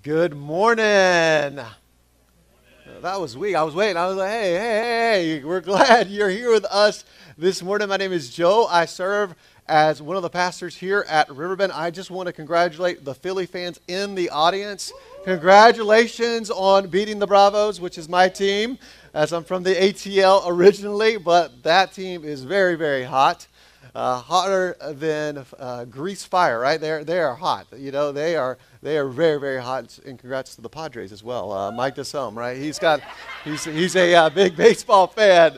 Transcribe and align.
Good 0.00 0.34
morning. 0.34 0.82
That 3.02 3.20
was 3.20 3.36
weak. 3.36 3.54
I 3.54 3.62
was 3.62 3.74
waiting. 3.74 3.98
I 3.98 4.06
was 4.06 4.16
like, 4.16 4.30
hey, 4.30 4.52
hey, 4.54 5.38
hey, 5.38 5.44
we're 5.44 5.60
glad 5.60 6.08
you're 6.10 6.30
here 6.30 6.50
with 6.50 6.64
us 6.64 7.04
this 7.36 7.62
morning. 7.62 7.88
My 7.88 7.98
name 7.98 8.10
is 8.10 8.30
Joe. 8.30 8.66
I 8.68 8.86
serve 8.86 9.34
as 9.68 10.00
one 10.00 10.16
of 10.16 10.22
the 10.22 10.30
pastors 10.30 10.74
here 10.74 11.04
at 11.08 11.30
Riverbend. 11.30 11.72
I 11.72 11.90
just 11.90 12.10
want 12.10 12.26
to 12.26 12.32
congratulate 12.32 13.04
the 13.04 13.14
Philly 13.14 13.44
fans 13.44 13.78
in 13.86 14.14
the 14.14 14.30
audience. 14.30 14.92
Congratulations 15.24 16.50
on 16.50 16.88
beating 16.88 17.18
the 17.18 17.26
Bravos, 17.26 17.78
which 17.78 17.98
is 17.98 18.08
my 18.08 18.30
team, 18.30 18.78
as 19.12 19.30
I'm 19.32 19.44
from 19.44 19.62
the 19.62 19.74
ATL 19.74 20.44
originally, 20.46 21.18
but 21.18 21.62
that 21.62 21.92
team 21.92 22.24
is 22.24 22.42
very, 22.44 22.76
very 22.76 23.04
hot. 23.04 23.46
Uh, 23.94 24.18
hotter 24.20 24.76
than 24.92 25.44
uh, 25.58 25.84
grease 25.84 26.24
fire, 26.24 26.58
right? 26.58 26.80
They're, 26.80 27.04
they 27.04 27.18
are 27.18 27.34
hot. 27.34 27.66
You 27.76 27.92
know, 27.92 28.10
they 28.10 28.36
are 28.36 28.56
they 28.82 28.98
are 28.98 29.06
very, 29.06 29.38
very 29.38 29.62
hot. 29.62 29.96
And 30.04 30.18
congrats 30.18 30.56
to 30.56 30.60
the 30.60 30.68
Padres 30.68 31.12
as 31.12 31.22
well. 31.22 31.52
Uh, 31.52 31.70
Mike 31.70 31.94
DeSome, 31.94 32.34
right? 32.34 32.56
He's 32.56 32.80
got, 32.80 33.00
he's, 33.44 33.62
he's 33.62 33.94
a 33.94 34.12
uh, 34.12 34.30
big 34.30 34.56
baseball 34.56 35.06
fan. 35.06 35.56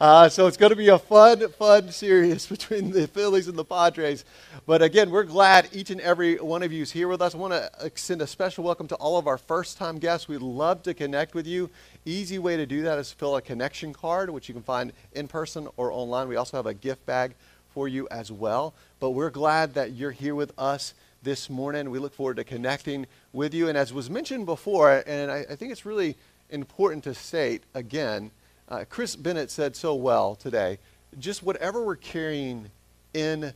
Uh, 0.00 0.28
so 0.28 0.46
it's 0.46 0.56
going 0.56 0.70
to 0.70 0.76
be 0.76 0.88
a 0.88 0.98
fun, 0.98 1.48
fun 1.58 1.90
series 1.90 2.46
between 2.48 2.92
the 2.92 3.08
Phillies 3.08 3.48
and 3.48 3.58
the 3.58 3.64
Padres. 3.64 4.24
But 4.66 4.82
again, 4.82 5.10
we're 5.10 5.24
glad 5.24 5.68
each 5.72 5.90
and 5.90 6.00
every 6.00 6.36
one 6.36 6.62
of 6.62 6.72
you 6.72 6.82
is 6.82 6.92
here 6.92 7.08
with 7.08 7.20
us. 7.20 7.34
I 7.34 7.38
want 7.38 7.54
to 7.54 7.70
extend 7.80 8.22
a 8.22 8.26
special 8.26 8.62
welcome 8.62 8.86
to 8.88 8.94
all 8.96 9.18
of 9.18 9.26
our 9.26 9.38
first 9.38 9.76
time 9.76 9.98
guests. 9.98 10.28
We'd 10.28 10.40
love 10.40 10.84
to 10.84 10.94
connect 10.94 11.34
with 11.34 11.48
you. 11.48 11.70
Easy 12.04 12.38
way 12.38 12.56
to 12.56 12.66
do 12.66 12.82
that 12.82 12.98
is 12.98 13.10
fill 13.10 13.34
a 13.34 13.42
connection 13.42 13.92
card, 13.92 14.30
which 14.30 14.48
you 14.48 14.54
can 14.54 14.62
find 14.62 14.92
in 15.12 15.26
person 15.26 15.66
or 15.76 15.90
online. 15.90 16.28
We 16.28 16.36
also 16.36 16.56
have 16.56 16.66
a 16.66 16.74
gift 16.74 17.04
bag 17.04 17.34
for 17.72 17.88
you 17.88 18.06
as 18.10 18.30
well. 18.30 18.74
But 18.98 19.10
we're 19.10 19.30
glad 19.30 19.74
that 19.74 19.92
you're 19.92 20.10
here 20.10 20.34
with 20.34 20.52
us 20.58 20.94
this 21.22 21.50
morning. 21.50 21.90
We 21.90 21.98
look 21.98 22.14
forward 22.14 22.36
to 22.36 22.44
connecting 22.44 23.06
with 23.32 23.54
you. 23.54 23.68
And 23.68 23.76
as 23.76 23.92
was 23.92 24.10
mentioned 24.10 24.46
before, 24.46 25.02
and 25.06 25.30
I, 25.30 25.46
I 25.50 25.56
think 25.56 25.72
it's 25.72 25.86
really 25.86 26.16
important 26.50 27.04
to 27.04 27.14
state 27.14 27.62
again, 27.74 28.30
uh, 28.68 28.84
Chris 28.88 29.16
Bennett 29.16 29.50
said 29.50 29.76
so 29.76 29.94
well 29.94 30.34
today 30.34 30.78
just 31.18 31.42
whatever 31.42 31.84
we're 31.84 31.96
carrying 31.96 32.70
in 33.14 33.52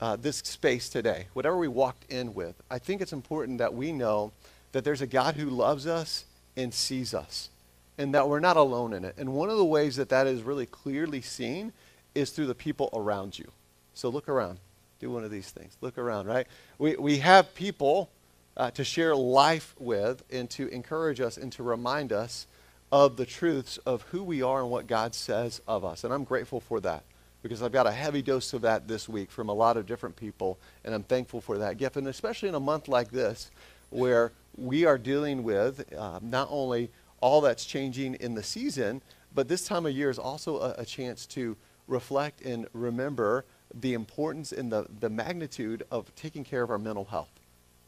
uh, 0.00 0.16
this 0.16 0.38
space 0.38 0.88
today, 0.88 1.26
whatever 1.32 1.56
we 1.56 1.68
walked 1.68 2.10
in 2.10 2.34
with, 2.34 2.54
I 2.70 2.78
think 2.78 3.00
it's 3.00 3.12
important 3.12 3.58
that 3.58 3.72
we 3.72 3.92
know 3.92 4.32
that 4.72 4.84
there's 4.84 5.00
a 5.00 5.06
God 5.06 5.36
who 5.36 5.48
loves 5.48 5.86
us 5.86 6.24
and 6.56 6.74
sees 6.74 7.14
us, 7.14 7.48
and 7.96 8.14
that 8.14 8.28
we're 8.28 8.40
not 8.40 8.56
alone 8.56 8.92
in 8.92 9.04
it. 9.04 9.14
And 9.16 9.32
one 9.32 9.48
of 9.48 9.56
the 9.56 9.64
ways 9.64 9.96
that 9.96 10.08
that 10.10 10.26
is 10.26 10.42
really 10.42 10.66
clearly 10.66 11.22
seen 11.22 11.72
is 12.14 12.30
through 12.30 12.46
the 12.46 12.54
people 12.54 12.90
around 12.92 13.38
you. 13.38 13.50
So 13.94 14.08
look 14.08 14.28
around 14.28 14.58
do 15.02 15.10
one 15.10 15.24
of 15.24 15.30
these 15.32 15.50
things. 15.50 15.76
Look 15.80 15.98
around, 15.98 16.28
right? 16.28 16.46
We, 16.78 16.94
we 16.94 17.18
have 17.18 17.54
people 17.54 18.08
uh, 18.56 18.70
to 18.70 18.84
share 18.84 19.16
life 19.16 19.74
with 19.78 20.22
and 20.30 20.48
to 20.50 20.68
encourage 20.68 21.20
us 21.20 21.36
and 21.36 21.50
to 21.52 21.62
remind 21.64 22.12
us 22.12 22.46
of 22.92 23.16
the 23.16 23.26
truths 23.26 23.78
of 23.78 24.02
who 24.02 24.22
we 24.22 24.42
are 24.42 24.60
and 24.60 24.70
what 24.70 24.86
God 24.86 25.14
says 25.14 25.60
of 25.66 25.84
us. 25.84 26.04
And 26.04 26.14
I'm 26.14 26.22
grateful 26.22 26.60
for 26.60 26.78
that 26.80 27.02
because 27.42 27.62
I've 27.62 27.72
got 27.72 27.88
a 27.88 27.92
heavy 27.92 28.22
dose 28.22 28.52
of 28.52 28.62
that 28.62 28.86
this 28.86 29.08
week 29.08 29.32
from 29.32 29.48
a 29.48 29.52
lot 29.52 29.76
of 29.76 29.86
different 29.86 30.14
people, 30.14 30.56
and 30.84 30.94
I'm 30.94 31.02
thankful 31.02 31.40
for 31.40 31.58
that 31.58 31.78
gift. 31.78 31.96
And 31.96 32.06
especially 32.06 32.48
in 32.48 32.54
a 32.54 32.60
month 32.60 32.86
like 32.86 33.10
this, 33.10 33.50
where 33.90 34.30
we 34.56 34.84
are 34.84 34.98
dealing 34.98 35.42
with 35.42 35.92
uh, 35.98 36.20
not 36.22 36.46
only 36.48 36.90
all 37.20 37.40
that's 37.40 37.64
changing 37.64 38.14
in 38.14 38.34
the 38.34 38.42
season, 38.44 39.02
but 39.34 39.48
this 39.48 39.66
time 39.66 39.84
of 39.86 39.92
year 39.92 40.10
is 40.10 40.18
also 40.20 40.60
a, 40.60 40.74
a 40.78 40.84
chance 40.84 41.26
to 41.26 41.56
reflect 41.86 42.40
and 42.42 42.66
remember 42.72 43.44
the 43.74 43.94
importance 43.94 44.52
and 44.52 44.70
the, 44.70 44.86
the 45.00 45.08
magnitude 45.08 45.82
of 45.90 46.14
taking 46.14 46.44
care 46.44 46.62
of 46.62 46.70
our 46.70 46.78
mental 46.78 47.04
health 47.04 47.30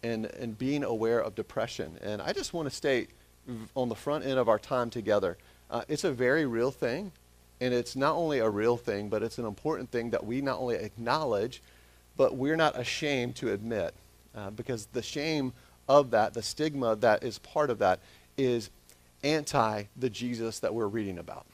and, 0.02 0.26
and 0.26 0.58
being 0.58 0.84
aware 0.84 1.20
of 1.20 1.34
depression. 1.34 1.98
And 2.02 2.20
I 2.20 2.32
just 2.32 2.52
want 2.52 2.68
to 2.68 2.74
state 2.74 3.10
on 3.74 3.88
the 3.88 3.94
front 3.94 4.24
end 4.24 4.38
of 4.38 4.48
our 4.48 4.58
time 4.58 4.90
together, 4.90 5.36
uh, 5.70 5.82
it's 5.88 6.04
a 6.04 6.12
very 6.12 6.46
real 6.46 6.70
thing. 6.70 7.12
And 7.60 7.72
it's 7.72 7.94
not 7.94 8.14
only 8.16 8.40
a 8.40 8.50
real 8.50 8.76
thing, 8.76 9.08
but 9.08 9.22
it's 9.22 9.38
an 9.38 9.46
important 9.46 9.90
thing 9.90 10.10
that 10.10 10.26
we 10.26 10.40
not 10.40 10.58
only 10.58 10.76
acknowledge, 10.76 11.62
but 12.16 12.36
we're 12.36 12.56
not 12.56 12.78
ashamed 12.78 13.36
to 13.36 13.52
admit. 13.52 13.94
Uh, 14.34 14.50
because 14.50 14.86
the 14.86 15.02
shame 15.02 15.52
of 15.88 16.10
that, 16.10 16.34
the 16.34 16.42
stigma 16.42 16.96
that 16.96 17.22
is 17.22 17.38
part 17.38 17.70
of 17.70 17.78
that, 17.78 18.00
is 18.36 18.70
anti 19.22 19.84
the 19.96 20.10
Jesus 20.10 20.58
that 20.58 20.74
we're 20.74 20.88
reading 20.88 21.18
about. 21.18 21.46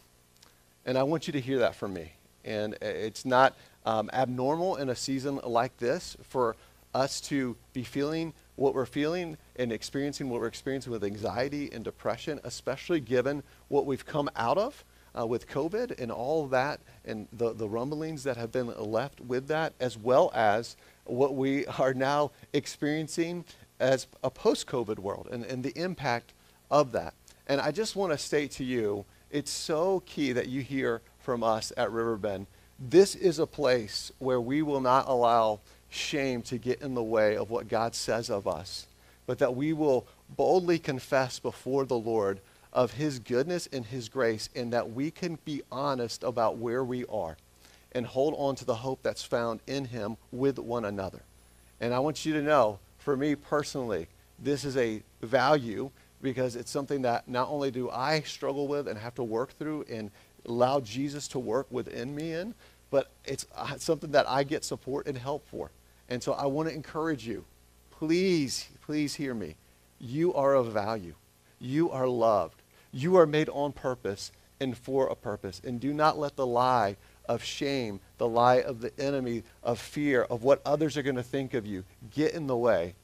And 0.86 0.96
I 0.96 1.02
want 1.02 1.26
you 1.26 1.32
to 1.34 1.40
hear 1.40 1.58
that 1.58 1.74
from 1.74 1.92
me. 1.92 2.12
And 2.44 2.74
it's 2.80 3.24
not 3.24 3.54
um, 3.84 4.10
abnormal 4.12 4.76
in 4.76 4.88
a 4.88 4.96
season 4.96 5.40
like 5.44 5.76
this 5.78 6.16
for 6.22 6.56
us 6.94 7.20
to 7.20 7.56
be 7.72 7.84
feeling 7.84 8.32
what 8.56 8.74
we're 8.74 8.86
feeling 8.86 9.36
and 9.56 9.72
experiencing 9.72 10.28
what 10.28 10.40
we're 10.40 10.46
experiencing 10.46 10.92
with 10.92 11.04
anxiety 11.04 11.70
and 11.72 11.84
depression, 11.84 12.40
especially 12.44 13.00
given 13.00 13.42
what 13.68 13.86
we've 13.86 14.04
come 14.04 14.28
out 14.36 14.58
of 14.58 14.84
uh, 15.18 15.26
with 15.26 15.48
COVID 15.48 15.98
and 15.98 16.12
all 16.12 16.46
that 16.48 16.80
and 17.04 17.26
the, 17.32 17.52
the 17.52 17.68
rumblings 17.68 18.24
that 18.24 18.36
have 18.36 18.52
been 18.52 18.66
left 18.78 19.20
with 19.20 19.48
that, 19.48 19.72
as 19.80 19.96
well 19.96 20.30
as 20.34 20.76
what 21.04 21.34
we 21.34 21.66
are 21.66 21.94
now 21.94 22.30
experiencing 22.52 23.44
as 23.78 24.06
a 24.22 24.30
post 24.30 24.66
COVID 24.66 24.98
world 24.98 25.28
and, 25.30 25.44
and 25.44 25.62
the 25.62 25.76
impact 25.80 26.34
of 26.70 26.92
that. 26.92 27.14
And 27.46 27.60
I 27.60 27.72
just 27.72 27.96
want 27.96 28.12
to 28.12 28.18
state 28.18 28.50
to 28.52 28.64
you, 28.64 29.04
it's 29.30 29.50
so 29.50 30.02
key 30.06 30.32
that 30.32 30.48
you 30.48 30.60
hear 30.60 31.00
from 31.20 31.42
us 31.42 31.72
at 31.76 31.90
Riverbend 31.90 32.46
this 32.80 33.14
is 33.14 33.38
a 33.38 33.46
place 33.46 34.10
where 34.18 34.40
we 34.40 34.62
will 34.62 34.80
not 34.80 35.06
allow 35.06 35.60
shame 35.90 36.40
to 36.42 36.56
get 36.56 36.80
in 36.80 36.94
the 36.94 37.02
way 37.02 37.36
of 37.36 37.50
what 37.50 37.68
God 37.68 37.94
says 37.94 38.30
of 38.30 38.48
us, 38.48 38.86
but 39.26 39.38
that 39.38 39.54
we 39.54 39.74
will 39.74 40.06
boldly 40.36 40.78
confess 40.78 41.38
before 41.38 41.84
the 41.84 41.98
Lord 41.98 42.40
of 42.72 42.92
his 42.92 43.18
goodness 43.18 43.68
and 43.70 43.84
his 43.84 44.08
grace, 44.08 44.48
and 44.54 44.72
that 44.72 44.92
we 44.92 45.10
can 45.10 45.38
be 45.44 45.60
honest 45.70 46.22
about 46.22 46.56
where 46.56 46.82
we 46.82 47.04
are 47.06 47.36
and 47.92 48.06
hold 48.06 48.34
on 48.38 48.54
to 48.54 48.64
the 48.64 48.76
hope 48.76 49.00
that's 49.02 49.24
found 49.24 49.60
in 49.66 49.84
him 49.84 50.16
with 50.32 50.58
one 50.58 50.84
another. 50.84 51.20
And 51.80 51.92
I 51.92 51.98
want 51.98 52.24
you 52.24 52.32
to 52.34 52.42
know, 52.42 52.78
for 52.98 53.16
me 53.16 53.34
personally, 53.34 54.06
this 54.38 54.64
is 54.64 54.76
a 54.76 55.02
value 55.20 55.90
because 56.22 56.54
it's 56.56 56.70
something 56.70 57.02
that 57.02 57.28
not 57.28 57.48
only 57.48 57.70
do 57.70 57.90
I 57.90 58.20
struggle 58.20 58.68
with 58.68 58.86
and 58.88 58.98
have 58.98 59.14
to 59.16 59.24
work 59.24 59.58
through 59.58 59.86
and 59.90 60.10
allow 60.46 60.80
Jesus 60.80 61.28
to 61.28 61.38
work 61.38 61.66
within 61.70 62.14
me 62.14 62.32
in, 62.32 62.54
but 62.90 63.10
it's 63.24 63.46
uh, 63.54 63.76
something 63.76 64.10
that 64.12 64.28
I 64.28 64.42
get 64.42 64.64
support 64.64 65.06
and 65.06 65.16
help 65.16 65.46
for. 65.48 65.70
And 66.08 66.22
so 66.22 66.32
I 66.32 66.46
want 66.46 66.68
to 66.68 66.74
encourage 66.74 67.26
you. 67.26 67.44
Please, 67.90 68.68
please 68.82 69.14
hear 69.14 69.34
me. 69.34 69.56
You 70.00 70.34
are 70.34 70.54
of 70.54 70.72
value. 70.72 71.14
You 71.60 71.90
are 71.90 72.08
loved. 72.08 72.62
You 72.92 73.16
are 73.16 73.26
made 73.26 73.48
on 73.50 73.72
purpose 73.72 74.32
and 74.60 74.76
for 74.76 75.06
a 75.06 75.14
purpose. 75.14 75.60
And 75.64 75.80
do 75.80 75.92
not 75.92 76.18
let 76.18 76.36
the 76.36 76.46
lie 76.46 76.96
of 77.28 77.44
shame, 77.44 78.00
the 78.18 78.26
lie 78.26 78.56
of 78.56 78.80
the 78.80 78.92
enemy, 78.98 79.44
of 79.62 79.78
fear, 79.78 80.22
of 80.22 80.42
what 80.42 80.60
others 80.66 80.96
are 80.96 81.02
going 81.02 81.16
to 81.16 81.22
think 81.22 81.54
of 81.54 81.66
you, 81.66 81.84
get 82.12 82.34
in 82.34 82.46
the 82.46 82.56
way 82.56 82.94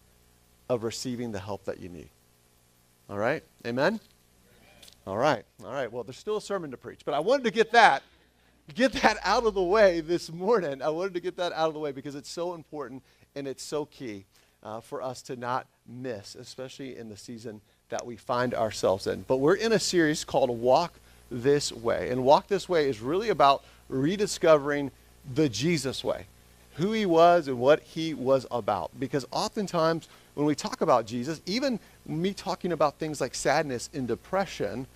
of 0.68 0.82
receiving 0.82 1.32
the 1.32 1.38
help 1.38 1.64
that 1.66 1.78
you 1.78 1.88
need. 1.88 2.08
All 3.08 3.18
right? 3.18 3.44
Amen? 3.64 4.00
All 5.06 5.16
right. 5.16 5.44
All 5.64 5.72
right. 5.72 5.90
Well, 5.90 6.02
there's 6.02 6.18
still 6.18 6.36
a 6.36 6.42
sermon 6.42 6.70
to 6.72 6.76
preach, 6.76 7.00
but 7.04 7.14
I 7.14 7.20
wanted 7.20 7.44
to 7.44 7.50
get 7.50 7.72
that 7.72 8.02
get 8.74 8.92
that 8.94 9.18
out 9.22 9.44
of 9.44 9.54
the 9.54 9.62
way 9.62 10.00
this 10.00 10.32
morning. 10.32 10.82
I 10.82 10.88
wanted 10.88 11.14
to 11.14 11.20
get 11.20 11.36
that 11.36 11.52
out 11.52 11.68
of 11.68 11.74
the 11.74 11.78
way 11.78 11.92
because 11.92 12.14
it's 12.14 12.30
so 12.30 12.54
important 12.54 13.02
and 13.34 13.46
it's 13.46 13.62
so 13.62 13.84
key 13.84 14.24
uh, 14.62 14.80
for 14.80 15.02
us 15.02 15.22
to 15.22 15.36
not 15.36 15.66
miss, 15.86 16.34
especially 16.34 16.96
in 16.96 17.08
the 17.08 17.16
season 17.16 17.60
that 17.88 18.04
we 18.04 18.16
find 18.16 18.54
ourselves 18.54 19.06
in. 19.06 19.24
But 19.28 19.36
we're 19.36 19.54
in 19.54 19.72
a 19.72 19.78
series 19.78 20.24
called 20.24 20.50
Walk 20.50 20.94
This 21.30 21.70
Way. 21.70 22.10
And 22.10 22.24
Walk 22.24 22.48
This 22.48 22.68
Way 22.68 22.88
is 22.88 23.00
really 23.00 23.28
about 23.28 23.64
rediscovering 23.88 24.90
the 25.34 25.48
Jesus 25.48 26.02
way, 26.02 26.26
who 26.74 26.92
he 26.92 27.06
was 27.06 27.46
and 27.46 27.58
what 27.60 27.80
he 27.82 28.14
was 28.14 28.46
about. 28.50 28.90
Because 28.98 29.24
oftentimes 29.30 30.08
when 30.34 30.46
we 30.46 30.54
talk 30.54 30.80
about 30.80 31.06
Jesus, 31.06 31.40
even 31.46 31.78
me 32.04 32.34
talking 32.34 32.72
about 32.72 32.98
things 32.98 33.20
like 33.20 33.34
sadness 33.34 33.88
and 33.94 34.08
depression, 34.08 34.86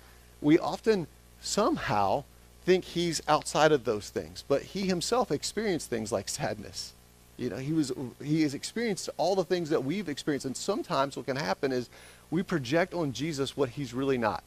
we 0.41 0.59
often 0.59 1.07
somehow 1.41 2.23
think 2.65 2.83
he's 2.83 3.21
outside 3.27 3.71
of 3.71 3.85
those 3.85 4.09
things, 4.09 4.43
but 4.47 4.61
he 4.61 4.81
himself 4.81 5.31
experienced 5.31 5.89
things 5.89 6.11
like 6.11 6.29
sadness. 6.29 6.93
You 7.37 7.49
know, 7.49 7.57
he 7.57 7.73
was 7.73 7.91
he 8.23 8.43
has 8.43 8.53
experienced 8.53 9.09
all 9.17 9.35
the 9.35 9.43
things 9.43 9.69
that 9.69 9.83
we've 9.83 10.09
experienced, 10.09 10.45
and 10.45 10.55
sometimes 10.55 11.17
what 11.17 11.25
can 11.25 11.37
happen 11.37 11.71
is 11.71 11.89
we 12.29 12.43
project 12.43 12.93
on 12.93 13.13
Jesus 13.13 13.57
what 13.57 13.69
he's 13.69 13.93
really 13.93 14.17
not. 14.17 14.43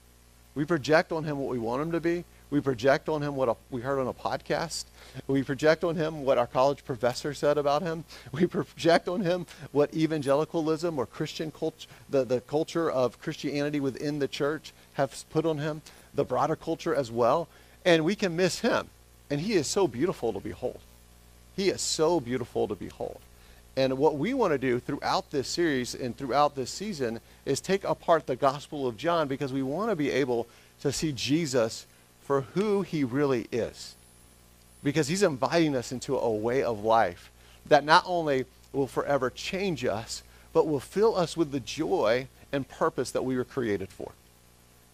We 0.54 0.64
project 0.64 1.10
on 1.10 1.24
him 1.24 1.38
what 1.38 1.50
we 1.50 1.58
want 1.58 1.82
him 1.82 1.92
to 1.92 2.00
be. 2.00 2.24
We 2.50 2.60
project 2.60 3.08
on 3.08 3.22
him 3.22 3.36
what 3.36 3.48
a, 3.48 3.56
we 3.70 3.80
heard 3.80 3.98
on 3.98 4.06
a 4.06 4.12
podcast. 4.12 4.84
We 5.26 5.42
project 5.42 5.82
on 5.82 5.96
him 5.96 6.24
what 6.24 6.38
our 6.38 6.46
college 6.46 6.84
professor 6.84 7.34
said 7.34 7.58
about 7.58 7.82
him. 7.82 8.04
We 8.32 8.46
project 8.46 9.08
on 9.08 9.22
him 9.22 9.46
what 9.72 9.94
evangelicalism 9.94 10.98
or 10.98 11.06
Christian 11.06 11.50
culture, 11.50 11.88
the, 12.08 12.24
the 12.24 12.40
culture 12.40 12.90
of 12.90 13.20
Christianity 13.20 13.80
within 13.80 14.18
the 14.18 14.28
church 14.28 14.72
have 14.94 15.24
put 15.30 15.44
on 15.46 15.58
him, 15.58 15.82
the 16.14 16.24
broader 16.24 16.56
culture 16.56 16.94
as 16.94 17.10
well 17.10 17.48
and 17.84 18.04
we 18.04 18.14
can 18.14 18.36
miss 18.36 18.60
him. 18.60 18.88
And 19.30 19.40
he 19.40 19.54
is 19.54 19.66
so 19.66 19.86
beautiful 19.86 20.32
to 20.32 20.40
behold. 20.40 20.80
He 21.56 21.68
is 21.68 21.80
so 21.80 22.20
beautiful 22.20 22.68
to 22.68 22.74
behold. 22.74 23.20
And 23.76 23.98
what 23.98 24.16
we 24.16 24.34
want 24.34 24.52
to 24.52 24.58
do 24.58 24.78
throughout 24.78 25.30
this 25.30 25.48
series 25.48 25.94
and 25.94 26.16
throughout 26.16 26.54
this 26.54 26.70
season 26.70 27.20
is 27.44 27.60
take 27.60 27.84
apart 27.84 28.26
the 28.26 28.36
Gospel 28.36 28.86
of 28.86 28.96
John 28.96 29.28
because 29.28 29.52
we 29.52 29.62
want 29.62 29.90
to 29.90 29.96
be 29.96 30.10
able 30.10 30.46
to 30.80 30.92
see 30.92 31.12
Jesus 31.12 31.86
for 32.24 32.42
who 32.54 32.82
he 32.82 33.04
really 33.04 33.46
is. 33.52 33.94
Because 34.82 35.08
he's 35.08 35.22
inviting 35.22 35.76
us 35.76 35.92
into 35.92 36.16
a 36.18 36.30
way 36.30 36.62
of 36.62 36.84
life 36.84 37.30
that 37.66 37.84
not 37.84 38.02
only 38.06 38.44
will 38.72 38.86
forever 38.86 39.30
change 39.30 39.84
us, 39.84 40.22
but 40.52 40.66
will 40.66 40.80
fill 40.80 41.16
us 41.16 41.36
with 41.36 41.52
the 41.52 41.60
joy 41.60 42.26
and 42.52 42.68
purpose 42.68 43.10
that 43.10 43.24
we 43.24 43.36
were 43.36 43.44
created 43.44 43.88
for. 43.88 44.12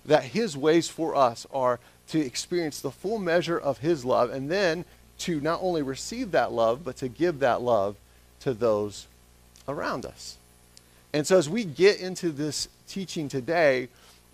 That 0.05 0.25
his 0.25 0.57
ways 0.57 0.89
for 0.89 1.15
us 1.17 1.47
are 1.53 1.81
to 2.09 2.21
experience 2.21 2.81
the 2.81 2.91
full 2.91 3.19
measure 3.19 3.59
of 3.59 3.79
his 3.79 4.05
love 4.05 4.31
and 4.31 4.51
then 4.51 4.85
to 5.19 5.41
not 5.41 5.61
only 5.63 5.83
receive 5.83 6.31
that 6.31 6.53
love, 6.53 6.85
but 6.85 6.97
to 6.97 7.09
give 7.09 7.41
that 7.41 7.61
love 7.61 7.97
to 8.41 8.55
those 8.55 9.07
around 9.69 10.07
us. 10.07 10.37
And 11.13 11.27
so, 11.27 11.37
as 11.37 11.49
we 11.49 11.65
get 11.65 12.01
into 12.01 12.31
this 12.31 12.69
teaching 12.89 13.29
today, 13.29 13.89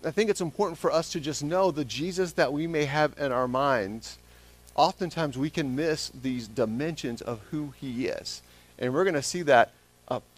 I 0.05 0.11
think 0.11 0.29
it's 0.29 0.41
important 0.41 0.77
for 0.77 0.91
us 0.91 1.11
to 1.11 1.19
just 1.19 1.43
know 1.43 1.71
the 1.71 1.83
Jesus 1.83 2.33
that 2.33 2.53
we 2.53 2.67
may 2.67 2.85
have 2.85 3.13
in 3.17 3.31
our 3.31 3.47
minds. 3.47 4.17
Oftentimes, 4.75 5.37
we 5.37 5.49
can 5.49 5.75
miss 5.75 6.09
these 6.09 6.47
dimensions 6.47 7.21
of 7.21 7.39
who 7.49 7.73
he 7.79 8.07
is. 8.07 8.41
And 8.77 8.93
we're 8.93 9.03
going 9.03 9.15
to 9.15 9.23
see 9.23 9.41
that 9.43 9.73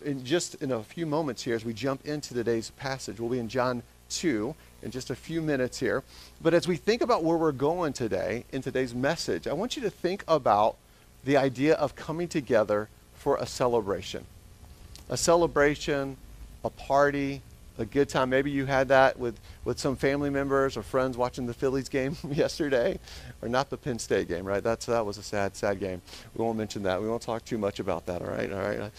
in 0.04 0.24
just 0.24 0.56
in 0.56 0.72
a 0.72 0.82
few 0.82 1.06
moments 1.06 1.44
here 1.44 1.56
as 1.56 1.66
we 1.66 1.74
jump 1.74 2.06
into 2.06 2.34
today's 2.34 2.72
passage. 2.72 3.20
We'll 3.20 3.30
be 3.30 3.40
in 3.40 3.50
John 3.50 3.84
2 4.12 4.56
in 4.82 4.92
just 4.92 5.10
a 5.10 5.16
few 5.16 5.42
minutes 5.42 5.78
here. 5.78 6.04
But 6.42 6.54
as 6.54 6.68
we 6.68 6.78
think 6.78 7.02
about 7.02 7.24
where 7.24 7.38
we're 7.38 7.52
going 7.52 7.94
today 7.94 8.46
in 8.52 8.62
today's 8.62 8.96
message, 8.96 9.46
I 9.46 9.54
want 9.54 9.76
you 9.76 9.84
to 9.84 9.90
think 9.90 10.24
about 10.28 10.78
the 11.26 11.36
idea 11.36 11.76
of 11.76 11.96
coming 11.96 12.30
together 12.30 12.88
for 13.14 13.36
a 13.36 13.46
celebration. 13.46 14.26
A 15.10 15.18
celebration, 15.18 16.16
a 16.64 16.70
party, 16.70 17.42
a 17.80 17.86
good 17.86 18.10
time. 18.10 18.30
Maybe 18.30 18.52
you 18.52 18.66
had 18.66 18.90
that 18.90 19.18
with, 19.18 19.40
with 19.64 19.80
some 19.80 19.96
family 19.96 20.30
members 20.30 20.76
or 20.76 20.84
friends 20.84 21.18
watching 21.18 21.48
the 21.48 21.54
Phillies 21.54 21.90
game 21.90 22.16
yesterday, 22.30 23.00
or 23.42 23.50
not 23.50 23.70
the 23.70 23.78
Penn 23.78 23.98
State 23.98 24.28
game, 24.28 24.46
right? 24.46 24.62
That's, 24.62 24.86
that 24.88 25.06
was 25.06 25.18
a 25.18 25.24
sad, 25.24 25.56
sad 25.56 25.80
game. 25.80 26.02
We 26.36 26.44
won't 26.44 26.58
mention 26.58 26.84
that. 26.84 27.02
We 27.02 27.08
won't 27.08 27.22
talk 27.22 27.46
too 27.46 27.58
much 27.58 27.80
about 27.80 28.06
that, 28.08 28.22
all 28.22 28.28
right? 28.28 28.52
All 28.52 28.60
right. 28.60 28.92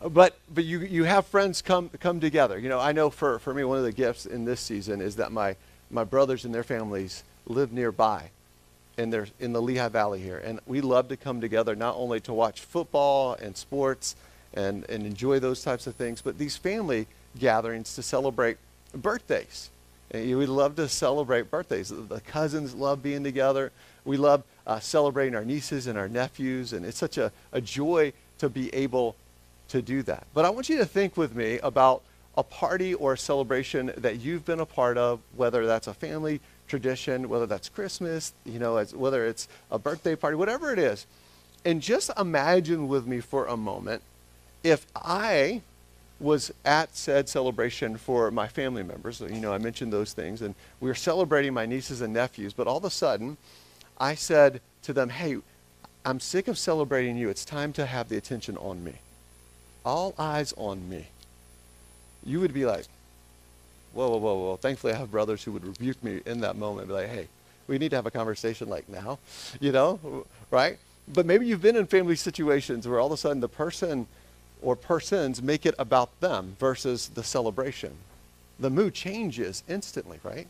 Uh, 0.00 0.08
but, 0.08 0.38
but 0.54 0.64
you, 0.64 0.78
you 0.80 1.04
have 1.04 1.26
friends 1.26 1.60
come, 1.60 1.90
come 2.00 2.20
together. 2.20 2.58
You 2.58 2.68
know, 2.68 2.78
I 2.78 2.92
know 2.92 3.10
for, 3.10 3.40
for 3.40 3.52
me, 3.52 3.64
one 3.64 3.78
of 3.78 3.84
the 3.84 3.92
gifts 3.92 4.26
in 4.26 4.44
this 4.44 4.60
season 4.60 5.00
is 5.00 5.16
that 5.16 5.32
my, 5.32 5.56
my 5.90 6.04
brothers 6.04 6.44
and 6.44 6.54
their 6.54 6.64
families 6.64 7.24
live 7.46 7.72
nearby 7.72 8.30
and 8.96 9.12
they're 9.12 9.28
in 9.40 9.52
the 9.52 9.62
Lehigh 9.62 9.88
Valley 9.88 10.20
here. 10.20 10.38
And 10.38 10.60
we 10.66 10.80
love 10.80 11.08
to 11.08 11.16
come 11.16 11.40
together 11.40 11.74
not 11.74 11.96
only 11.96 12.20
to 12.20 12.32
watch 12.32 12.60
football 12.60 13.34
and 13.34 13.56
sports 13.56 14.14
and, 14.52 14.84
and 14.90 15.06
enjoy 15.06 15.40
those 15.40 15.62
types 15.62 15.86
of 15.86 15.94
things, 15.94 16.22
but 16.22 16.38
these 16.38 16.56
family 16.56 17.06
gatherings 17.38 17.94
to 17.94 18.02
celebrate 18.02 18.56
birthdays. 18.94 19.70
We 20.12 20.46
love 20.46 20.76
to 20.76 20.88
celebrate 20.88 21.50
birthdays. 21.50 21.90
The 21.90 22.20
cousins 22.20 22.74
love 22.74 23.02
being 23.02 23.22
together. 23.22 23.70
We 24.04 24.16
love 24.16 24.42
uh, 24.66 24.80
celebrating 24.80 25.34
our 25.36 25.44
nieces 25.44 25.86
and 25.86 25.96
our 25.96 26.08
nephews, 26.08 26.72
and 26.72 26.84
it's 26.84 26.98
such 26.98 27.18
a, 27.18 27.30
a 27.52 27.60
joy 27.60 28.12
to 28.38 28.48
be 28.48 28.74
able 28.74 29.14
to 29.68 29.80
do 29.80 30.02
that. 30.02 30.26
But 30.34 30.44
I 30.44 30.50
want 30.50 30.68
you 30.68 30.78
to 30.78 30.86
think 30.86 31.16
with 31.16 31.36
me 31.36 31.58
about 31.60 32.02
a 32.36 32.42
party 32.42 32.94
or 32.94 33.12
a 33.12 33.18
celebration 33.18 33.92
that 33.96 34.20
you've 34.20 34.44
been 34.44 34.60
a 34.60 34.66
part 34.66 34.98
of, 34.98 35.20
whether 35.36 35.66
that's 35.66 35.86
a 35.86 35.94
family 35.94 36.40
tradition, 36.66 37.28
whether 37.28 37.46
that's 37.46 37.68
Christmas, 37.68 38.32
you 38.44 38.58
know, 38.58 38.78
as, 38.78 38.94
whether 38.94 39.26
it's 39.26 39.48
a 39.70 39.78
birthday 39.78 40.16
party, 40.16 40.36
whatever 40.36 40.72
it 40.72 40.78
is. 40.78 41.06
And 41.64 41.82
just 41.82 42.10
imagine 42.18 42.88
with 42.88 43.06
me 43.06 43.20
for 43.20 43.46
a 43.46 43.56
moment 43.56 44.02
if 44.62 44.86
I 44.96 45.62
was 46.20 46.52
at 46.64 46.94
said 46.94 47.28
celebration 47.28 47.96
for 47.96 48.30
my 48.30 48.46
family 48.46 48.82
members. 48.82 49.20
You 49.20 49.40
know, 49.40 49.52
I 49.52 49.58
mentioned 49.58 49.92
those 49.92 50.12
things, 50.12 50.42
and 50.42 50.54
we 50.80 50.88
were 50.88 50.94
celebrating 50.94 51.54
my 51.54 51.66
nieces 51.66 52.02
and 52.02 52.12
nephews, 52.12 52.52
but 52.52 52.66
all 52.66 52.76
of 52.76 52.84
a 52.84 52.90
sudden, 52.90 53.36
I 53.98 54.14
said 54.14 54.60
to 54.82 54.92
them, 54.92 55.08
Hey, 55.08 55.38
I'm 56.04 56.20
sick 56.20 56.48
of 56.48 56.58
celebrating 56.58 57.16
you. 57.16 57.28
It's 57.28 57.44
time 57.44 57.72
to 57.74 57.86
have 57.86 58.08
the 58.08 58.16
attention 58.16 58.56
on 58.56 58.82
me. 58.82 58.94
All 59.84 60.14
eyes 60.18 60.54
on 60.56 60.88
me. 60.88 61.06
You 62.24 62.40
would 62.40 62.54
be 62.54 62.64
like, 62.64 62.84
whoa, 63.92 64.08
whoa, 64.08 64.18
whoa, 64.18 64.34
whoa. 64.34 64.56
Thankfully, 64.56 64.92
I 64.92 64.96
have 64.96 65.10
brothers 65.10 65.42
who 65.42 65.52
would 65.52 65.64
rebuke 65.64 66.02
me 66.02 66.20
in 66.26 66.40
that 66.40 66.56
moment, 66.56 66.88
be 66.88 66.94
like, 66.94 67.08
hey, 67.08 67.28
we 67.66 67.78
need 67.78 67.90
to 67.90 67.96
have 67.96 68.06
a 68.06 68.10
conversation 68.10 68.68
like 68.68 68.88
now, 68.88 69.18
you 69.60 69.72
know, 69.72 70.26
right? 70.50 70.78
But 71.08 71.26
maybe 71.26 71.46
you've 71.46 71.62
been 71.62 71.76
in 71.76 71.86
family 71.86 72.16
situations 72.16 72.86
where 72.86 73.00
all 73.00 73.06
of 73.06 73.12
a 73.12 73.16
sudden 73.16 73.40
the 73.40 73.48
person 73.48 74.06
or 74.62 74.76
persons 74.76 75.42
make 75.42 75.66
it 75.66 75.74
about 75.78 76.20
them 76.20 76.56
versus 76.58 77.08
the 77.08 77.22
celebration. 77.22 77.92
The 78.58 78.70
mood 78.70 78.94
changes 78.94 79.62
instantly, 79.68 80.20
right? 80.22 80.46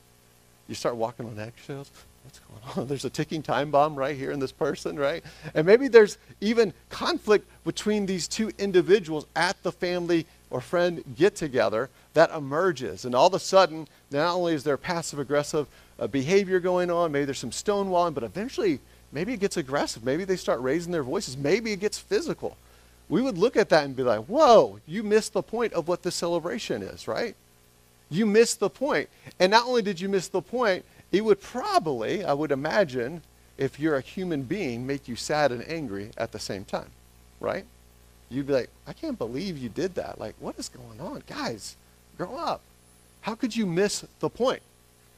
You 0.68 0.74
start 0.74 0.96
walking 0.96 1.26
on 1.26 1.38
eggshells. 1.38 1.90
What's 2.24 2.40
going 2.40 2.82
on? 2.82 2.86
There's 2.88 3.04
a 3.04 3.10
ticking 3.10 3.42
time 3.42 3.70
bomb 3.70 3.94
right 3.94 4.16
here 4.16 4.30
in 4.30 4.40
this 4.40 4.52
person, 4.52 4.98
right? 4.98 5.24
And 5.54 5.66
maybe 5.66 5.88
there's 5.88 6.18
even 6.40 6.72
conflict 6.90 7.48
between 7.64 8.06
these 8.06 8.28
two 8.28 8.50
individuals 8.58 9.26
at 9.34 9.60
the 9.62 9.72
family 9.72 10.26
or 10.50 10.60
friend 10.60 11.02
get 11.16 11.34
together 11.34 11.88
that 12.14 12.30
emerges. 12.30 13.04
And 13.04 13.14
all 13.14 13.28
of 13.28 13.34
a 13.34 13.38
sudden, 13.38 13.88
not 14.10 14.34
only 14.34 14.54
is 14.54 14.64
there 14.64 14.76
passive 14.76 15.18
aggressive 15.18 15.66
uh, 15.98 16.06
behavior 16.08 16.60
going 16.60 16.90
on, 16.90 17.12
maybe 17.12 17.24
there's 17.24 17.38
some 17.38 17.50
stonewalling, 17.50 18.14
but 18.14 18.24
eventually, 18.24 18.80
maybe 19.12 19.32
it 19.32 19.40
gets 19.40 19.56
aggressive. 19.56 20.04
Maybe 20.04 20.24
they 20.24 20.36
start 20.36 20.60
raising 20.60 20.92
their 20.92 21.02
voices. 21.02 21.36
Maybe 21.36 21.72
it 21.72 21.80
gets 21.80 21.98
physical. 21.98 22.56
We 23.10 23.20
would 23.20 23.36
look 23.36 23.56
at 23.56 23.68
that 23.70 23.84
and 23.84 23.96
be 23.96 24.04
like, 24.04 24.24
whoa, 24.26 24.78
you 24.86 25.02
missed 25.02 25.32
the 25.32 25.42
point 25.42 25.72
of 25.72 25.88
what 25.88 26.02
the 26.02 26.12
celebration 26.12 26.80
is, 26.80 27.08
right? 27.08 27.34
You 28.08 28.24
missed 28.24 28.60
the 28.60 28.70
point. 28.70 29.08
And 29.40 29.50
not 29.50 29.66
only 29.66 29.82
did 29.82 30.00
you 30.00 30.08
miss 30.08 30.28
the 30.28 30.40
point, 30.40 30.84
it 31.10 31.24
would 31.24 31.40
probably, 31.40 32.24
I 32.24 32.32
would 32.32 32.52
imagine, 32.52 33.22
if 33.58 33.80
you're 33.80 33.96
a 33.96 34.00
human 34.00 34.42
being, 34.42 34.86
make 34.86 35.08
you 35.08 35.16
sad 35.16 35.50
and 35.50 35.68
angry 35.68 36.12
at 36.16 36.30
the 36.30 36.38
same 36.38 36.64
time, 36.64 36.90
right? 37.40 37.64
You'd 38.30 38.46
be 38.46 38.52
like, 38.52 38.70
I 38.86 38.92
can't 38.92 39.18
believe 39.18 39.58
you 39.58 39.68
did 39.68 39.96
that. 39.96 40.20
Like, 40.20 40.36
what 40.38 40.56
is 40.56 40.68
going 40.68 41.00
on? 41.00 41.24
Guys, 41.26 41.76
grow 42.16 42.36
up. 42.36 42.60
How 43.22 43.34
could 43.34 43.56
you 43.56 43.66
miss 43.66 44.04
the 44.20 44.30
point? 44.30 44.62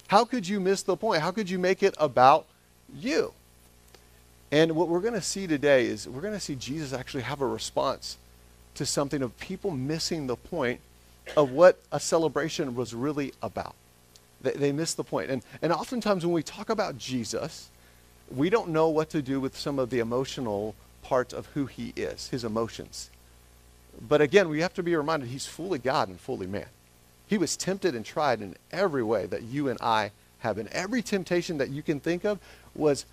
How 0.09 0.25
could 0.25 0.49
you 0.49 0.61
miss 0.61 0.83
the 0.83 0.97
point? 0.97 1.21
How 1.21 1.31
could 1.31 1.50
you 1.50 1.59
make 1.59 1.83
it 1.83 1.95
about 1.99 2.47
you? 2.95 3.35
And 4.52 4.72
what 4.76 4.88
we're 4.88 5.00
going 5.00 5.14
to 5.14 5.22
see 5.22 5.46
today 5.46 5.87
is 5.87 6.06
we're 6.06 6.20
going 6.20 6.34
to 6.34 6.40
see 6.40 6.54
Jesus 6.54 6.93
actually 6.93 7.22
have 7.22 7.40
a 7.40 7.46
response 7.46 8.19
to 8.75 8.84
something 8.84 9.22
of 9.22 9.37
people 9.40 9.70
missing 9.70 10.26
the 10.26 10.37
point 10.37 10.81
of 11.37 11.50
what 11.50 11.81
a 11.90 11.99
celebration 11.99 12.75
was 12.75 12.94
really 12.94 13.32
about. 13.43 13.75
They, 14.43 14.52
they 14.52 14.73
miss 14.73 14.92
the 14.92 15.04
point. 15.04 15.30
And, 15.30 15.42
and 15.62 15.73
oftentimes 15.73 16.26
when 16.26 16.35
we 16.35 16.42
talk 16.42 16.68
about 16.68 16.99
Jesus, 16.99 17.71
we 18.30 18.50
don't 18.50 18.68
know 18.68 18.88
what 18.88 19.09
to 19.11 19.23
do 19.23 19.40
with 19.40 19.56
some 19.56 19.78
of 19.78 19.88
the 19.88 20.00
emotional 20.00 20.75
parts 21.02 21.32
of 21.32 21.47
who 21.47 21.64
he 21.64 21.94
is, 21.97 22.28
his 22.28 22.44
emotions. 22.44 23.09
But 24.06 24.21
again, 24.21 24.50
we 24.50 24.61
have 24.61 24.75
to 24.75 24.82
be 24.82 24.94
reminded 24.94 25.30
he's 25.30 25.47
fully 25.47 25.78
God 25.78 26.09
and 26.09 26.21
fully 26.21 26.47
man. 26.47 26.66
He 27.26 27.38
was 27.38 27.56
tempted 27.56 27.94
and 27.94 28.04
tried 28.04 28.42
in 28.42 28.56
every 28.71 29.02
way 29.02 29.25
that 29.26 29.42
you 29.42 29.68
and 29.68 29.78
I 29.80 30.11
have. 30.40 30.59
And 30.59 30.68
every 30.68 31.00
temptation 31.00 31.56
that 31.59 31.71
you 31.71 31.82
can 31.82 32.00
think 32.00 32.25
of 32.25 32.38
was 32.75 33.06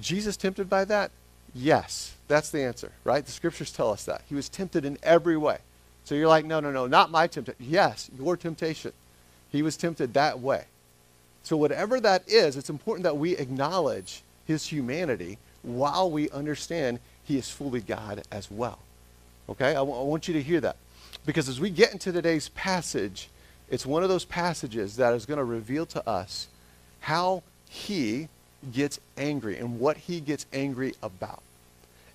Jesus 0.00 0.36
tempted 0.36 0.68
by 0.68 0.84
that? 0.86 1.10
Yes. 1.54 2.14
That's 2.28 2.50
the 2.50 2.62
answer, 2.62 2.92
right? 3.04 3.24
The 3.24 3.32
scriptures 3.32 3.70
tell 3.70 3.90
us 3.90 4.04
that. 4.04 4.22
He 4.28 4.34
was 4.34 4.48
tempted 4.48 4.84
in 4.84 4.98
every 5.02 5.36
way. 5.36 5.58
So 6.04 6.14
you're 6.14 6.28
like, 6.28 6.44
no, 6.44 6.60
no, 6.60 6.70
no, 6.70 6.86
not 6.86 7.10
my 7.10 7.26
temptation. 7.26 7.64
Yes, 7.64 8.10
your 8.18 8.36
temptation. 8.36 8.92
He 9.50 9.62
was 9.62 9.76
tempted 9.76 10.14
that 10.14 10.40
way. 10.40 10.64
So, 11.44 11.56
whatever 11.58 12.00
that 12.00 12.26
is, 12.26 12.56
it's 12.56 12.70
important 12.70 13.04
that 13.04 13.18
we 13.18 13.36
acknowledge 13.36 14.22
his 14.46 14.66
humanity 14.66 15.38
while 15.62 16.10
we 16.10 16.30
understand 16.30 16.98
he 17.22 17.36
is 17.36 17.50
fully 17.50 17.80
God 17.80 18.22
as 18.32 18.50
well. 18.50 18.78
Okay? 19.48 19.70
I, 19.70 19.74
w- 19.74 19.98
I 19.98 20.02
want 20.02 20.26
you 20.26 20.34
to 20.34 20.42
hear 20.42 20.60
that. 20.62 20.76
Because 21.26 21.48
as 21.48 21.60
we 21.60 21.70
get 21.70 21.92
into 21.92 22.12
today's 22.12 22.48
passage, 22.50 23.28
it's 23.70 23.86
one 23.86 24.02
of 24.02 24.08
those 24.08 24.24
passages 24.24 24.96
that 24.96 25.14
is 25.14 25.26
going 25.26 25.38
to 25.38 25.44
reveal 25.44 25.86
to 25.86 26.06
us 26.08 26.48
how 27.00 27.42
he 27.68 28.28
gets 28.72 29.00
angry 29.16 29.58
and 29.58 29.78
what 29.78 29.96
he 29.96 30.20
gets 30.20 30.46
angry 30.52 30.94
about. 31.02 31.42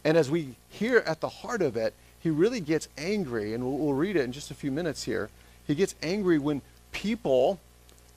And 0.04 0.18
as 0.18 0.32
we 0.32 0.56
hear 0.70 1.00
at 1.00 1.20
the 1.20 1.30
heart 1.30 1.62
of 1.62 1.76
it, 1.76 1.94
he 2.20 2.30
really 2.30 2.60
gets 2.60 2.88
angry, 2.98 3.54
and 3.54 3.64
we'll, 3.64 3.78
we'll 3.78 3.94
read 3.94 4.16
it 4.16 4.24
in 4.24 4.32
just 4.32 4.52
a 4.52 4.54
few 4.54 4.72
minutes 4.72 5.04
here. 5.04 5.30
He 5.66 5.76
gets 5.76 5.96
angry 6.02 6.38
when 6.38 6.62
people 6.92 7.60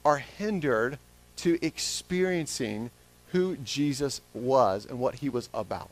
are 0.05 0.19
hindered 0.19 0.99
to 1.37 1.59
experiencing 1.65 2.91
who 3.33 3.57
Jesus 3.57 4.21
was 4.35 4.87
and 4.87 4.99
what 4.99 5.17
he 5.17 5.29
was 5.29 5.49
about. 5.55 5.91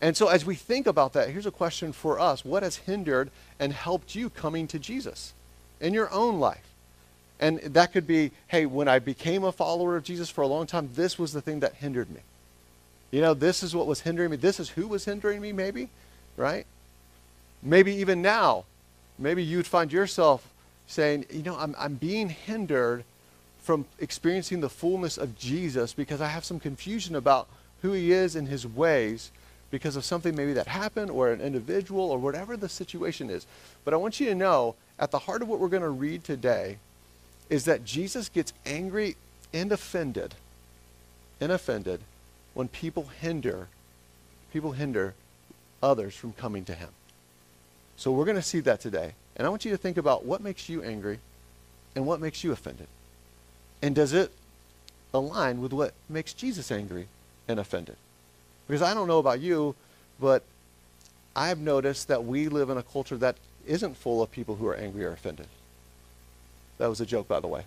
And 0.00 0.16
so, 0.16 0.28
as 0.28 0.44
we 0.44 0.54
think 0.54 0.86
about 0.86 1.12
that, 1.14 1.30
here's 1.30 1.46
a 1.46 1.50
question 1.50 1.92
for 1.92 2.20
us 2.20 2.44
What 2.44 2.62
has 2.62 2.76
hindered 2.76 3.30
and 3.58 3.72
helped 3.72 4.14
you 4.14 4.28
coming 4.28 4.66
to 4.68 4.78
Jesus 4.78 5.32
in 5.80 5.94
your 5.94 6.10
own 6.12 6.38
life? 6.38 6.66
And 7.38 7.58
that 7.58 7.92
could 7.92 8.06
be, 8.06 8.30
hey, 8.48 8.66
when 8.66 8.88
I 8.88 8.98
became 8.98 9.44
a 9.44 9.52
follower 9.52 9.96
of 9.96 10.04
Jesus 10.04 10.30
for 10.30 10.42
a 10.42 10.46
long 10.46 10.66
time, 10.66 10.90
this 10.94 11.18
was 11.18 11.32
the 11.32 11.42
thing 11.42 11.60
that 11.60 11.74
hindered 11.74 12.10
me. 12.10 12.20
You 13.10 13.20
know, 13.20 13.34
this 13.34 13.62
is 13.62 13.74
what 13.74 13.86
was 13.86 14.00
hindering 14.00 14.30
me. 14.30 14.36
This 14.36 14.58
is 14.58 14.70
who 14.70 14.88
was 14.88 15.04
hindering 15.04 15.40
me, 15.40 15.52
maybe, 15.52 15.90
right? 16.36 16.66
Maybe 17.62 17.94
even 17.94 18.22
now, 18.22 18.64
maybe 19.18 19.42
you'd 19.42 19.66
find 19.66 19.92
yourself 19.92 20.48
saying, 20.86 21.26
you 21.30 21.42
know, 21.42 21.56
I'm, 21.56 21.74
I'm 21.78 21.94
being 21.94 22.28
hindered 22.28 23.04
from 23.58 23.84
experiencing 23.98 24.60
the 24.60 24.68
fullness 24.68 25.18
of 25.18 25.36
Jesus 25.36 25.92
because 25.92 26.20
I 26.20 26.28
have 26.28 26.44
some 26.44 26.60
confusion 26.60 27.16
about 27.16 27.48
who 27.82 27.92
he 27.92 28.12
is 28.12 28.36
and 28.36 28.48
his 28.48 28.66
ways 28.66 29.30
because 29.70 29.96
of 29.96 30.04
something 30.04 30.34
maybe 30.36 30.52
that 30.52 30.68
happened 30.68 31.10
or 31.10 31.32
an 31.32 31.40
individual 31.40 32.10
or 32.10 32.18
whatever 32.18 32.56
the 32.56 32.68
situation 32.68 33.28
is. 33.28 33.46
But 33.84 33.92
I 33.92 33.96
want 33.96 34.20
you 34.20 34.26
to 34.26 34.34
know 34.34 34.76
at 34.98 35.10
the 35.10 35.18
heart 35.18 35.42
of 35.42 35.48
what 35.48 35.58
we're 35.58 35.68
going 35.68 35.82
to 35.82 35.90
read 35.90 36.24
today 36.24 36.78
is 37.48 37.64
that 37.64 37.84
Jesus 37.84 38.28
gets 38.28 38.52
angry 38.64 39.16
and 39.52 39.72
offended 39.72 40.34
and 41.40 41.52
offended 41.52 42.00
when 42.54 42.68
people 42.68 43.04
hinder 43.20 43.68
people 44.52 44.72
hinder 44.72 45.12
others 45.82 46.14
from 46.14 46.32
coming 46.32 46.64
to 46.64 46.74
him. 46.74 46.88
So 47.96 48.10
we're 48.10 48.24
going 48.24 48.36
to 48.36 48.42
see 48.42 48.60
that 48.60 48.80
today. 48.80 49.12
And 49.36 49.46
I 49.46 49.50
want 49.50 49.66
you 49.66 49.70
to 49.70 49.76
think 49.76 49.98
about 49.98 50.24
what 50.24 50.40
makes 50.40 50.68
you 50.68 50.82
angry 50.82 51.18
and 51.94 52.06
what 52.06 52.20
makes 52.20 52.42
you 52.42 52.52
offended. 52.52 52.86
And 53.82 53.94
does 53.94 54.14
it 54.14 54.32
align 55.12 55.60
with 55.60 55.74
what 55.74 55.92
makes 56.08 56.32
Jesus 56.32 56.70
angry 56.72 57.08
and 57.46 57.60
offended? 57.60 57.96
Because 58.66 58.80
I 58.80 58.94
don't 58.94 59.08
know 59.08 59.18
about 59.18 59.40
you, 59.40 59.74
but 60.18 60.42
I've 61.34 61.58
noticed 61.58 62.08
that 62.08 62.24
we 62.24 62.48
live 62.48 62.70
in 62.70 62.78
a 62.78 62.82
culture 62.82 63.18
that 63.18 63.36
isn't 63.66 63.96
full 63.96 64.22
of 64.22 64.30
people 64.30 64.56
who 64.56 64.66
are 64.66 64.74
angry 64.74 65.04
or 65.04 65.12
offended. 65.12 65.48
That 66.78 66.88
was 66.88 67.00
a 67.00 67.06
joke, 67.06 67.28
by 67.28 67.40
the 67.40 67.48
way. 67.48 67.64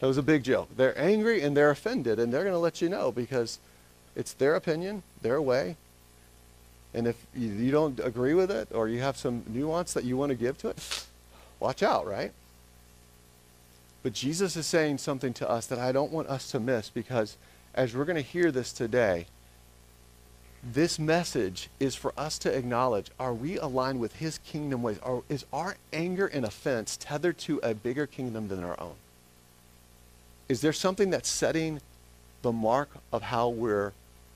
That 0.00 0.06
was 0.06 0.18
a 0.18 0.22
big 0.22 0.42
joke. 0.42 0.68
They're 0.76 0.98
angry 0.98 1.42
and 1.42 1.56
they're 1.56 1.70
offended, 1.70 2.18
and 2.18 2.32
they're 2.32 2.42
going 2.42 2.54
to 2.54 2.58
let 2.58 2.82
you 2.82 2.88
know 2.88 3.12
because 3.12 3.58
it's 4.16 4.32
their 4.32 4.54
opinion, 4.56 5.02
their 5.22 5.40
way. 5.40 5.76
And 6.94 7.06
if 7.06 7.24
you 7.34 7.70
don't 7.70 7.98
agree 8.00 8.34
with 8.34 8.50
it 8.50 8.68
or 8.72 8.88
you 8.88 9.00
have 9.00 9.16
some 9.16 9.44
nuance 9.46 9.92
that 9.94 10.04
you 10.04 10.16
want 10.16 10.30
to 10.30 10.36
give 10.36 10.58
to 10.58 10.68
it, 10.68 11.06
watch 11.60 11.82
out, 11.82 12.06
right? 12.06 12.32
But 14.02 14.12
Jesus 14.12 14.56
is 14.56 14.66
saying 14.66 14.98
something 14.98 15.32
to 15.34 15.48
us 15.48 15.66
that 15.66 15.78
I 15.78 15.92
don't 15.92 16.12
want 16.12 16.28
us 16.28 16.50
to 16.50 16.60
miss 16.60 16.90
because 16.90 17.36
as 17.74 17.94
we're 17.94 18.04
going 18.04 18.16
to 18.16 18.22
hear 18.22 18.50
this 18.50 18.72
today, 18.72 19.26
this 20.62 20.98
message 20.98 21.68
is 21.80 21.94
for 21.94 22.12
us 22.16 22.38
to 22.38 22.56
acknowledge 22.56 23.10
are 23.18 23.34
we 23.34 23.58
aligned 23.58 23.98
with 23.98 24.16
his 24.16 24.38
kingdom 24.38 24.82
ways? 24.82 24.98
Or 25.02 25.24
is 25.28 25.44
our 25.52 25.76
anger 25.92 26.26
and 26.26 26.44
offense 26.44 26.96
tethered 26.96 27.38
to 27.38 27.58
a 27.62 27.74
bigger 27.74 28.06
kingdom 28.06 28.48
than 28.48 28.62
our 28.62 28.80
own? 28.80 28.94
Is 30.48 30.60
there 30.60 30.72
something 30.72 31.10
that's 31.10 31.28
setting 31.28 31.80
the 32.42 32.52
mark 32.52 32.90
of 33.12 33.22
how 33.22 33.48
we're 33.48 33.92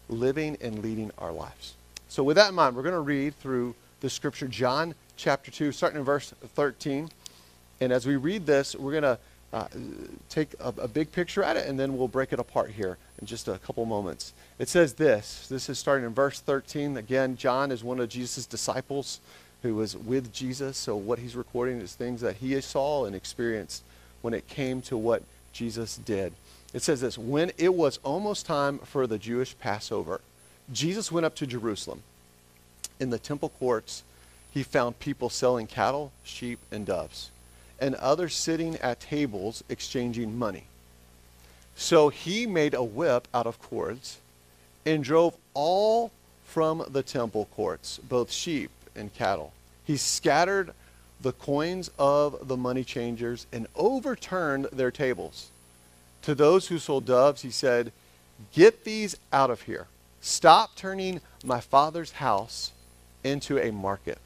living 0.09 0.57
and 0.61 0.83
leading 0.83 1.11
our 1.19 1.33
lives? 1.33 1.75
So, 2.09 2.23
with 2.23 2.37
that 2.37 2.51
in 2.51 2.55
mind, 2.55 2.75
we're 2.75 2.83
going 2.83 2.95
to 2.95 3.01
read 3.01 3.39
through 3.39 3.75
the 4.01 4.11
scripture, 4.11 4.49
John 4.49 4.95
chapter 5.17 5.51
2, 5.51 5.73
starting 5.73 5.99
in 5.99 6.05
verse 6.05 6.33
13. 6.55 7.11
And 7.81 7.93
as 7.93 8.07
we 8.07 8.17
read 8.17 8.47
this, 8.47 8.75
we're 8.75 8.93
going 8.93 9.03
to 9.03 9.19
uh, 9.53 9.69
take 10.29 10.55
a, 10.61 10.73
a, 10.79 10.89
big 10.89 11.13
picture 11.13 11.43
at 11.43 11.57
it, 11.57 11.69
and 11.69 11.79
then 11.79 11.97
we'll 11.97 12.09
break 12.09 12.33
it 12.33 12.39
apart 12.39 12.71
here 12.71 12.99
in 13.21 13.27
just 13.27 13.49
a 13.49 13.59
couple 13.59 13.85
moments. 13.85 14.33
It 14.59 14.69
says 14.69 14.95
this. 14.95 15.47
This 15.49 15.69
is 15.69 15.79
starting 15.79 16.07
in 16.07 16.15
verse 16.15 16.41
13. 16.41 16.97
Again, 16.97 17.37
John 17.37 17.71
is 17.71 17.85
one 17.85 18.01
of 18.01 18.09
Jesus' 18.09 18.47
disciples 18.47 19.21
who 19.63 19.75
was 19.75 19.97
with 19.97 20.33
Jesus. 20.33 20.77
So 20.77 20.97
what 20.97 21.19
he's 21.19 21.37
recording 21.37 21.81
is 21.81 21.95
things 21.95 22.21
that 22.23 22.37
he 22.37 22.59
saw 22.61 23.05
and 23.05 23.15
experienced 23.15 23.83
when 24.23 24.35
it 24.35 24.49
came 24.49 24.81
to 24.83 24.97
what 24.97 25.23
Jesus 25.53 25.97
did. 25.97 26.33
It 26.73 26.83
says 26.83 27.01
this 27.01 27.19
When 27.19 27.53
it 27.59 27.75
was 27.75 27.99
almost 28.03 28.47
time 28.47 28.79
for 28.79 29.07
the 29.07 29.19
Jewish 29.19 29.59
Passover, 29.59 30.21
Jesus 30.73 31.13
went 31.13 31.27
up 31.27 31.35
to 31.37 31.47
Jerusalem. 31.47 32.03
In 32.99 33.11
the 33.11 33.19
temple 33.19 33.51
courts, 33.59 34.03
he 34.53 34.63
found 34.63 34.99
people 34.99 35.29
selling 35.29 35.67
cattle, 35.67 36.13
sheep, 36.25 36.59
and 36.73 36.87
doves 36.87 37.31
and 37.79 37.95
others 37.97 38.35
sitting 38.35 38.77
at 38.77 39.01
tables 39.01 39.63
exchanging 39.69 40.39
money. 40.39 40.65
So 41.75 42.09
he 42.09 42.47
made 42.47 42.75
a 42.75 42.83
whip 42.83 43.29
out 43.35 43.47
of 43.47 43.61
cords 43.61 44.19
and 44.87 45.03
drove 45.03 45.37
all 45.53 46.13
from 46.45 46.85
the 46.89 47.03
temple 47.03 47.49
courts, 47.55 47.99
both 48.09 48.31
sheep 48.31 48.71
and 48.95 49.13
cattle. 49.13 49.53
He 49.85 49.97
scattered 49.97 50.73
the 51.21 51.33
coins 51.33 51.91
of 51.99 52.49
the 52.49 52.57
money 52.57 52.85
changers 52.85 53.47
and 53.53 53.67
overturned 53.75 54.67
their 54.73 54.91
tables. 54.91 55.51
To 56.23 56.35
those 56.35 56.69
who 56.69 56.79
sold 56.79 57.05
doves, 57.05 57.43
he 57.43 57.51
said, 57.51 57.93
Get 58.53 58.85
these 58.85 59.17
out 59.33 59.51
of 59.51 59.63
here. 59.63 59.87
Stop 60.21 60.77
turning 60.77 61.21
my 61.45 61.61
father's 61.61 62.13
house 62.13 62.73
into 63.25 63.59
a 63.59 63.73
market. 63.73 64.19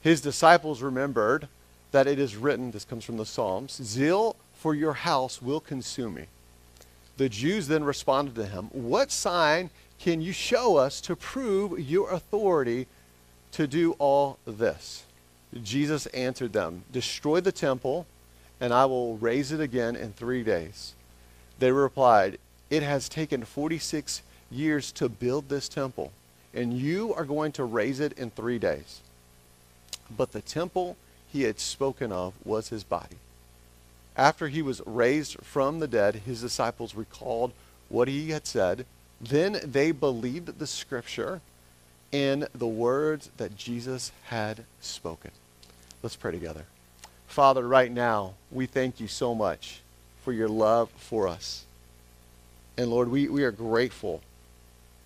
His 0.00 0.20
disciples 0.20 0.82
remembered 0.82 1.48
that 1.92 2.06
it 2.06 2.18
is 2.18 2.36
written, 2.36 2.70
this 2.70 2.84
comes 2.84 3.04
from 3.04 3.16
the 3.16 3.26
Psalms, 3.26 3.80
zeal 3.82 4.36
for 4.54 4.74
your 4.74 4.94
house 4.94 5.40
will 5.40 5.60
consume 5.60 6.14
me. 6.14 6.26
The 7.16 7.28
Jews 7.28 7.68
then 7.68 7.84
responded 7.84 8.34
to 8.34 8.46
him, 8.46 8.66
What 8.72 9.10
sign 9.10 9.70
can 9.98 10.20
you 10.20 10.32
show 10.32 10.76
us 10.76 11.00
to 11.02 11.16
prove 11.16 11.78
your 11.80 12.10
authority 12.10 12.86
to 13.52 13.66
do 13.66 13.92
all 13.98 14.38
this? 14.46 15.04
Jesus 15.62 16.06
answered 16.06 16.52
them, 16.52 16.84
Destroy 16.92 17.40
the 17.40 17.52
temple, 17.52 18.06
and 18.60 18.72
I 18.72 18.84
will 18.84 19.16
raise 19.16 19.52
it 19.52 19.60
again 19.60 19.96
in 19.96 20.12
three 20.12 20.42
days. 20.42 20.92
They 21.58 21.72
replied, 21.72 22.38
It 22.68 22.82
has 22.82 23.08
taken 23.08 23.44
46 23.44 24.22
years 24.50 24.92
to 24.92 25.08
build 25.08 25.48
this 25.48 25.68
temple, 25.68 26.12
and 26.52 26.74
you 26.74 27.14
are 27.14 27.24
going 27.24 27.52
to 27.52 27.64
raise 27.64 28.00
it 28.00 28.12
in 28.18 28.30
three 28.30 28.58
days. 28.58 29.00
But 30.14 30.32
the 30.32 30.42
temple 30.42 30.96
he 31.32 31.42
had 31.42 31.58
spoken 31.58 32.12
of 32.12 32.34
was 32.44 32.68
his 32.68 32.84
body. 32.84 33.16
After 34.16 34.48
he 34.48 34.62
was 34.62 34.80
raised 34.86 35.36
from 35.42 35.78
the 35.78 35.88
dead, 35.88 36.22
his 36.26 36.40
disciples 36.40 36.94
recalled 36.94 37.52
what 37.88 38.08
he 38.08 38.30
had 38.30 38.46
said. 38.46 38.86
Then 39.20 39.60
they 39.62 39.92
believed 39.92 40.58
the 40.58 40.66
scripture 40.66 41.40
and 42.12 42.48
the 42.54 42.66
words 42.66 43.30
that 43.36 43.56
Jesus 43.56 44.12
had 44.24 44.64
spoken. 44.80 45.32
Let's 46.02 46.16
pray 46.16 46.32
together. 46.32 46.64
Father, 47.26 47.66
right 47.66 47.90
now, 47.90 48.34
we 48.50 48.66
thank 48.66 49.00
you 49.00 49.08
so 49.08 49.34
much 49.34 49.80
for 50.24 50.32
your 50.32 50.48
love 50.48 50.90
for 50.96 51.28
us. 51.28 51.64
And 52.78 52.90
Lord, 52.90 53.10
we, 53.10 53.28
we 53.28 53.44
are 53.44 53.52
grateful. 53.52 54.22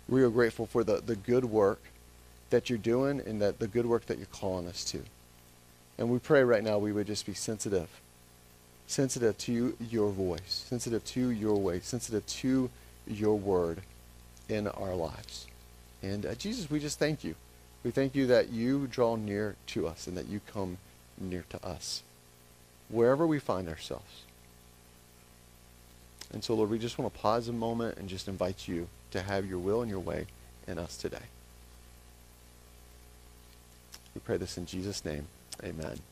We 0.07 0.23
are 0.23 0.29
grateful 0.29 0.65
for 0.65 0.83
the, 0.83 1.01
the 1.05 1.15
good 1.15 1.45
work 1.45 1.81
that 2.49 2.69
you're 2.69 2.79
doing 2.79 3.21
and 3.25 3.41
that 3.41 3.59
the 3.59 3.67
good 3.67 3.85
work 3.85 4.05
that 4.07 4.17
you're 4.17 4.27
calling 4.27 4.67
us 4.67 4.83
to. 4.85 5.01
And 5.97 6.09
we 6.09 6.19
pray 6.19 6.43
right 6.43 6.63
now 6.63 6.77
we 6.77 6.91
would 6.91 7.07
just 7.07 7.25
be 7.25 7.33
sensitive. 7.33 7.89
Sensitive 8.91 9.37
to 9.37 9.73
your 9.79 10.11
voice, 10.11 10.65
sensitive 10.67 11.01
to 11.05 11.29
your 11.29 11.55
way, 11.55 11.79
sensitive 11.79 12.25
to 12.27 12.69
your 13.07 13.39
word 13.39 13.79
in 14.49 14.67
our 14.67 14.95
lives. 14.95 15.47
And 16.03 16.25
uh, 16.25 16.35
Jesus, 16.35 16.69
we 16.69 16.77
just 16.81 16.99
thank 16.99 17.23
you. 17.23 17.35
We 17.85 17.91
thank 17.91 18.15
you 18.15 18.27
that 18.27 18.49
you 18.49 18.87
draw 18.87 19.15
near 19.15 19.55
to 19.67 19.87
us 19.87 20.07
and 20.07 20.17
that 20.17 20.27
you 20.27 20.41
come 20.45 20.77
near 21.17 21.45
to 21.51 21.65
us 21.65 22.03
wherever 22.89 23.25
we 23.25 23.39
find 23.39 23.69
ourselves. 23.69 24.23
And 26.33 26.43
so, 26.43 26.53
Lord, 26.53 26.69
we 26.69 26.77
just 26.77 26.97
want 26.97 27.13
to 27.13 27.17
pause 27.17 27.47
a 27.47 27.53
moment 27.53 27.97
and 27.97 28.09
just 28.09 28.27
invite 28.27 28.67
you 28.67 28.89
to 29.11 29.21
have 29.21 29.45
your 29.45 29.59
will 29.59 29.81
and 29.81 29.89
your 29.89 30.01
way 30.01 30.25
in 30.67 30.77
us 30.77 30.97
today. 30.97 31.29
We 34.13 34.19
pray 34.19 34.35
this 34.35 34.57
in 34.57 34.65
Jesus' 34.65 35.05
name. 35.05 35.27
Amen. 35.63 36.10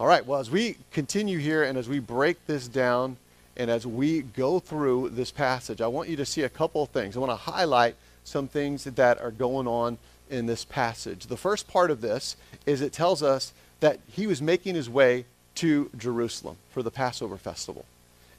All 0.00 0.08
right, 0.08 0.26
well, 0.26 0.40
as 0.40 0.50
we 0.50 0.76
continue 0.90 1.38
here 1.38 1.62
and 1.62 1.78
as 1.78 1.88
we 1.88 2.00
break 2.00 2.44
this 2.46 2.66
down 2.66 3.16
and 3.56 3.70
as 3.70 3.86
we 3.86 4.22
go 4.22 4.58
through 4.58 5.10
this 5.10 5.30
passage, 5.30 5.80
I 5.80 5.86
want 5.86 6.08
you 6.08 6.16
to 6.16 6.26
see 6.26 6.42
a 6.42 6.48
couple 6.48 6.82
of 6.82 6.88
things. 6.88 7.16
I 7.16 7.20
want 7.20 7.30
to 7.30 7.36
highlight 7.36 7.94
some 8.24 8.48
things 8.48 8.82
that 8.82 9.20
are 9.20 9.30
going 9.30 9.68
on 9.68 9.98
in 10.28 10.46
this 10.46 10.64
passage. 10.64 11.28
The 11.28 11.36
first 11.36 11.68
part 11.68 11.92
of 11.92 12.00
this 12.00 12.36
is 12.66 12.80
it 12.80 12.92
tells 12.92 13.22
us 13.22 13.52
that 13.78 14.00
he 14.10 14.26
was 14.26 14.42
making 14.42 14.74
his 14.74 14.90
way 14.90 15.26
to 15.56 15.88
Jerusalem 15.96 16.56
for 16.72 16.82
the 16.82 16.90
Passover 16.90 17.36
festival. 17.36 17.84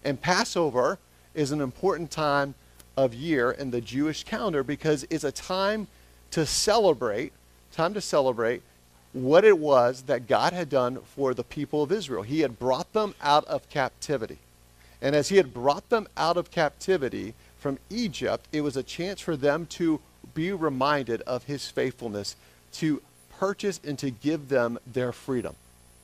And 0.04 0.22
Passover 0.22 1.00
is 1.34 1.54
an 1.54 1.62
important 1.62 2.12
time 2.12 2.56
of 2.98 3.14
year 3.14 3.52
in 3.52 3.72
the 3.72 3.80
Jewish 3.80 4.26
calendar 4.26 4.62
because 4.62 5.08
it's 5.10 5.24
a 5.24 5.32
time 5.32 5.88
to 6.32 6.46
celebrate, 6.46 7.32
time 7.72 7.94
to 7.94 8.02
celebrate 8.02 8.62
what 9.16 9.46
it 9.46 9.58
was 9.58 10.04
that 10.04 10.28
God 10.28 10.52
had 10.52 10.70
done 10.70 11.00
for 11.16 11.34
the 11.34 11.44
people 11.44 11.82
of 11.82 11.92
Israel. 11.92 12.24
He 12.24 12.42
had 12.42 12.60
brought 12.60 12.92
them 12.92 13.16
out 13.22 13.46
of 13.46 13.70
captivity. 13.70 14.40
And 15.02 15.16
as 15.16 15.30
he 15.30 15.38
had 15.38 15.54
brought 15.54 15.90
them 15.90 16.08
out 16.18 16.36
of 16.36 16.52
captivity 16.52 17.34
from 17.58 17.80
Egypt, 17.90 18.46
it 18.52 18.60
was 18.60 18.76
a 18.76 18.84
chance 18.84 19.22
for 19.22 19.38
them 19.38 19.68
to 19.68 20.02
be 20.34 20.52
reminded 20.52 21.22
of 21.22 21.46
his 21.46 21.70
faithfulness 21.70 22.36
to 22.74 23.02
purchase 23.40 23.80
and 23.86 23.98
to 24.00 24.12
give 24.12 24.50
them 24.50 24.78
their 24.86 25.14
freedom. 25.14 25.56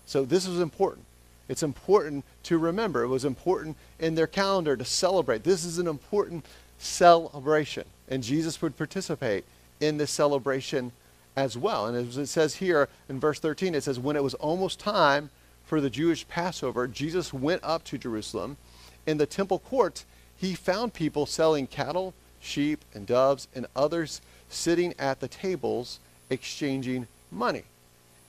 So 0.05 0.23
this 0.23 0.47
was 0.47 0.61
important. 0.61 1.05
It's 1.49 1.63
important 1.63 2.23
to 2.43 2.57
remember. 2.57 3.03
It 3.03 3.09
was 3.09 3.25
important 3.25 3.75
in 3.99 4.15
their 4.15 4.27
calendar 4.27 4.77
to 4.77 4.85
celebrate. 4.85 5.43
This 5.43 5.65
is 5.65 5.79
an 5.79 5.87
important 5.87 6.45
celebration. 6.79 7.83
And 8.07 8.23
Jesus 8.23 8.61
would 8.61 8.77
participate 8.77 9.43
in 9.81 9.97
this 9.97 10.11
celebration 10.11 10.93
as 11.35 11.57
well. 11.57 11.87
And 11.87 11.95
as 11.95 12.17
it 12.17 12.27
says 12.27 12.55
here 12.55 12.89
in 13.09 13.19
verse 13.19 13.39
13, 13.39 13.75
it 13.75 13.83
says, 13.83 13.99
When 13.99 14.15
it 14.15 14.23
was 14.23 14.33
almost 14.35 14.79
time 14.79 15.29
for 15.65 15.81
the 15.81 15.89
Jewish 15.89 16.27
Passover, 16.27 16.87
Jesus 16.87 17.33
went 17.33 17.63
up 17.63 17.83
to 17.85 17.97
Jerusalem. 17.97 18.57
In 19.05 19.17
the 19.17 19.25
temple 19.25 19.59
courts, 19.59 20.05
he 20.37 20.53
found 20.53 20.93
people 20.93 21.25
selling 21.25 21.67
cattle, 21.67 22.13
sheep, 22.39 22.83
and 22.93 23.05
doves, 23.05 23.47
and 23.55 23.67
others 23.75 24.21
sitting 24.49 24.93
at 24.99 25.19
the 25.19 25.27
tables 25.27 25.99
exchanging 26.29 27.07
money. 27.31 27.63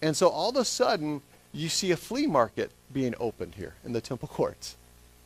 And 0.00 0.16
so 0.16 0.28
all 0.28 0.50
of 0.50 0.56
a 0.56 0.64
sudden, 0.64 1.23
you 1.52 1.68
see 1.68 1.90
a 1.90 1.97
flea 1.97 2.26
market 2.26 2.71
being 2.92 3.14
opened 3.18 3.54
here 3.54 3.75
in 3.85 3.92
the 3.92 4.00
temple 4.00 4.28
courts. 4.28 4.76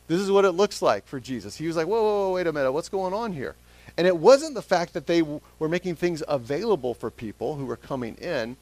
This 0.07 0.21
is 0.21 0.31
what 0.31 0.45
it 0.45 0.51
looks 0.51 0.81
like 0.81 1.05
for 1.05 1.19
Jesus. 1.19 1.57
He 1.57 1.67
was 1.67 1.75
like, 1.75 1.87
whoa, 1.87 2.01
whoa, 2.01 2.27
whoa, 2.27 2.33
wait 2.33 2.47
a 2.47 2.53
minute, 2.53 2.71
what's 2.71 2.89
going 2.89 3.13
on 3.13 3.33
here? 3.33 3.55
And 3.97 4.05
it 4.05 4.17
wasn't 4.17 4.53
the 4.53 4.61
fact 4.61 4.93
that 4.93 5.07
they 5.07 5.21
w- 5.21 5.41
were 5.57 5.67
making 5.69 5.95
things 5.95 6.21
available 6.27 6.93
for 6.93 7.09
people 7.09 7.55
who 7.55 7.65
were 7.65 7.77
coming 7.77 8.15
in, 8.15 8.55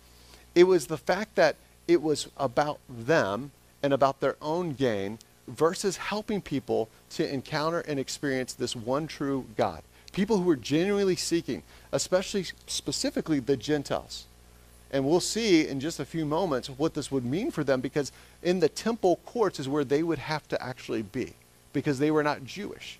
it 0.55 0.63
was 0.63 0.87
the 0.87 0.97
fact 0.97 1.35
that 1.35 1.57
it 1.87 2.01
was 2.01 2.29
about 2.37 2.79
them 2.89 3.51
and 3.83 3.93
about 3.93 4.21
their 4.21 4.37
own 4.41 4.73
gain 4.73 5.19
versus 5.47 5.97
helping 5.97 6.41
people 6.41 6.89
to 7.11 7.31
encounter 7.31 7.81
and 7.81 7.99
experience 7.99 8.53
this 8.53 8.75
one 8.75 9.07
true 9.07 9.45
God. 9.57 9.83
People 10.13 10.37
who 10.37 10.43
were 10.43 10.55
genuinely 10.55 11.17
seeking, 11.17 11.61
especially 11.91 12.45
specifically 12.67 13.39
the 13.39 13.57
Gentiles. 13.57 14.25
And 14.91 15.05
we'll 15.05 15.19
see 15.19 15.67
in 15.67 15.81
just 15.81 15.99
a 15.99 16.05
few 16.05 16.25
moments 16.25 16.69
what 16.69 16.93
this 16.93 17.11
would 17.11 17.25
mean 17.25 17.51
for 17.51 17.63
them 17.63 17.81
because 17.81 18.13
in 18.41 18.59
the 18.61 18.69
temple 18.69 19.17
courts 19.25 19.59
is 19.59 19.67
where 19.67 19.83
they 19.83 20.03
would 20.03 20.19
have 20.19 20.47
to 20.47 20.63
actually 20.63 21.01
be 21.01 21.33
because 21.73 21.99
they 21.99 22.11
were 22.11 22.23
not 22.23 22.45
Jewish. 22.45 22.97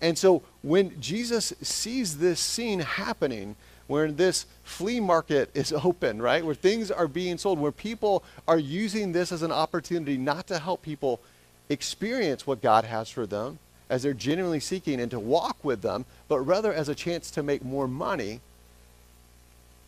And 0.00 0.16
so 0.18 0.42
when 0.62 1.00
Jesus 1.00 1.52
sees 1.62 2.18
this 2.18 2.40
scene 2.40 2.80
happening, 2.80 3.56
where 3.86 4.10
this 4.10 4.46
flea 4.64 5.00
market 5.00 5.50
is 5.54 5.72
open, 5.84 6.20
right? 6.20 6.44
Where 6.44 6.54
things 6.54 6.90
are 6.90 7.08
being 7.08 7.38
sold, 7.38 7.58
where 7.58 7.72
people 7.72 8.24
are 8.48 8.58
using 8.58 9.12
this 9.12 9.32
as 9.32 9.42
an 9.42 9.52
opportunity 9.52 10.16
not 10.16 10.46
to 10.48 10.58
help 10.58 10.82
people 10.82 11.20
experience 11.68 12.46
what 12.46 12.62
God 12.62 12.84
has 12.84 13.08
for 13.10 13.26
them 13.26 13.58
as 13.88 14.02
they're 14.02 14.14
genuinely 14.14 14.60
seeking 14.60 15.00
and 15.00 15.10
to 15.10 15.20
walk 15.20 15.56
with 15.62 15.82
them, 15.82 16.04
but 16.28 16.40
rather 16.40 16.72
as 16.72 16.88
a 16.88 16.94
chance 16.94 17.30
to 17.30 17.42
make 17.42 17.64
more 17.64 17.86
money, 17.86 18.40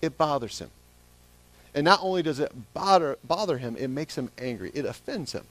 it 0.01 0.17
bothers 0.17 0.61
him. 0.61 0.71
And 1.75 1.85
not 1.85 2.01
only 2.03 2.23
does 2.23 2.39
it 2.39 2.53
bother, 2.73 3.19
bother 3.25 3.59
him, 3.59 3.77
it 3.77 3.89
makes 3.89 4.17
him 4.17 4.31
angry. 4.39 4.71
It 4.73 4.85
offends 4.85 5.33
him. 5.33 5.45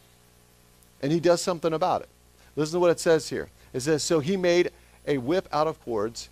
And 1.01 1.11
he 1.11 1.19
does 1.19 1.41
something 1.41 1.73
about 1.73 2.01
it. 2.01 2.09
Listen 2.55 2.75
to 2.75 2.79
what 2.79 2.91
it 2.91 2.99
says 2.99 3.29
here. 3.29 3.49
It 3.77 3.81
says, 3.81 4.01
So 4.01 4.21
he 4.21 4.37
made 4.37 4.71
a 5.05 5.19
whip 5.19 5.47
out 5.51 5.67
of 5.67 5.79
cords 5.85 6.29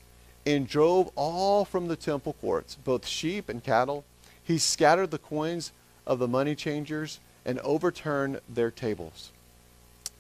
and 0.48 0.68
drove 0.68 1.12
all 1.16 1.64
from 1.64 1.88
the 1.88 1.96
temple 1.96 2.34
courts, 2.42 2.74
both 2.84 3.06
sheep 3.06 3.50
and 3.50 3.64
cattle. 3.64 4.04
He 4.44 4.58
scattered 4.58 5.12
the 5.12 5.20
coins 5.20 5.72
of 6.08 6.18
the 6.18 6.28
money 6.28 6.56
changers 6.56 7.20
and 7.46 7.60
overturned 7.60 8.42
their 8.50 8.72
tables. 8.72 9.30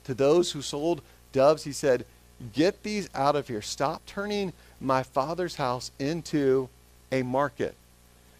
To 0.04 0.14
those 0.14 0.52
who 0.52 0.62
sold 0.62 1.02
doves, 1.32 1.64
he 1.64 1.72
said, 1.72 2.06
Get 2.54 2.84
these 2.84 3.10
out 3.16 3.36
of 3.36 3.48
here. 3.48 3.62
Stop 3.64 4.06
turning 4.06 4.54
my 4.80 5.02
father's 5.02 5.56
house 5.56 5.90
into 5.98 6.70
a 7.12 7.24
market. 7.24 7.74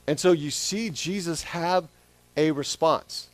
And 0.06 0.20
so 0.20 0.32
you 0.32 0.52
see 0.52 0.92
Jesus 0.92 1.42
have 1.42 1.88
a 2.38 2.52
response. 2.52 3.30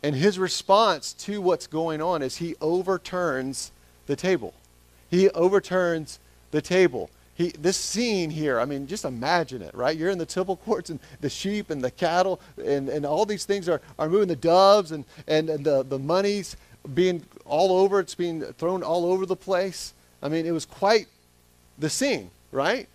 And 0.00 0.14
his 0.14 0.38
response 0.38 1.12
to 1.14 1.40
what's 1.40 1.66
going 1.66 2.00
on 2.00 2.22
is 2.22 2.36
he 2.36 2.54
overturns 2.60 3.72
the 4.06 4.14
table. 4.14 4.54
He 5.12 5.28
overturns 5.30 6.18
the 6.52 6.62
table. 6.62 7.10
He, 7.34 7.50
this 7.50 7.76
scene 7.76 8.30
here, 8.30 8.58
I 8.58 8.64
mean, 8.64 8.86
just 8.86 9.04
imagine 9.04 9.60
it, 9.60 9.74
right? 9.74 9.94
You're 9.94 10.08
in 10.08 10.16
the 10.16 10.24
temple 10.24 10.56
courts 10.56 10.88
and 10.88 10.98
the 11.20 11.28
sheep 11.28 11.68
and 11.68 11.84
the 11.84 11.90
cattle 11.90 12.40
and, 12.64 12.88
and 12.88 13.04
all 13.04 13.26
these 13.26 13.44
things 13.44 13.68
are, 13.68 13.82
are 13.98 14.08
moving, 14.08 14.28
the 14.28 14.36
doves 14.36 14.90
and, 14.90 15.04
and, 15.28 15.50
and 15.50 15.66
the, 15.66 15.82
the 15.82 15.98
money's 15.98 16.56
being 16.94 17.24
all 17.44 17.78
over, 17.78 18.00
it's 18.00 18.14
being 18.14 18.40
thrown 18.54 18.82
all 18.82 19.04
over 19.04 19.26
the 19.26 19.36
place. 19.36 19.92
I 20.22 20.30
mean, 20.30 20.46
it 20.46 20.52
was 20.52 20.64
quite 20.64 21.08
the 21.78 21.90
scene, 21.90 22.30
right? 22.50 22.88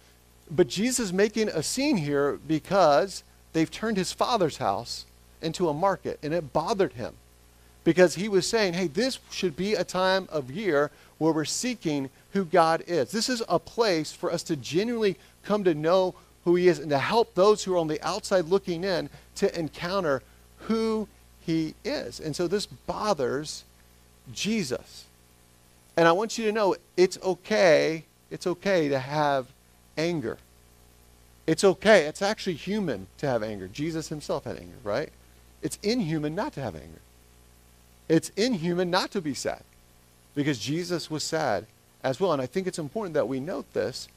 But 0.49 0.69
Jesus 0.69 0.99
is 0.99 1.13
making 1.13 1.49
a 1.49 1.61
scene 1.61 1.97
here 1.97 2.39
because 2.47 3.23
they've 3.53 3.69
turned 3.69 3.97
his 3.97 4.11
father's 4.11 4.57
house 4.57 5.05
into 5.39 5.69
a 5.69 5.73
market, 5.73 6.17
and 6.23 6.33
it 6.33 6.51
bothered 6.51 6.93
him 6.93 7.13
because 7.87 8.15
he 8.15 8.27
was 8.27 8.45
saying, 8.45 8.73
hey, 8.73 8.87
this 8.87 9.17
should 9.31 9.55
be 9.55 9.73
a 9.73 9.83
time 9.85 10.27
of 10.29 10.51
year 10.51 10.91
where 11.19 11.31
we're 11.31 11.45
seeking 11.45 12.09
who 12.33 12.43
God 12.43 12.83
is. 12.85 13.11
This 13.11 13.29
is 13.29 13.41
a 13.47 13.59
place 13.59 14.11
for 14.11 14.29
us 14.29 14.43
to 14.43 14.57
genuinely 14.57 15.15
come 15.45 15.63
to 15.63 15.73
know 15.73 16.13
who 16.43 16.55
he 16.55 16.67
is 16.67 16.79
and 16.79 16.89
to 16.89 16.99
help 16.99 17.33
those 17.33 17.63
who 17.63 17.73
are 17.73 17.77
on 17.77 17.87
the 17.87 18.05
outside 18.05 18.43
looking 18.43 18.83
in 18.83 19.09
to 19.35 19.57
encounter 19.57 20.21
who 20.63 21.07
he 21.45 21.75
is. 21.85 22.19
And 22.19 22.35
so 22.35 22.45
this 22.45 22.65
bothers 22.65 23.63
Jesus. 24.33 25.05
And 25.95 26.09
I 26.09 26.11
want 26.11 26.37
you 26.37 26.43
to 26.43 26.51
know 26.51 26.75
it's 26.97 27.17
okay, 27.23 28.03
it's 28.29 28.47
okay 28.47 28.89
to 28.89 28.99
have 28.99 29.47
anger. 29.97 30.37
It's 31.47 31.63
okay. 31.63 32.01
It's 32.01 32.21
actually 32.21 32.55
human 32.55 33.07
to 33.19 33.27
have 33.27 33.43
anger. 33.43 33.69
Jesus 33.69 34.09
himself 34.09 34.43
had 34.43 34.57
anger, 34.57 34.75
right? 34.83 35.07
It's 35.61 35.79
inhuman 35.81 36.35
not 36.35 36.51
to 36.55 36.61
have 36.61 36.75
anger. 36.75 36.99
It's 38.09 38.29
inhuman 38.35 38.89
not 38.89 39.11
to 39.11 39.21
be 39.21 39.33
sad 39.33 39.63
because 40.35 40.59
Jesus 40.59 41.09
was 41.09 41.23
sad 41.23 41.65
as 42.03 42.19
well. 42.19 42.33
And 42.33 42.41
I 42.41 42.45
think 42.45 42.67
it's 42.67 42.79
important 42.79 43.13
that 43.15 43.27
we 43.27 43.39
note 43.39 43.71
this. 43.73 44.07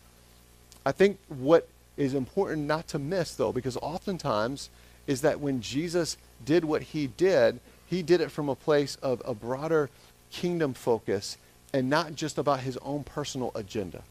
I 0.85 0.93
think 0.93 1.19
what 1.29 1.69
is 1.97 2.15
important 2.15 2.67
not 2.67 2.89
to 2.89 2.99
miss, 2.99 3.35
though, 3.35 3.53
because 3.53 3.77
oftentimes 3.79 4.71
is 5.07 5.23
that 5.23 5.41
when 5.41 5.61
Jesus 5.61 6.17
did 6.45 6.65
what 6.65 6.83
he 6.83 7.09
did, 7.09 7.59
he 7.87 8.03
did 8.03 8.21
it 8.21 8.31
from 8.31 8.49
a 8.49 8.55
place 8.55 8.97
of 9.03 9.21
a 9.25 9.35
broader 9.35 9.91
kingdom 10.31 10.75
focus 10.75 11.37
and 11.73 11.91
not 11.91 12.15
just 12.15 12.39
about 12.39 12.61
his 12.61 12.77
own 12.79 13.03
personal 13.05 13.51
agenda. 13.55 14.03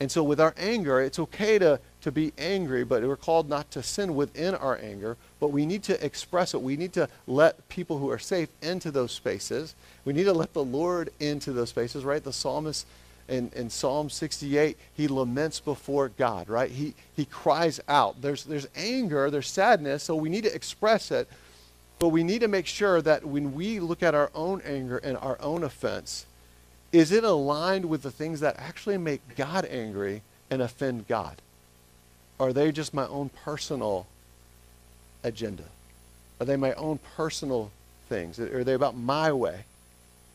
And 0.00 0.10
so 0.10 0.22
with 0.22 0.40
our 0.40 0.54
anger, 0.56 1.00
it's 1.00 1.18
okay 1.18 1.58
to, 1.58 1.80
to 2.02 2.12
be 2.12 2.32
angry, 2.38 2.84
but 2.84 3.02
we're 3.02 3.16
called 3.16 3.48
not 3.48 3.70
to 3.72 3.82
sin 3.82 4.14
within 4.14 4.54
our 4.54 4.78
anger, 4.78 5.16
but 5.40 5.48
we 5.48 5.66
need 5.66 5.82
to 5.84 6.04
express 6.04 6.54
it. 6.54 6.62
We 6.62 6.76
need 6.76 6.92
to 6.94 7.08
let 7.26 7.68
people 7.68 7.98
who 7.98 8.10
are 8.10 8.18
safe 8.18 8.48
into 8.62 8.90
those 8.90 9.12
spaces. 9.12 9.74
We 10.04 10.12
need 10.12 10.24
to 10.24 10.32
let 10.32 10.52
the 10.52 10.64
Lord 10.64 11.10
into 11.18 11.52
those 11.52 11.70
spaces, 11.70 12.04
right? 12.04 12.22
The 12.22 12.32
psalmist 12.32 12.86
in, 13.28 13.50
in 13.54 13.68
Psalm 13.68 14.08
68, 14.08 14.76
he 14.94 15.06
laments 15.08 15.60
before 15.60 16.08
God, 16.08 16.48
right? 16.48 16.70
He, 16.70 16.94
he 17.14 17.26
cries 17.26 17.80
out. 17.88 18.22
There's, 18.22 18.44
there's 18.44 18.68
anger, 18.74 19.30
there's 19.30 19.48
sadness, 19.48 20.04
so 20.04 20.16
we 20.16 20.28
need 20.28 20.44
to 20.44 20.54
express 20.54 21.10
it, 21.10 21.28
but 21.98 22.08
we 22.08 22.22
need 22.22 22.40
to 22.40 22.48
make 22.48 22.66
sure 22.66 23.02
that 23.02 23.24
when 23.24 23.54
we 23.54 23.80
look 23.80 24.02
at 24.02 24.14
our 24.14 24.30
own 24.34 24.62
anger 24.62 24.98
and 24.98 25.16
our 25.18 25.40
own 25.40 25.62
offense, 25.62 26.26
is 26.90 27.12
it 27.12 27.24
aligned 27.24 27.84
with 27.84 28.02
the 28.02 28.10
things 28.10 28.40
that 28.40 28.56
actually 28.58 28.96
make 28.96 29.36
God 29.36 29.66
angry 29.66 30.22
and 30.50 30.62
offend 30.62 31.06
God? 31.06 31.42
Are 32.40 32.52
they 32.52 32.72
just 32.72 32.94
my 32.94 33.06
own 33.06 33.30
personal 33.44 34.06
agenda? 35.24 35.64
Are 36.40 36.46
they 36.46 36.56
my 36.56 36.72
own 36.74 36.98
personal 37.16 37.70
things? 38.08 38.38
Are 38.38 38.64
they 38.64 38.74
about 38.74 38.96
my 38.96 39.32
way? 39.32 39.64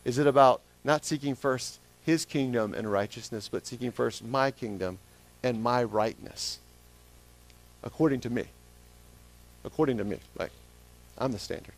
Is 0.04 0.18
it 0.18 0.26
about 0.26 0.60
not 0.84 1.04
seeking 1.04 1.34
first 1.34 1.78
his 2.04 2.24
kingdom 2.24 2.74
and 2.74 2.90
righteousness, 2.90 3.48
but 3.48 3.66
seeking 3.66 3.90
first 3.90 4.22
my 4.22 4.50
kingdom 4.50 4.98
and 5.42 5.62
my 5.62 5.82
rightness? 5.82 6.58
According 7.82 8.20
to 8.20 8.30
me. 8.30 8.44
According 9.64 9.96
to 9.98 10.04
me. 10.04 10.18
Like, 10.38 10.50
I'm 11.16 11.32
the 11.32 11.38
standard. 11.38 11.74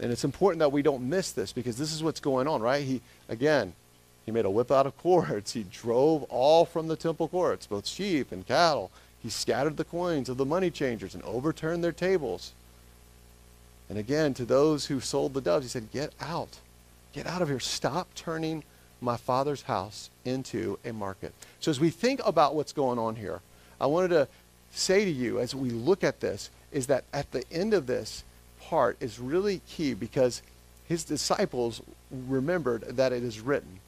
And 0.00 0.12
it's 0.12 0.24
important 0.24 0.60
that 0.60 0.72
we 0.72 0.82
don't 0.82 1.08
miss 1.08 1.32
this 1.32 1.52
because 1.52 1.76
this 1.76 1.92
is 1.92 2.02
what's 2.02 2.20
going 2.20 2.46
on, 2.46 2.62
right? 2.62 2.84
He, 2.84 3.02
again, 3.28 3.74
he 4.28 4.32
made 4.32 4.44
a 4.44 4.50
whip 4.50 4.70
out 4.70 4.86
of 4.86 4.94
cords. 4.98 5.52
He 5.52 5.64
drove 5.64 6.24
all 6.24 6.66
from 6.66 6.86
the 6.86 6.96
temple 6.96 7.28
courts, 7.28 7.66
both 7.66 7.86
sheep 7.86 8.30
and 8.30 8.46
cattle. 8.46 8.90
He 9.22 9.30
scattered 9.30 9.78
the 9.78 9.84
coins 9.84 10.28
of 10.28 10.36
the 10.36 10.44
money 10.44 10.70
changers 10.70 11.14
and 11.14 11.24
overturned 11.24 11.82
their 11.82 11.92
tables. 11.92 12.52
And 13.88 13.96
again, 13.96 14.34
to 14.34 14.44
those 14.44 14.84
who 14.84 15.00
sold 15.00 15.32
the 15.32 15.40
doves, 15.40 15.64
he 15.64 15.70
said, 15.70 15.90
Get 15.92 16.12
out. 16.20 16.58
Get 17.14 17.26
out 17.26 17.40
of 17.40 17.48
here. 17.48 17.58
Stop 17.58 18.14
turning 18.14 18.64
my 19.00 19.16
father's 19.16 19.62
house 19.62 20.10
into 20.26 20.78
a 20.84 20.92
market. 20.92 21.32
So, 21.60 21.70
as 21.70 21.80
we 21.80 21.88
think 21.88 22.20
about 22.22 22.54
what's 22.54 22.74
going 22.74 22.98
on 22.98 23.16
here, 23.16 23.40
I 23.80 23.86
wanted 23.86 24.08
to 24.08 24.28
say 24.72 25.06
to 25.06 25.10
you 25.10 25.40
as 25.40 25.54
we 25.54 25.70
look 25.70 26.04
at 26.04 26.20
this 26.20 26.50
is 26.70 26.88
that 26.88 27.04
at 27.14 27.32
the 27.32 27.44
end 27.50 27.72
of 27.72 27.86
this, 27.86 28.24
part 28.60 28.98
is 29.00 29.18
really 29.18 29.62
key 29.66 29.94
because 29.94 30.42
his 30.86 31.02
disciples 31.02 31.80
remembered 32.10 32.82
that 32.82 33.14
it 33.14 33.22
is 33.22 33.40
written, 33.40 33.80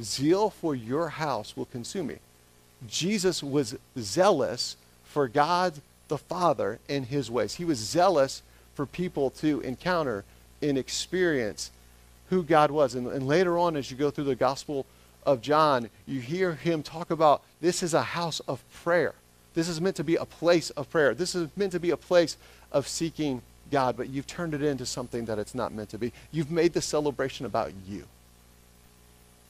Zeal 0.00 0.50
for 0.50 0.74
your 0.74 1.08
house 1.08 1.56
will 1.56 1.64
consume 1.66 2.08
me. 2.08 2.16
Jesus 2.86 3.42
was 3.42 3.76
zealous 3.98 4.76
for 5.04 5.28
God 5.28 5.74
the 6.08 6.18
Father 6.18 6.78
in 6.88 7.04
his 7.04 7.30
ways. 7.30 7.54
He 7.54 7.64
was 7.64 7.78
zealous 7.78 8.42
for 8.74 8.86
people 8.86 9.30
to 9.30 9.60
encounter 9.60 10.24
and 10.62 10.76
experience 10.76 11.70
who 12.30 12.42
God 12.42 12.70
was. 12.70 12.94
And, 12.94 13.06
and 13.08 13.26
later 13.26 13.58
on, 13.58 13.76
as 13.76 13.90
you 13.90 13.96
go 13.96 14.10
through 14.10 14.24
the 14.24 14.34
Gospel 14.34 14.86
of 15.24 15.40
John, 15.40 15.88
you 16.06 16.20
hear 16.20 16.54
him 16.54 16.82
talk 16.82 17.10
about 17.10 17.42
this 17.60 17.82
is 17.82 17.94
a 17.94 18.02
house 18.02 18.40
of 18.40 18.62
prayer. 18.72 19.14
This 19.54 19.68
is 19.68 19.80
meant 19.80 19.96
to 19.96 20.04
be 20.04 20.16
a 20.16 20.24
place 20.24 20.70
of 20.70 20.90
prayer. 20.90 21.14
This 21.14 21.34
is 21.34 21.48
meant 21.56 21.72
to 21.72 21.80
be 21.80 21.90
a 21.90 21.96
place 21.96 22.36
of 22.72 22.86
seeking 22.86 23.42
God, 23.70 23.96
but 23.96 24.08
you've 24.10 24.26
turned 24.26 24.54
it 24.54 24.62
into 24.62 24.86
something 24.86 25.24
that 25.24 25.38
it's 25.38 25.54
not 25.54 25.72
meant 25.72 25.88
to 25.90 25.98
be. 25.98 26.12
You've 26.30 26.50
made 26.50 26.72
the 26.72 26.82
celebration 26.82 27.46
about 27.46 27.72
you. 27.88 28.04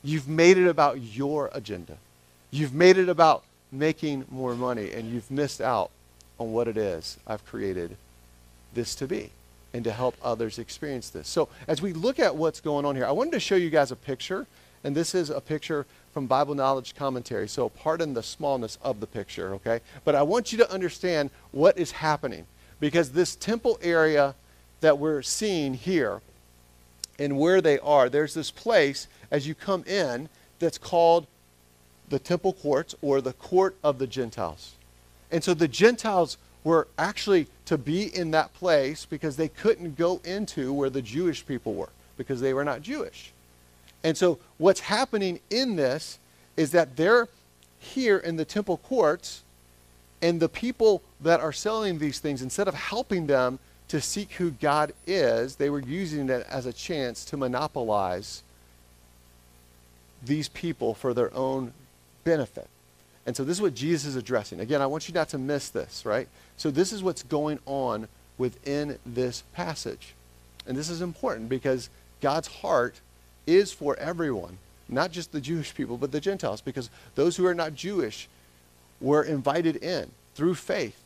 You've 0.07 0.29
made 0.29 0.57
it 0.57 0.69
about 0.69 1.01
your 1.01 1.51
agenda. 1.53 1.99
You've 2.53 2.73
made 2.73 2.97
it 2.97 3.09
about 3.09 3.43
making 3.73 4.25
more 4.31 4.55
money, 4.55 4.93
and 4.93 5.11
you've 5.11 5.29
missed 5.33 5.61
out 5.61 5.91
on 6.39 6.53
what 6.53 6.69
it 6.69 6.77
is 6.77 7.19
I've 7.27 7.45
created 7.45 7.97
this 8.73 8.95
to 8.95 9.09
be 9.09 9.31
and 9.75 9.83
to 9.83 9.91
help 9.91 10.15
others 10.23 10.61
experience 10.61 11.11
this. 11.11 11.27
So, 11.27 11.49
as 11.67 11.83
we 11.83 11.93
look 11.93 12.21
at 12.21 12.37
what's 12.37 12.61
going 12.61 12.85
on 12.85 12.95
here, 12.95 13.05
I 13.05 13.11
wanted 13.11 13.33
to 13.33 13.41
show 13.41 13.57
you 13.57 13.69
guys 13.69 13.91
a 13.91 13.97
picture, 13.97 14.47
and 14.85 14.95
this 14.95 15.13
is 15.13 15.29
a 15.29 15.41
picture 15.41 15.87
from 16.15 16.29
Bible 16.29 16.55
Knowledge 16.55 16.95
Commentary. 16.95 17.49
So, 17.49 17.69
pardon 17.69 18.15
the 18.15 18.23
smallness 18.23 18.79
of 18.83 19.01
the 19.01 19.09
picture, 19.09 19.55
okay? 19.55 19.81
But 20.05 20.15
I 20.15 20.23
want 20.23 20.53
you 20.53 20.59
to 20.59 20.71
understand 20.71 21.31
what 21.51 21.77
is 21.77 21.91
happening 21.91 22.47
because 22.79 23.11
this 23.11 23.35
temple 23.35 23.77
area 23.83 24.37
that 24.83 24.99
we're 24.99 25.23
seeing 25.23 25.75
here 25.75 26.21
and 27.19 27.39
where 27.39 27.61
they 27.61 27.81
are, 27.81 28.09
there's 28.09 28.35
this 28.35 28.53
place 28.53 29.09
as 29.31 29.47
you 29.47 29.55
come 29.55 29.85
in 29.85 30.29
that's 30.59 30.79
called 30.79 31.27
the 32.09 32.19
temple 32.19 32.53
courts 32.53 32.95
or 33.03 33.21
the 33.21 33.33
court 33.35 33.77
of 33.83 33.99
the 33.99 34.07
Gentiles. 34.07 34.73
And 35.31 35.43
so 35.43 35.55
the 35.55 35.69
Gentiles 35.69 36.39
were 36.65 36.89
actually 36.99 37.47
to 37.67 37.79
be 37.79 38.15
in 38.15 38.31
that 38.33 38.55
place 38.55 39.07
because 39.07 39.37
they 39.37 39.49
couldn't 39.49 39.97
go 39.97 40.21
into 40.25 40.73
where 40.73 40.91
the 40.91 41.03
Jewish 41.03 41.47
people 41.47 41.75
were 41.75 41.91
because 42.17 42.41
they 42.41 42.55
were 42.55 42.65
not 42.65 42.83
Jewish. 42.83 43.33
And 44.03 44.17
so 44.17 44.39
what's 44.59 44.81
happening 44.81 45.41
in 45.51 45.77
this 45.77 46.19
is 46.57 46.73
that 46.73 46.97
they're 46.97 47.29
here 47.79 48.19
in 48.19 48.37
the 48.37 48.45
temple 48.45 48.79
courts 48.79 49.43
and 50.23 50.41
the 50.41 50.49
people 50.49 51.03
that 51.21 51.41
are 51.41 51.53
selling 51.53 51.99
these 51.99 52.19
things 52.19 52.43
instead 52.43 52.69
of 52.69 52.75
helping 52.75 53.27
them 53.27 53.59
to 53.89 54.01
seek 54.01 54.33
who 54.33 54.51
God 54.51 54.93
is, 55.07 55.57
they 55.57 55.71
were 55.71 55.81
using 55.81 56.29
it 56.29 56.47
as 56.49 56.67
a 56.67 56.73
chance 56.73 57.25
to 57.27 57.37
monopolize 57.37 58.43
these 60.27 60.49
people 60.49 60.95
for 60.95 61.15
their 61.15 61.33
own 61.35 61.73
benefit. 62.25 62.69
And 63.25 63.37
so 63.37 63.45
this 63.45 63.57
is 63.57 63.63
what 63.63 63.75
Jesus 63.75 64.07
is 64.07 64.17
addressing. 64.17 64.61
Again, 64.61 64.81
I 64.81 64.87
want 64.87 65.09
you 65.09 65.15
not 65.15 65.29
to 65.31 65.39
miss 65.39 65.69
this, 65.69 66.05
right? 66.07 66.29
So 66.57 66.71
this 66.71 66.93
is 66.93 67.03
what's 67.03 67.23
going 67.23 67.59
on 67.67 68.09
within 68.39 68.99
this 69.05 69.43
passage. 69.53 70.15
And 70.67 70.77
this 70.77 70.89
is 70.89 71.01
important 71.01 71.49
because 71.49 71.91
God's 72.21 72.49
heart 72.49 73.01
is 73.47 73.73
for 73.73 73.97
everyone, 73.97 74.59
not 74.89 75.13
just 75.13 75.33
the 75.33 75.41
Jewish 75.41 75.75
people, 75.75 75.97
but 75.97 76.13
the 76.13 76.21
Gentiles, 76.21 76.61
because 76.61 76.91
those 77.15 77.37
who 77.37 77.47
are 77.47 77.55
not 77.55 77.75
Jewish 77.75 78.29
were 79.01 79.23
invited 79.23 79.77
in 79.77 80.11
through 80.35 80.55
faith. 80.55 81.01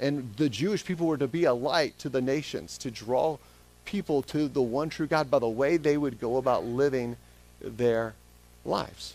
And 0.00 0.34
the 0.36 0.48
Jewish 0.48 0.84
people 0.84 1.06
were 1.06 1.16
to 1.18 1.26
be 1.26 1.44
a 1.44 1.54
light 1.54 1.98
to 1.98 2.08
the 2.08 2.20
nations, 2.20 2.78
to 2.78 2.90
draw 2.90 3.38
people 3.84 4.22
to 4.22 4.48
the 4.48 4.62
one 4.62 4.90
true 4.90 5.06
God 5.06 5.30
by 5.30 5.38
the 5.38 5.48
way 5.48 5.76
they 5.76 5.96
would 5.96 6.20
go 6.20 6.36
about 6.36 6.64
living 6.64 7.16
their 7.60 8.14
lives 8.64 9.14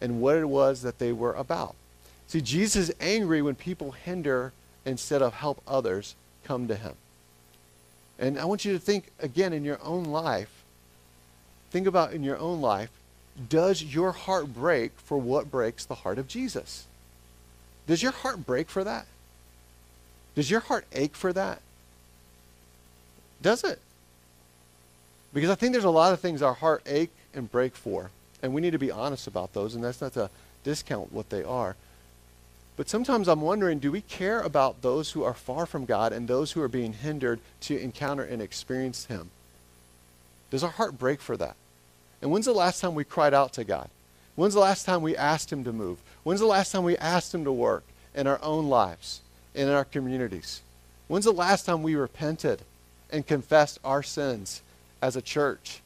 and 0.00 0.20
what 0.20 0.36
it 0.36 0.48
was 0.48 0.82
that 0.82 0.98
they 0.98 1.12
were 1.12 1.34
about. 1.34 1.74
See, 2.26 2.40
Jesus 2.40 2.88
is 2.88 2.96
angry 3.00 3.42
when 3.42 3.54
people 3.54 3.92
hinder 3.92 4.52
instead 4.84 5.22
of 5.22 5.34
help 5.34 5.62
others 5.66 6.14
come 6.44 6.66
to 6.68 6.74
him. 6.74 6.94
And 8.18 8.38
I 8.38 8.44
want 8.44 8.64
you 8.64 8.72
to 8.72 8.78
think 8.78 9.10
again 9.20 9.52
in 9.52 9.64
your 9.64 9.78
own 9.82 10.04
life. 10.04 10.62
Think 11.70 11.86
about 11.86 12.12
in 12.12 12.22
your 12.22 12.38
own 12.38 12.60
life, 12.60 12.90
does 13.48 13.82
your 13.82 14.12
heart 14.12 14.54
break 14.54 14.92
for 14.96 15.16
what 15.16 15.50
breaks 15.50 15.84
the 15.84 15.96
heart 15.96 16.18
of 16.18 16.28
Jesus? 16.28 16.86
Does 17.86 18.02
your 18.02 18.12
heart 18.12 18.44
break 18.46 18.68
for 18.68 18.84
that? 18.84 19.06
Does 20.34 20.50
your 20.50 20.60
heart 20.60 20.86
ache 20.92 21.16
for 21.16 21.32
that? 21.32 21.60
Does 23.40 23.64
it? 23.64 23.80
Because 25.34 25.50
I 25.50 25.54
think 25.54 25.72
there's 25.72 25.84
a 25.84 25.90
lot 25.90 26.12
of 26.12 26.20
things 26.20 26.42
our 26.42 26.54
heart 26.54 26.82
ache 26.86 27.10
and 27.34 27.50
break 27.50 27.74
for. 27.74 28.10
And 28.42 28.52
we 28.52 28.60
need 28.60 28.72
to 28.72 28.78
be 28.78 28.90
honest 28.90 29.26
about 29.26 29.52
those, 29.52 29.74
and 29.74 29.84
that's 29.84 30.00
not 30.00 30.14
to 30.14 30.30
discount 30.64 31.12
what 31.12 31.30
they 31.30 31.44
are. 31.44 31.76
But 32.76 32.88
sometimes 32.88 33.28
I'm 33.28 33.40
wondering 33.40 33.78
do 33.78 33.92
we 33.92 34.00
care 34.00 34.40
about 34.40 34.82
those 34.82 35.12
who 35.12 35.22
are 35.22 35.34
far 35.34 35.66
from 35.66 35.84
God 35.84 36.12
and 36.12 36.26
those 36.26 36.52
who 36.52 36.62
are 36.62 36.68
being 36.68 36.94
hindered 36.94 37.40
to 37.62 37.78
encounter 37.78 38.22
and 38.22 38.40
experience 38.40 39.06
Him? 39.06 39.30
Does 40.50 40.64
our 40.64 40.70
heart 40.70 40.98
break 40.98 41.20
for 41.20 41.36
that? 41.36 41.56
And 42.20 42.30
when's 42.30 42.46
the 42.46 42.52
last 42.52 42.80
time 42.80 42.94
we 42.94 43.04
cried 43.04 43.34
out 43.34 43.52
to 43.54 43.64
God? 43.64 43.88
When's 44.34 44.54
the 44.54 44.60
last 44.60 44.84
time 44.84 45.02
we 45.02 45.16
asked 45.16 45.52
Him 45.52 45.64
to 45.64 45.72
move? 45.72 45.98
When's 46.24 46.40
the 46.40 46.46
last 46.46 46.72
time 46.72 46.84
we 46.84 46.96
asked 46.96 47.34
Him 47.34 47.44
to 47.44 47.52
work 47.52 47.84
in 48.14 48.26
our 48.26 48.42
own 48.42 48.68
lives, 48.68 49.20
and 49.54 49.68
in 49.68 49.74
our 49.74 49.84
communities? 49.84 50.62
When's 51.08 51.24
the 51.24 51.32
last 51.32 51.66
time 51.66 51.82
we 51.82 51.94
repented 51.94 52.62
and 53.10 53.26
confessed 53.26 53.78
our 53.84 54.02
sins 54.02 54.62
as 55.02 55.16
a 55.16 55.22
church? 55.22 55.80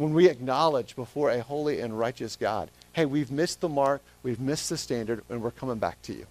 When 0.00 0.14
we 0.14 0.30
acknowledge 0.30 0.96
before 0.96 1.28
a 1.28 1.42
holy 1.42 1.80
and 1.80 1.98
righteous 1.98 2.34
God, 2.34 2.70
hey, 2.94 3.04
we've 3.04 3.30
missed 3.30 3.60
the 3.60 3.68
mark, 3.68 4.00
we've 4.22 4.40
missed 4.40 4.70
the 4.70 4.78
standard, 4.78 5.22
and 5.28 5.42
we're 5.42 5.50
coming 5.50 5.76
back 5.76 6.00
to 6.04 6.14
you. 6.14 6.24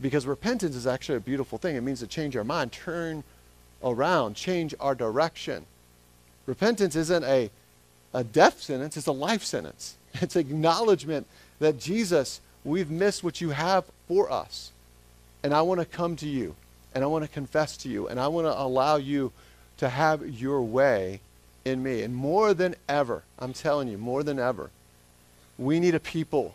Because 0.00 0.24
repentance 0.24 0.76
is 0.76 0.86
actually 0.86 1.18
a 1.18 1.20
beautiful 1.20 1.58
thing. 1.58 1.76
It 1.76 1.82
means 1.82 2.00
to 2.00 2.06
change 2.06 2.38
our 2.38 2.42
mind, 2.42 2.72
turn 2.72 3.22
around, 3.82 4.34
change 4.34 4.74
our 4.80 4.94
direction. 4.94 5.66
Repentance 6.46 6.96
isn't 6.96 7.22
a 7.22 7.50
a 8.14 8.24
death 8.24 8.62
sentence, 8.62 8.96
it's 8.96 9.06
a 9.06 9.12
life 9.12 9.44
sentence. 9.44 9.96
It's 10.22 10.36
acknowledgement 10.36 11.26
that 11.58 11.78
Jesus, 11.78 12.40
we've 12.64 12.90
missed 12.90 13.22
what 13.22 13.42
you 13.42 13.50
have 13.50 13.84
for 14.08 14.32
us. 14.32 14.70
And 15.42 15.52
I 15.52 15.60
want 15.60 15.80
to 15.80 15.84
come 15.84 16.16
to 16.16 16.26
you 16.26 16.56
and 16.94 17.04
I 17.04 17.08
want 17.08 17.24
to 17.24 17.30
confess 17.30 17.76
to 17.78 17.90
you 17.90 18.08
and 18.08 18.18
I 18.18 18.28
want 18.28 18.46
to 18.46 18.58
allow 18.58 18.96
you 18.96 19.32
to 19.76 19.90
have 19.90 20.26
your 20.26 20.62
way 20.62 21.20
in 21.64 21.82
me. 21.82 22.02
And 22.02 22.14
more 22.14 22.54
than 22.54 22.74
ever, 22.88 23.22
I'm 23.38 23.52
telling 23.52 23.88
you, 23.88 23.98
more 23.98 24.22
than 24.22 24.38
ever, 24.38 24.70
we 25.58 25.80
need 25.80 25.94
a 25.94 26.00
people 26.00 26.54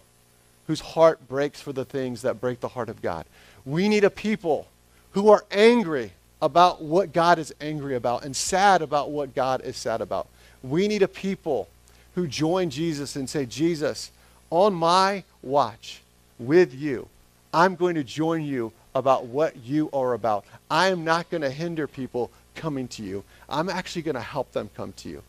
whose 0.67 0.81
heart 0.81 1.27
breaks 1.27 1.61
for 1.61 1.73
the 1.73 1.85
things 1.85 2.21
that 2.21 2.39
break 2.39 2.59
the 2.59 2.67
heart 2.69 2.89
of 2.89 3.01
God. 3.01 3.25
We 3.65 3.89
need 3.89 4.03
a 4.03 4.09
people 4.09 4.67
who 5.11 5.29
are 5.29 5.43
angry 5.51 6.11
about 6.41 6.81
what 6.81 7.11
God 7.11 7.39
is 7.39 7.53
angry 7.59 7.95
about 7.95 8.23
and 8.23 8.35
sad 8.35 8.81
about 8.81 9.09
what 9.09 9.35
God 9.35 9.61
is 9.61 9.75
sad 9.75 10.01
about. 10.01 10.27
We 10.61 10.87
need 10.87 11.01
a 11.01 11.07
people 11.07 11.67
who 12.15 12.27
join 12.27 12.69
Jesus 12.69 13.15
and 13.15 13.29
say, 13.29 13.45
Jesus, 13.45 14.11
on 14.49 14.73
my 14.73 15.23
watch 15.41 16.01
with 16.37 16.73
you, 16.73 17.07
I'm 17.53 17.75
going 17.75 17.95
to 17.95 18.03
join 18.03 18.43
you 18.43 18.71
about 18.95 19.25
what 19.25 19.55
you 19.57 19.89
are 19.93 20.13
about. 20.13 20.45
I 20.69 20.89
am 20.89 21.03
not 21.03 21.29
going 21.29 21.41
to 21.41 21.49
hinder 21.49 21.87
people 21.87 22.31
coming 22.55 22.87
to 22.89 23.03
you. 23.03 23.23
I'm 23.47 23.69
actually 23.69 24.01
going 24.03 24.15
to 24.15 24.21
help 24.21 24.51
them 24.51 24.69
come 24.75 24.93
to 24.93 25.09
you. 25.09 25.23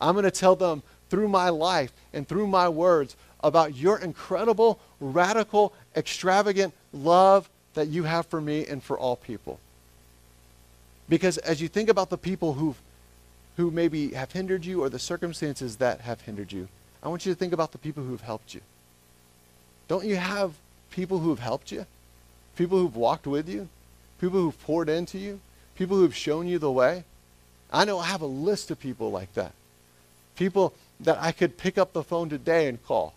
I'm 0.00 0.14
going 0.14 0.24
to 0.24 0.30
tell 0.30 0.56
them 0.56 0.82
through 1.10 1.28
my 1.28 1.48
life 1.48 1.92
and 2.12 2.26
through 2.26 2.46
my 2.46 2.68
words 2.68 3.16
about 3.42 3.76
your 3.76 3.98
incredible, 3.98 4.80
radical, 5.00 5.72
extravagant 5.96 6.74
love 6.92 7.48
that 7.74 7.88
you 7.88 8.04
have 8.04 8.26
for 8.26 8.40
me 8.40 8.66
and 8.66 8.82
for 8.82 8.98
all 8.98 9.16
people. 9.16 9.58
Because 11.08 11.38
as 11.38 11.60
you 11.60 11.68
think 11.68 11.88
about 11.88 12.10
the 12.10 12.18
people 12.18 12.54
who've 12.54 12.80
who 13.56 13.70
maybe 13.70 14.12
have 14.12 14.32
hindered 14.32 14.64
you 14.64 14.82
or 14.82 14.88
the 14.88 14.98
circumstances 14.98 15.76
that 15.76 16.00
have 16.00 16.22
hindered 16.22 16.50
you, 16.52 16.68
I 17.02 17.08
want 17.08 17.26
you 17.26 17.32
to 17.32 17.38
think 17.38 17.52
about 17.52 17.72
the 17.72 17.78
people 17.78 18.02
who 18.02 18.12
have 18.12 18.22
helped 18.22 18.54
you. 18.54 18.62
Don't 19.88 20.06
you 20.06 20.16
have 20.16 20.54
people 20.90 21.18
who 21.18 21.28
have 21.30 21.38
helped 21.38 21.70
you? 21.70 21.84
People 22.56 22.78
who've 22.78 22.96
walked 22.96 23.26
with 23.26 23.48
you? 23.48 23.68
People 24.20 24.40
who've 24.40 24.62
poured 24.62 24.88
into 24.88 25.18
you? 25.18 25.40
People 25.76 25.96
who've 25.96 26.14
shown 26.14 26.46
you 26.46 26.58
the 26.58 26.70
way? 26.70 27.04
I 27.72 27.84
know 27.84 27.98
I 27.98 28.06
have 28.06 28.20
a 28.20 28.26
list 28.26 28.70
of 28.70 28.78
people 28.78 29.10
like 29.10 29.32
that. 29.34 29.52
People 30.36 30.74
that 31.00 31.18
I 31.20 31.32
could 31.32 31.56
pick 31.56 31.78
up 31.78 31.92
the 31.92 32.02
phone 32.02 32.28
today 32.28 32.68
and 32.68 32.82
call. 32.84 33.14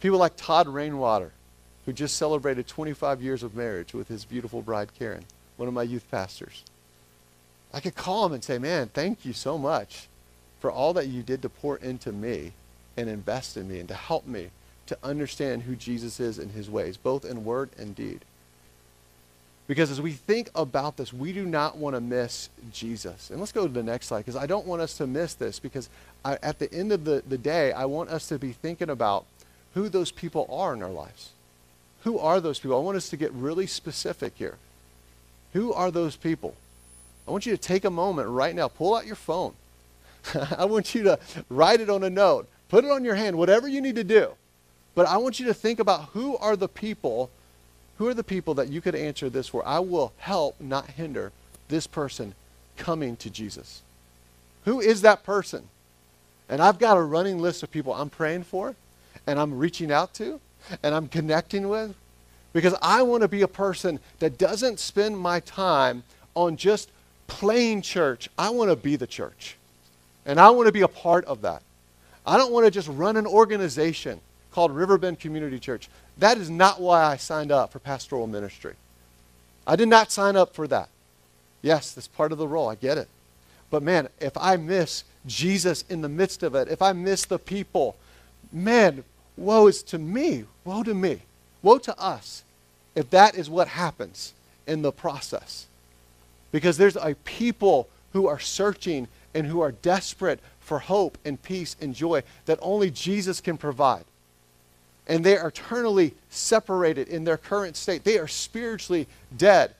People 0.00 0.18
like 0.18 0.36
Todd 0.36 0.68
Rainwater, 0.68 1.32
who 1.84 1.92
just 1.92 2.16
celebrated 2.16 2.66
25 2.66 3.22
years 3.22 3.42
of 3.42 3.54
marriage 3.54 3.92
with 3.94 4.08
his 4.08 4.24
beautiful 4.24 4.62
bride, 4.62 4.88
Karen, 4.98 5.24
one 5.56 5.68
of 5.68 5.74
my 5.74 5.82
youth 5.82 6.10
pastors. 6.10 6.62
I 7.72 7.80
could 7.80 7.94
call 7.94 8.26
him 8.26 8.32
and 8.32 8.42
say, 8.42 8.58
man, 8.58 8.88
thank 8.88 9.24
you 9.24 9.32
so 9.32 9.58
much 9.58 10.08
for 10.60 10.70
all 10.70 10.94
that 10.94 11.08
you 11.08 11.22
did 11.22 11.42
to 11.42 11.48
pour 11.48 11.76
into 11.76 12.12
me 12.12 12.52
and 12.96 13.08
invest 13.08 13.56
in 13.56 13.68
me 13.68 13.78
and 13.78 13.88
to 13.88 13.94
help 13.94 14.26
me 14.26 14.48
to 14.86 14.96
understand 15.02 15.62
who 15.62 15.76
Jesus 15.76 16.20
is 16.20 16.38
and 16.38 16.52
his 16.52 16.70
ways, 16.70 16.96
both 16.96 17.24
in 17.24 17.44
word 17.44 17.70
and 17.76 17.94
deed. 17.94 18.24
Because 19.66 19.90
as 19.90 20.00
we 20.00 20.12
think 20.12 20.48
about 20.54 20.96
this, 20.96 21.12
we 21.12 21.32
do 21.32 21.44
not 21.44 21.76
want 21.76 21.96
to 21.96 22.00
miss 22.00 22.50
Jesus. 22.72 23.30
And 23.30 23.40
let's 23.40 23.52
go 23.52 23.66
to 23.66 23.72
the 23.72 23.82
next 23.82 24.06
slide 24.06 24.20
because 24.20 24.36
I 24.36 24.46
don't 24.46 24.66
want 24.66 24.80
us 24.80 24.96
to 24.98 25.06
miss 25.06 25.34
this 25.34 25.58
because 25.58 25.88
I, 26.24 26.38
at 26.42 26.58
the 26.58 26.72
end 26.72 26.92
of 26.92 27.04
the, 27.04 27.22
the 27.28 27.38
day, 27.38 27.72
I 27.72 27.84
want 27.86 28.10
us 28.10 28.28
to 28.28 28.38
be 28.38 28.52
thinking 28.52 28.90
about 28.90 29.24
who 29.74 29.88
those 29.88 30.12
people 30.12 30.48
are 30.50 30.72
in 30.72 30.82
our 30.82 30.90
lives. 30.90 31.30
Who 32.04 32.18
are 32.18 32.40
those 32.40 32.60
people? 32.60 32.76
I 32.76 32.82
want 32.82 32.96
us 32.96 33.08
to 33.10 33.16
get 33.16 33.32
really 33.32 33.66
specific 33.66 34.34
here. 34.36 34.56
Who 35.52 35.72
are 35.72 35.90
those 35.90 36.14
people? 36.14 36.54
I 37.26 37.32
want 37.32 37.46
you 37.46 37.52
to 37.52 37.60
take 37.60 37.84
a 37.84 37.90
moment 37.90 38.28
right 38.28 38.54
now, 38.54 38.68
pull 38.68 38.94
out 38.94 39.06
your 39.06 39.16
phone. 39.16 39.54
I 40.56 40.64
want 40.64 40.94
you 40.94 41.02
to 41.04 41.18
write 41.50 41.80
it 41.80 41.90
on 41.90 42.04
a 42.04 42.10
note, 42.10 42.48
put 42.68 42.84
it 42.84 42.90
on 42.90 43.04
your 43.04 43.16
hand, 43.16 43.36
whatever 43.36 43.66
you 43.66 43.80
need 43.80 43.96
to 43.96 44.04
do. 44.04 44.32
But 44.94 45.06
I 45.06 45.16
want 45.16 45.40
you 45.40 45.46
to 45.46 45.54
think 45.54 45.78
about 45.78 46.10
who 46.10 46.36
are 46.36 46.56
the 46.56 46.68
people, 46.68 47.30
who 47.98 48.08
are 48.08 48.14
the 48.14 48.24
people 48.24 48.54
that 48.54 48.68
you 48.68 48.80
could 48.80 48.94
answer 48.94 49.30
this 49.30 49.48
for? 49.48 49.66
I 49.66 49.78
will 49.78 50.12
help, 50.18 50.60
not 50.60 50.90
hinder, 50.90 51.32
this 51.68 51.86
person 51.86 52.34
coming 52.76 53.16
to 53.16 53.30
Jesus. 53.30 53.82
Who 54.64 54.80
is 54.80 55.02
that 55.02 55.24
person? 55.24 55.68
And 56.48 56.60
I've 56.60 56.78
got 56.78 56.96
a 56.96 57.02
running 57.02 57.38
list 57.38 57.62
of 57.62 57.70
people 57.70 57.94
I'm 57.94 58.10
praying 58.10 58.44
for, 58.44 58.74
and 59.26 59.38
I'm 59.38 59.58
reaching 59.58 59.90
out 59.90 60.14
to, 60.14 60.40
and 60.82 60.94
I'm 60.94 61.08
connecting 61.08 61.68
with, 61.68 61.94
because 62.52 62.74
I 62.82 63.02
want 63.02 63.22
to 63.22 63.28
be 63.28 63.42
a 63.42 63.48
person 63.48 63.98
that 64.18 64.38
doesn't 64.38 64.78
spend 64.78 65.18
my 65.18 65.40
time 65.40 66.04
on 66.34 66.56
just 66.56 66.90
plain 67.26 67.82
church. 67.82 68.28
I 68.38 68.50
want 68.50 68.70
to 68.70 68.76
be 68.76 68.96
the 68.96 69.06
church. 69.06 69.56
And 70.24 70.40
I 70.40 70.50
want 70.50 70.66
to 70.66 70.72
be 70.72 70.82
a 70.82 70.88
part 70.88 71.24
of 71.24 71.42
that. 71.42 71.62
I 72.26 72.36
don't 72.36 72.52
want 72.52 72.66
to 72.66 72.70
just 72.70 72.88
run 72.88 73.16
an 73.16 73.26
organization 73.26 74.20
called 74.50 74.72
Riverbend 74.72 75.20
Community 75.20 75.58
Church. 75.58 75.88
That 76.18 76.38
is 76.38 76.48
not 76.48 76.80
why 76.80 77.04
I 77.04 77.16
signed 77.16 77.52
up 77.52 77.72
for 77.72 77.78
pastoral 77.78 78.26
ministry. 78.26 78.74
I 79.66 79.76
did 79.76 79.88
not 79.88 80.12
sign 80.12 80.36
up 80.36 80.54
for 80.54 80.66
that. 80.68 80.88
Yes, 81.62 81.92
that's 81.92 82.08
part 82.08 82.32
of 82.32 82.38
the 82.38 82.48
role. 82.48 82.68
I 82.68 82.74
get 82.74 82.98
it. 82.98 83.08
But 83.70 83.82
man, 83.82 84.08
if 84.20 84.36
I 84.36 84.56
miss 84.56 85.04
Jesus 85.26 85.84
in 85.88 86.00
the 86.00 86.08
midst 86.08 86.42
of 86.42 86.54
it, 86.54 86.68
if 86.68 86.80
I 86.80 86.92
miss 86.92 87.24
the 87.24 87.38
people, 87.38 87.96
man, 88.52 89.04
woe 89.36 89.66
is 89.66 89.82
to 89.84 89.98
me. 89.98 90.44
Woe 90.64 90.82
to 90.82 90.94
me. 90.94 91.22
Woe 91.62 91.78
to 91.78 91.98
us 91.98 92.44
if 92.94 93.10
that 93.10 93.34
is 93.34 93.50
what 93.50 93.68
happens 93.68 94.32
in 94.66 94.82
the 94.82 94.92
process. 94.92 95.66
Because 96.52 96.78
there's 96.78 96.96
a 96.96 97.14
people 97.24 97.88
who 98.12 98.26
are 98.26 98.38
searching 98.38 99.08
and 99.34 99.46
who 99.46 99.60
are 99.60 99.72
desperate 99.72 100.40
for 100.60 100.78
hope 100.78 101.18
and 101.24 101.40
peace 101.42 101.76
and 101.80 101.94
joy 101.94 102.22
that 102.46 102.58
only 102.62 102.90
Jesus 102.90 103.40
can 103.40 103.58
provide. 103.58 104.04
And 105.06 105.24
they 105.24 105.36
are 105.36 105.48
eternally 105.48 106.14
separated 106.30 107.08
in 107.08 107.24
their 107.24 107.36
current 107.36 107.76
state. 107.76 108.04
They 108.04 108.18
are 108.18 108.28
spiritually 108.28 109.06
dead. 109.36 109.74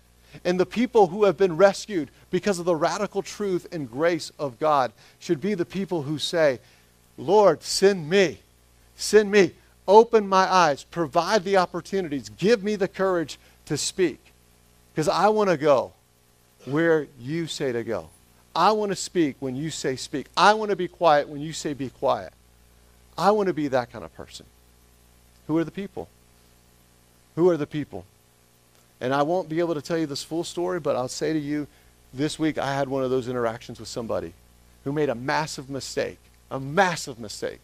And 0.45 0.61
the 0.61 0.67
people 0.67 1.09
who 1.09 1.25
have 1.25 1.37
been 1.37 1.57
rescued 1.57 2.11
because 2.31 2.59
of 2.59 2.65
the 2.65 2.77
radical 2.77 3.23
truth 3.23 3.67
and 3.73 3.91
grace 3.91 4.31
of 4.39 4.59
God 4.59 4.93
should 5.19 5.41
be 5.41 5.55
the 5.55 5.65
people 5.65 6.03
who 6.03 6.19
say, 6.19 6.61
Lord, 7.17 7.63
send 7.63 8.09
me. 8.09 8.39
Send 8.97 9.31
me. 9.31 9.53
Open 9.89 10.29
my 10.29 10.53
eyes. 10.53 10.85
Provide 10.85 11.45
the 11.45 11.57
opportunities. 11.57 12.29
Give 12.29 12.63
me 12.63 12.77
the 12.77 12.89
courage 12.89 13.39
to 13.67 13.77
speak. 13.77 14.21
Because 14.93 15.09
I 15.09 15.29
want 15.29 15.51
to 15.51 15.57
go 15.57 15.93
where 16.65 17.07
you 17.21 17.47
say 17.47 17.73
to 17.73 17.85
go. 17.85 18.09
I 18.55 18.73
want 18.73 18.91
to 18.91 18.97
speak 18.97 19.37
when 19.41 19.55
you 19.55 19.71
say 19.71 19.97
speak. 19.97 20.27
I 20.37 20.55
want 20.55 20.71
to 20.71 20.77
be 20.77 20.89
quiet 20.89 21.29
when 21.29 21.41
you 21.41 21.53
say 21.53 21.75
be 21.75 21.91
quiet. 21.91 22.33
I 23.17 23.31
want 23.31 23.49
to 23.49 23.53
be 23.53 23.69
that 23.69 23.93
kind 23.93 24.05
of 24.05 24.15
person. 24.15 24.47
Who 25.47 25.57
are 25.59 25.65
the 25.65 25.71
people? 25.71 26.09
Who 27.37 27.49
are 27.51 27.57
the 27.57 27.67
people? 27.67 28.05
And 29.01 29.13
I 29.13 29.23
won't 29.23 29.49
be 29.49 29.61
able 29.61 29.75
to 29.75 29.83
tell 29.83 29.99
you 29.99 30.07
this 30.07 30.23
full 30.23 30.45
story, 30.45 30.81
but 30.81 30.97
I'll 30.97 31.09
say 31.09 31.33
to 31.33 31.39
you 31.39 31.67
this 32.15 32.39
week 32.39 32.59
I 32.59 32.75
had 32.75 32.89
one 32.89 33.05
of 33.05 33.11
those 33.11 33.29
interactions 33.29 33.79
with 33.79 33.89
somebody 33.89 34.33
who 34.85 34.93
made 34.93 35.09
a 35.09 35.15
massive 35.15 35.69
mistake, 35.69 36.19
a 36.51 36.59
massive 36.59 37.19
mistake. 37.19 37.61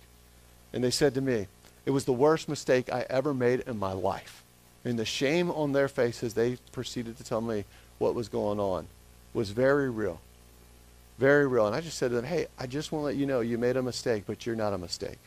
And 0.72 0.84
they 0.84 0.90
said 0.90 1.14
to 1.14 1.20
me, 1.20 1.46
it 1.86 1.90
was 1.90 2.04
the 2.04 2.12
worst 2.12 2.48
mistake 2.48 2.92
I 2.92 3.06
ever 3.08 3.32
made 3.34 3.60
in 3.60 3.78
my 3.78 3.92
life. 3.92 4.42
And 4.84 4.98
the 4.98 5.04
shame 5.04 5.50
on 5.50 5.72
their 5.72 5.88
faces, 5.88 6.34
they 6.34 6.58
proceeded 6.72 7.16
to 7.18 7.24
tell 7.24 7.40
me 7.40 7.64
what 7.98 8.14
was 8.14 8.28
going 8.28 8.58
on, 8.58 8.86
was 9.32 9.50
very 9.50 9.88
real. 9.88 10.20
Very 11.18 11.46
real. 11.46 11.66
And 11.66 11.76
I 11.76 11.80
just 11.80 11.98
said 11.98 12.10
to 12.10 12.16
them, 12.16 12.24
hey, 12.24 12.46
I 12.58 12.66
just 12.66 12.90
want 12.90 13.02
to 13.02 13.06
let 13.06 13.16
you 13.16 13.26
know 13.26 13.40
you 13.40 13.58
made 13.58 13.76
a 13.76 13.82
mistake, 13.82 14.24
but 14.26 14.44
you're 14.44 14.56
not 14.56 14.72
a 14.72 14.78
mistake. 14.78 15.18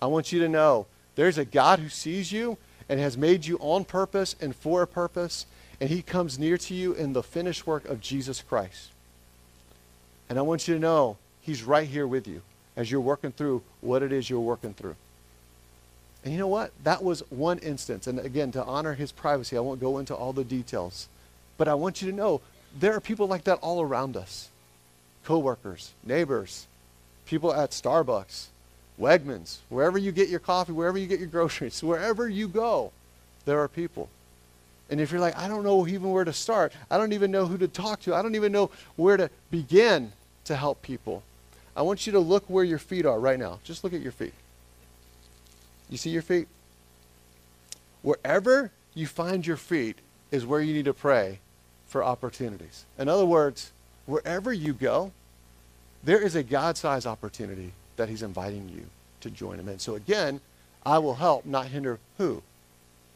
I 0.00 0.06
want 0.06 0.32
you 0.32 0.40
to 0.40 0.48
know 0.48 0.86
there's 1.14 1.38
a 1.38 1.44
God 1.44 1.78
who 1.78 1.88
sees 1.88 2.32
you 2.32 2.58
and 2.88 2.98
has 3.00 3.16
made 3.16 3.46
you 3.46 3.58
on 3.60 3.84
purpose 3.84 4.34
and 4.40 4.54
for 4.54 4.82
a 4.82 4.86
purpose, 4.86 5.46
and 5.80 5.90
he 5.90 6.02
comes 6.02 6.38
near 6.38 6.58
to 6.58 6.74
you 6.74 6.92
in 6.92 7.12
the 7.12 7.22
finished 7.22 7.66
work 7.66 7.84
of 7.86 8.00
Jesus 8.00 8.42
Christ. 8.42 8.90
And 10.28 10.38
I 10.38 10.42
want 10.42 10.66
you 10.66 10.74
to 10.74 10.80
know 10.80 11.16
he's 11.40 11.62
right 11.62 11.86
here 11.86 12.06
with 12.06 12.26
you 12.26 12.42
as 12.76 12.90
you're 12.90 13.00
working 13.00 13.32
through 13.32 13.62
what 13.80 14.02
it 14.02 14.12
is 14.12 14.30
you're 14.30 14.40
working 14.40 14.74
through. 14.74 14.96
And 16.24 16.32
you 16.32 16.38
know 16.38 16.48
what? 16.48 16.70
That 16.84 17.02
was 17.02 17.22
one 17.30 17.58
instance. 17.58 18.06
And 18.06 18.18
again, 18.18 18.52
to 18.52 18.64
honor 18.64 18.94
his 18.94 19.12
privacy, 19.12 19.56
I 19.56 19.60
won't 19.60 19.80
go 19.80 19.98
into 19.98 20.14
all 20.14 20.32
the 20.32 20.44
details. 20.44 21.08
But 21.58 21.68
I 21.68 21.74
want 21.74 22.00
you 22.00 22.10
to 22.10 22.16
know 22.16 22.40
there 22.78 22.94
are 22.94 23.00
people 23.00 23.26
like 23.26 23.44
that 23.44 23.58
all 23.60 23.82
around 23.82 24.16
us 24.16 24.48
coworkers, 25.24 25.92
neighbors, 26.04 26.66
people 27.26 27.52
at 27.54 27.70
Starbucks, 27.70 28.46
Wegmans, 29.00 29.58
wherever 29.68 29.98
you 29.98 30.12
get 30.12 30.28
your 30.28 30.40
coffee, 30.40 30.72
wherever 30.72 30.98
you 30.98 31.06
get 31.06 31.18
your 31.18 31.28
groceries, 31.28 31.82
wherever 31.82 32.28
you 32.28 32.48
go, 32.48 32.92
there 33.44 33.60
are 33.60 33.68
people. 33.68 34.08
And 34.90 35.00
if 35.00 35.10
you're 35.10 35.20
like, 35.20 35.36
I 35.38 35.48
don't 35.48 35.64
know 35.64 35.86
even 35.86 36.10
where 36.10 36.24
to 36.24 36.32
start, 36.32 36.72
I 36.90 36.98
don't 36.98 37.12
even 37.12 37.30
know 37.30 37.46
who 37.46 37.56
to 37.58 37.68
talk 37.68 38.00
to, 38.02 38.14
I 38.14 38.22
don't 38.22 38.34
even 38.34 38.52
know 38.52 38.70
where 38.96 39.16
to 39.16 39.30
begin 39.50 40.12
to 40.44 40.56
help 40.56 40.82
people, 40.82 41.22
I 41.74 41.82
want 41.82 42.06
you 42.06 42.12
to 42.12 42.20
look 42.20 42.44
where 42.48 42.64
your 42.64 42.78
feet 42.78 43.06
are 43.06 43.18
right 43.18 43.38
now. 43.38 43.58
Just 43.64 43.82
look 43.82 43.94
at 43.94 44.02
your 44.02 44.12
feet. 44.12 44.34
You 45.88 45.96
see 45.96 46.10
your 46.10 46.22
feet? 46.22 46.48
Wherever 48.02 48.70
you 48.94 49.06
find 49.06 49.46
your 49.46 49.56
feet 49.56 49.98
is 50.30 50.44
where 50.44 50.60
you 50.60 50.74
need 50.74 50.84
to 50.84 50.92
pray 50.92 51.38
for 51.86 52.04
opportunities. 52.04 52.84
In 52.98 53.08
other 53.08 53.24
words, 53.24 53.72
wherever 54.06 54.52
you 54.52 54.74
go, 54.74 55.12
there 56.02 56.20
is 56.20 56.34
a 56.34 56.42
God 56.42 56.76
sized 56.76 57.06
opportunity 57.06 57.72
that 57.96 58.08
He's 58.08 58.22
inviting 58.22 58.68
you 58.68 58.86
to 59.20 59.30
join 59.30 59.58
Him 59.58 59.68
in. 59.68 59.78
So 59.78 59.94
again, 59.94 60.40
I 60.84 60.98
will 60.98 61.14
help, 61.14 61.46
not 61.46 61.66
hinder 61.66 61.98
who? 62.18 62.42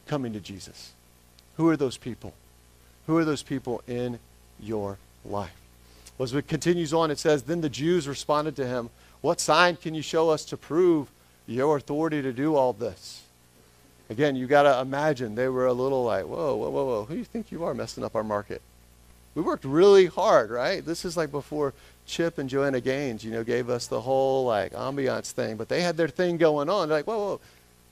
Coming 0.07 0.33
to 0.33 0.41
Jesus. 0.41 0.93
Who 1.57 1.69
are 1.69 1.77
those 1.77 1.97
people? 1.97 2.35
Who 3.07 3.17
are 3.17 3.25
those 3.25 3.43
people 3.43 3.83
in 3.87 4.19
your 4.61 4.99
life? 5.25 5.55
Well, 6.19 6.25
as 6.25 6.35
it 6.35 6.49
continues 6.49 6.93
on, 6.93 7.11
it 7.11 7.19
says, 7.19 7.43
Then 7.43 7.61
the 7.61 7.69
Jews 7.69 8.09
responded 8.09 8.57
to 8.57 8.67
him, 8.67 8.91
What 9.21 9.41
sign 9.41 9.77
can 9.77 9.95
you 9.95 10.03
show 10.03 10.31
us 10.31 10.45
to 10.47 10.57
prove 10.57 11.09
your 11.47 11.77
authority 11.77 12.23
to 12.23 12.33
do 12.33 12.55
all 12.55 12.73
this? 12.73 13.23
Again, 14.09 14.37
you 14.37 14.47
got 14.47 14.62
to 14.62 14.81
imagine 14.81 15.35
they 15.35 15.49
were 15.49 15.67
a 15.67 15.73
little 15.73 16.05
like, 16.05 16.25
Whoa, 16.25 16.57
whoa, 16.57 16.71
whoa, 16.71 16.85
whoa. 16.85 17.05
Who 17.05 17.15
do 17.15 17.19
you 17.19 17.25
think 17.25 17.51
you 17.51 17.65
are 17.65 17.75
messing 17.75 18.05
up 18.05 18.15
our 18.15 18.25
market? 18.25 18.62
We 19.35 19.43
worked 19.43 19.65
really 19.65 20.07
hard, 20.07 20.51
right? 20.51 20.85
This 20.85 21.05
is 21.05 21.17
like 21.17 21.31
before 21.31 21.75
Chip 22.07 22.38
and 22.38 22.49
Joanna 22.49 22.81
Gaines, 22.81 23.25
you 23.25 23.31
know, 23.31 23.42
gave 23.45 23.69
us 23.69 23.87
the 23.87 24.01
whole 24.01 24.45
like 24.45 24.73
ambiance 24.73 25.33
thing, 25.33 25.57
but 25.57 25.69
they 25.69 25.83
had 25.83 25.97
their 25.97 26.09
thing 26.09 26.37
going 26.37 26.71
on. 26.71 26.88
They're 26.88 26.99
like, 26.99 27.07
whoa, 27.07 27.19
whoa, 27.19 27.40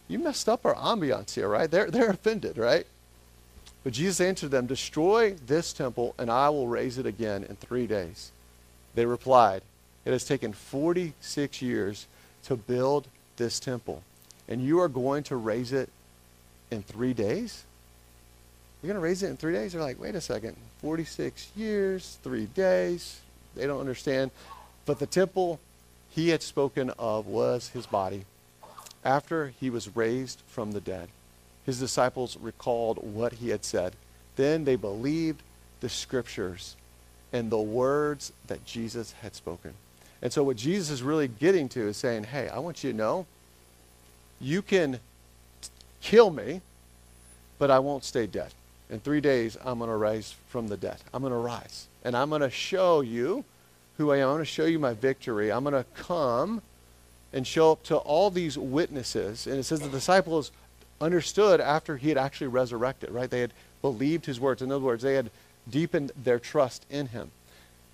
you 0.08 0.18
messed 0.18 0.48
up 0.48 0.64
our 0.64 0.74
ambiance 0.74 1.34
here, 1.34 1.48
right? 1.48 1.70
They're, 1.70 1.90
they're 1.90 2.10
offended, 2.10 2.58
right? 2.58 2.86
But 3.82 3.92
Jesus 3.92 4.20
answered 4.20 4.50
them, 4.50 4.66
Destroy 4.66 5.34
this 5.46 5.72
temple, 5.72 6.14
and 6.18 6.30
I 6.30 6.48
will 6.48 6.68
raise 6.68 6.98
it 6.98 7.06
again 7.06 7.44
in 7.44 7.56
three 7.56 7.86
days. 7.86 8.32
They 8.94 9.04
replied, 9.04 9.62
It 10.04 10.12
has 10.12 10.24
taken 10.24 10.52
46 10.52 11.60
years 11.60 12.06
to 12.44 12.56
build 12.56 13.08
this 13.36 13.60
temple, 13.60 14.02
and 14.48 14.62
you 14.62 14.80
are 14.80 14.88
going 14.88 15.22
to 15.24 15.36
raise 15.36 15.72
it 15.72 15.90
in 16.70 16.82
three 16.82 17.12
days? 17.12 17.64
You're 18.82 18.88
going 18.88 19.00
to 19.00 19.04
raise 19.04 19.22
it 19.22 19.28
in 19.28 19.36
three 19.36 19.52
days? 19.52 19.72
They're 19.72 19.82
like, 19.82 20.00
Wait 20.00 20.14
a 20.14 20.20
second. 20.20 20.56
46 20.80 21.50
years, 21.56 22.18
three 22.22 22.46
days. 22.46 23.20
They 23.54 23.66
don't 23.66 23.80
understand. 23.80 24.30
But 24.86 24.98
the 24.98 25.06
temple 25.06 25.60
he 26.10 26.28
had 26.30 26.42
spoken 26.42 26.90
of 26.98 27.26
was 27.26 27.68
his 27.68 27.86
body 27.86 28.24
after 29.04 29.48
he 29.60 29.70
was 29.70 29.96
raised 29.96 30.42
from 30.46 30.72
the 30.72 30.80
dead 30.80 31.08
his 31.64 31.80
disciples 31.80 32.36
recalled 32.40 32.98
what 32.98 33.34
he 33.34 33.48
had 33.48 33.64
said. 33.64 33.94
Then 34.36 34.64
they 34.64 34.76
believed 34.76 35.42
the 35.80 35.88
scriptures 35.88 36.76
and 37.32 37.50
the 37.50 37.58
words 37.58 38.32
that 38.46 38.64
Jesus 38.64 39.12
had 39.22 39.34
spoken. 39.34 39.74
And 40.22 40.32
so, 40.32 40.42
what 40.42 40.56
Jesus 40.56 40.90
is 40.90 41.02
really 41.02 41.28
getting 41.28 41.68
to 41.70 41.88
is 41.88 41.96
saying, 41.96 42.24
Hey, 42.24 42.48
I 42.48 42.58
want 42.58 42.84
you 42.84 42.92
to 42.92 42.96
know 42.96 43.26
you 44.40 44.62
can 44.62 45.00
kill 46.00 46.30
me, 46.30 46.60
but 47.58 47.70
I 47.70 47.78
won't 47.78 48.04
stay 48.04 48.26
dead. 48.26 48.52
In 48.90 49.00
three 49.00 49.20
days, 49.20 49.56
I'm 49.64 49.78
going 49.78 49.90
to 49.90 49.96
rise 49.96 50.34
from 50.48 50.68
the 50.68 50.76
dead. 50.76 50.98
I'm 51.12 51.22
going 51.22 51.32
to 51.32 51.38
rise. 51.38 51.86
And 52.04 52.16
I'm 52.16 52.28
going 52.28 52.42
to 52.42 52.50
show 52.50 53.00
you 53.00 53.44
who 53.96 54.12
I 54.12 54.18
am. 54.18 54.28
I'm 54.28 54.34
going 54.34 54.42
to 54.42 54.50
show 54.50 54.66
you 54.66 54.78
my 54.78 54.94
victory. 54.94 55.50
I'm 55.50 55.64
going 55.64 55.74
to 55.74 55.88
come 55.94 56.60
and 57.32 57.46
show 57.46 57.72
up 57.72 57.82
to 57.84 57.96
all 57.96 58.30
these 58.30 58.56
witnesses. 58.56 59.46
And 59.46 59.58
it 59.58 59.64
says 59.64 59.80
the 59.80 59.88
disciples 59.88 60.52
understood 61.00 61.60
after 61.60 61.96
he 61.96 62.08
had 62.08 62.18
actually 62.18 62.46
resurrected, 62.48 63.10
right? 63.10 63.28
They 63.30 63.40
had 63.40 63.52
believed 63.82 64.26
his 64.26 64.38
words. 64.38 64.62
In 64.62 64.70
other 64.70 64.84
words, 64.84 65.02
they 65.02 65.14
had 65.14 65.30
deepened 65.68 66.12
their 66.22 66.38
trust 66.38 66.86
in 66.90 67.08
him. 67.08 67.30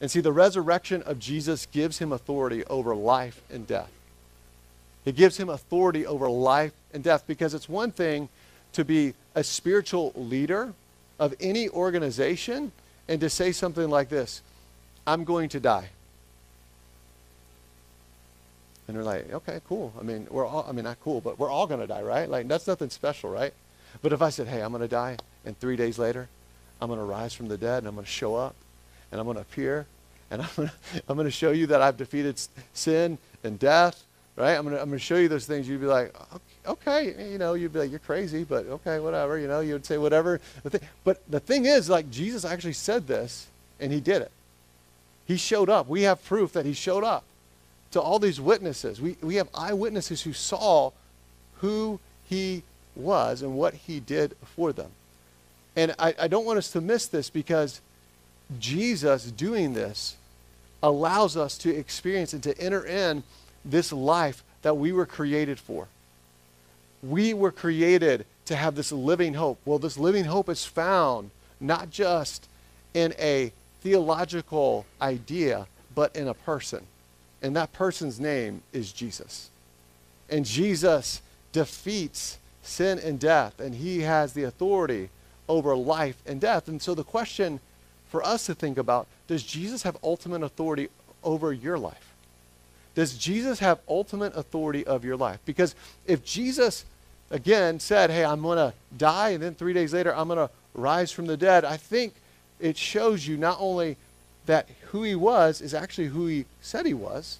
And 0.00 0.10
see, 0.10 0.20
the 0.20 0.32
resurrection 0.32 1.02
of 1.02 1.18
Jesus 1.18 1.66
gives 1.66 1.98
him 1.98 2.12
authority 2.12 2.64
over 2.66 2.94
life 2.94 3.42
and 3.50 3.66
death. 3.66 3.90
It 5.04 5.16
gives 5.16 5.36
him 5.36 5.48
authority 5.48 6.06
over 6.06 6.28
life 6.28 6.72
and 6.92 7.02
death 7.02 7.24
because 7.26 7.54
it's 7.54 7.68
one 7.68 7.90
thing 7.90 8.28
to 8.72 8.84
be 8.84 9.14
a 9.34 9.44
spiritual 9.44 10.12
leader 10.14 10.72
of 11.18 11.34
any 11.40 11.68
organization 11.68 12.72
and 13.10 13.20
to 13.20 13.28
say 13.28 13.52
something 13.52 13.90
like 13.90 14.08
this 14.08 14.40
I'm 15.06 15.24
going 15.24 15.50
to 15.50 15.60
die. 15.60 15.90
And 18.86 18.96
they're 18.96 19.04
like, 19.04 19.32
okay, 19.32 19.60
cool. 19.68 19.92
I 20.00 20.02
mean, 20.02 20.26
we're 20.30 20.46
all, 20.46 20.66
I 20.68 20.72
mean, 20.72 20.84
not 20.84 20.98
cool, 21.00 21.20
but 21.20 21.38
we're 21.38 21.50
all 21.50 21.66
going 21.66 21.80
to 21.80 21.86
die, 21.86 22.02
right? 22.02 22.28
Like, 22.28 22.48
that's 22.48 22.66
nothing 22.66 22.90
special, 22.90 23.30
right? 23.30 23.52
But 24.02 24.12
if 24.12 24.20
I 24.20 24.30
said, 24.30 24.48
hey, 24.48 24.62
I'm 24.62 24.70
going 24.70 24.82
to 24.82 24.88
die, 24.88 25.16
and 25.44 25.58
three 25.58 25.76
days 25.76 25.98
later, 25.98 26.28
I'm 26.80 26.88
going 26.88 26.98
to 26.98 27.04
rise 27.04 27.32
from 27.32 27.48
the 27.48 27.56
dead, 27.56 27.78
and 27.78 27.86
I'm 27.86 27.94
going 27.94 28.04
to 28.04 28.10
show 28.10 28.34
up, 28.34 28.56
and 29.10 29.20
I'm 29.20 29.26
going 29.26 29.36
to 29.36 29.42
appear, 29.42 29.86
and 30.30 30.42
I'm 30.42 30.48
going 30.56 30.68
to, 30.68 31.02
I'm 31.08 31.18
to 31.18 31.30
show 31.30 31.52
you 31.52 31.68
that 31.68 31.80
I've 31.80 31.96
defeated 31.96 32.40
sin 32.74 33.18
and 33.44 33.58
death, 33.58 34.02
right? 34.36 34.56
I'm 34.56 34.64
going 34.64 34.76
I'm 34.76 34.88
going 34.88 34.98
to 34.98 35.04
show 35.04 35.16
you 35.16 35.28
those 35.28 35.46
things. 35.46 35.68
You'd 35.68 35.80
be 35.80 35.86
like, 35.86 36.12
okay, 36.66 37.30
you 37.30 37.38
know, 37.38 37.54
you'd 37.54 37.72
be 37.72 37.80
like, 37.80 37.90
you're 37.90 37.98
crazy, 38.00 38.44
but 38.44 38.66
okay, 38.66 39.00
whatever, 39.00 39.38
you 39.38 39.48
know, 39.48 39.60
you 39.60 39.72
would 39.72 39.86
say 39.86 39.98
whatever. 39.98 40.40
But 41.04 41.22
the 41.30 41.40
thing 41.40 41.66
is, 41.66 41.88
like, 41.88 42.10
Jesus 42.10 42.44
actually 42.44 42.74
said 42.74 43.06
this, 43.06 43.46
and 43.78 43.92
he 43.92 44.00
did 44.00 44.22
it. 44.22 44.30
He 45.26 45.36
showed 45.36 45.68
up. 45.68 45.88
We 45.88 46.02
have 46.02 46.24
proof 46.24 46.52
that 46.52 46.66
he 46.66 46.72
showed 46.72 47.04
up 47.04 47.24
to 47.92 48.00
all 48.00 48.18
these 48.18 48.40
witnesses. 48.40 49.00
We, 49.00 49.16
we 49.22 49.36
have 49.36 49.48
eyewitnesses 49.54 50.22
who 50.22 50.32
saw 50.32 50.92
who 51.60 52.00
he 52.28 52.62
was 52.96 53.42
and 53.42 53.56
what 53.56 53.74
he 53.74 54.00
did 54.00 54.36
for 54.56 54.72
them. 54.72 54.90
And 55.76 55.94
I, 55.98 56.14
I 56.18 56.28
don't 56.28 56.44
want 56.44 56.58
us 56.58 56.70
to 56.72 56.80
miss 56.80 57.06
this 57.06 57.30
because 57.30 57.80
Jesus 58.58 59.30
doing 59.30 59.74
this 59.74 60.16
allows 60.82 61.36
us 61.36 61.56
to 61.58 61.74
experience 61.74 62.32
and 62.32 62.42
to 62.42 62.58
enter 62.58 62.84
in 62.84 63.22
this 63.64 63.92
life 63.92 64.42
that 64.62 64.76
we 64.76 64.92
were 64.92 65.06
created 65.06 65.58
for. 65.58 65.86
We 67.02 67.34
were 67.34 67.52
created 67.52 68.26
to 68.46 68.56
have 68.56 68.74
this 68.74 68.92
living 68.92 69.34
hope. 69.34 69.58
Well, 69.64 69.78
this 69.78 69.98
living 69.98 70.24
hope 70.24 70.48
is 70.48 70.64
found 70.64 71.30
not 71.60 71.90
just 71.90 72.48
in 72.94 73.14
a 73.18 73.52
theological 73.80 74.86
idea, 75.00 75.66
but 75.94 76.14
in 76.16 76.28
a 76.28 76.34
person. 76.34 76.84
And 77.42 77.56
that 77.56 77.72
person's 77.72 78.20
name 78.20 78.62
is 78.72 78.92
Jesus. 78.92 79.50
And 80.28 80.44
Jesus 80.44 81.22
defeats 81.52 82.38
sin 82.62 82.98
and 82.98 83.18
death, 83.18 83.58
and 83.60 83.74
he 83.74 84.00
has 84.00 84.32
the 84.32 84.44
authority 84.44 85.08
over 85.48 85.74
life 85.74 86.22
and 86.26 86.40
death. 86.40 86.68
And 86.68 86.80
so 86.80 86.94
the 86.94 87.04
question 87.04 87.60
for 88.08 88.22
us 88.24 88.46
to 88.46 88.54
think 88.54 88.78
about 88.78 89.06
does 89.26 89.42
Jesus 89.42 89.82
have 89.84 89.96
ultimate 90.02 90.42
authority 90.42 90.88
over 91.22 91.52
your 91.52 91.78
life? 91.78 92.14
Does 92.94 93.16
Jesus 93.16 93.60
have 93.60 93.78
ultimate 93.88 94.36
authority 94.36 94.84
of 94.84 95.04
your 95.04 95.16
life? 95.16 95.38
Because 95.44 95.74
if 96.06 96.24
Jesus, 96.24 96.84
again, 97.30 97.80
said, 97.80 98.10
hey, 98.10 98.24
I'm 98.24 98.42
going 98.42 98.58
to 98.58 98.74
die, 98.96 99.30
and 99.30 99.42
then 99.42 99.54
three 99.54 99.72
days 99.72 99.92
later, 99.92 100.14
I'm 100.14 100.28
going 100.28 100.38
to 100.38 100.50
rise 100.74 101.12
from 101.12 101.26
the 101.26 101.36
dead, 101.36 101.64
I 101.64 101.76
think 101.76 102.14
it 102.58 102.76
shows 102.76 103.26
you 103.26 103.36
not 103.36 103.56
only 103.60 103.96
that 104.46 104.68
who 104.86 105.02
he 105.02 105.14
was 105.14 105.60
is 105.60 105.74
actually 105.74 106.08
who 106.08 106.26
he 106.26 106.44
said 106.60 106.86
he 106.86 106.94
was, 106.94 107.38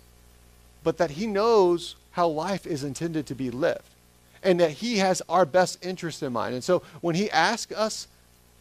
but 0.82 0.98
that 0.98 1.12
he 1.12 1.26
knows 1.26 1.96
how 2.12 2.28
life 2.28 2.66
is 2.66 2.84
intended 2.84 3.26
to 3.26 3.34
be 3.34 3.50
lived 3.50 3.84
and 4.42 4.58
that 4.60 4.70
he 4.70 4.98
has 4.98 5.20
our 5.28 5.44
best 5.44 5.84
interest 5.84 6.22
in 6.22 6.32
mind. 6.32 6.54
And 6.54 6.64
so 6.64 6.82
when 7.00 7.14
he 7.14 7.30
asks 7.30 7.72
us 7.72 8.08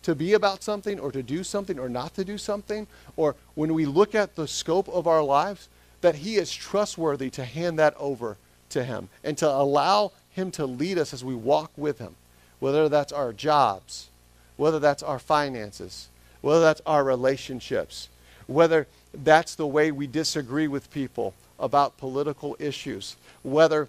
to 0.04 0.14
be 0.14 0.34
about 0.34 0.64
something 0.64 1.00
or 1.00 1.12
to 1.12 1.24
do 1.24 1.44
something 1.44 1.80
or 1.80 1.90
not 1.90 2.16
to 2.16 2.26
do 2.26 2.38
something, 2.38 2.88
or 3.16 3.36
when 3.56 3.74
we 3.74 3.86
look 3.86 4.16
at 4.16 4.36
the 4.36 4.48
scope 4.48 4.90
of 4.90 5.08
our 5.08 5.24
lives, 5.24 5.70
that 6.02 6.16
he 6.16 6.36
is 6.36 6.54
trustworthy 6.54 7.30
to 7.32 7.46
hand 7.46 7.80
that 7.80 7.96
over 7.98 8.38
to 8.70 8.84
him 8.84 9.10
and 9.24 9.38
to 9.38 9.50
allow 9.50 10.12
him 10.40 10.52
to 10.52 10.66
lead 10.66 10.98
us 10.98 11.14
as 11.14 11.24
we 11.24 11.36
walk 11.36 11.72
with 11.78 12.00
him, 12.00 12.16
whether 12.60 12.90
that's 12.90 13.12
our 13.12 13.34
jobs, 13.34 14.10
whether 14.58 14.80
that's 14.80 15.04
our 15.04 15.20
finances, 15.20 16.10
whether 16.42 16.62
that's 16.62 16.82
our 16.86 17.04
relationships, 17.04 18.10
whether 18.48 18.88
that's 19.14 19.56
the 19.56 19.68
way 19.68 19.92
we 19.92 20.08
disagree 20.08 20.68
with 20.68 20.92
people 20.92 21.34
about 21.60 21.98
political 21.98 22.56
issues, 22.60 23.16
whether 23.44 23.88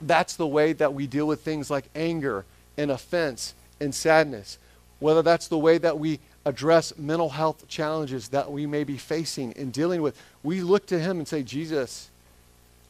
that's 0.00 0.36
the 0.36 0.46
way 0.46 0.72
that 0.72 0.94
we 0.94 1.06
deal 1.06 1.26
with 1.26 1.40
things 1.40 1.70
like 1.70 1.84
anger 1.94 2.44
and 2.76 2.90
offense 2.90 3.54
and 3.80 3.94
sadness, 3.94 4.58
whether 5.00 5.22
that's 5.22 5.48
the 5.48 5.58
way 5.58 5.78
that 5.78 5.98
we 5.98 6.20
address 6.44 6.96
mental 6.96 7.30
health 7.30 7.68
challenges 7.68 8.28
that 8.28 8.50
we 8.50 8.66
may 8.66 8.84
be 8.84 8.96
facing 8.96 9.52
and 9.52 9.72
dealing 9.72 10.02
with. 10.02 10.20
We 10.42 10.62
look 10.62 10.86
to 10.86 10.98
Him 10.98 11.18
and 11.18 11.28
say, 11.28 11.42
Jesus, 11.42 12.08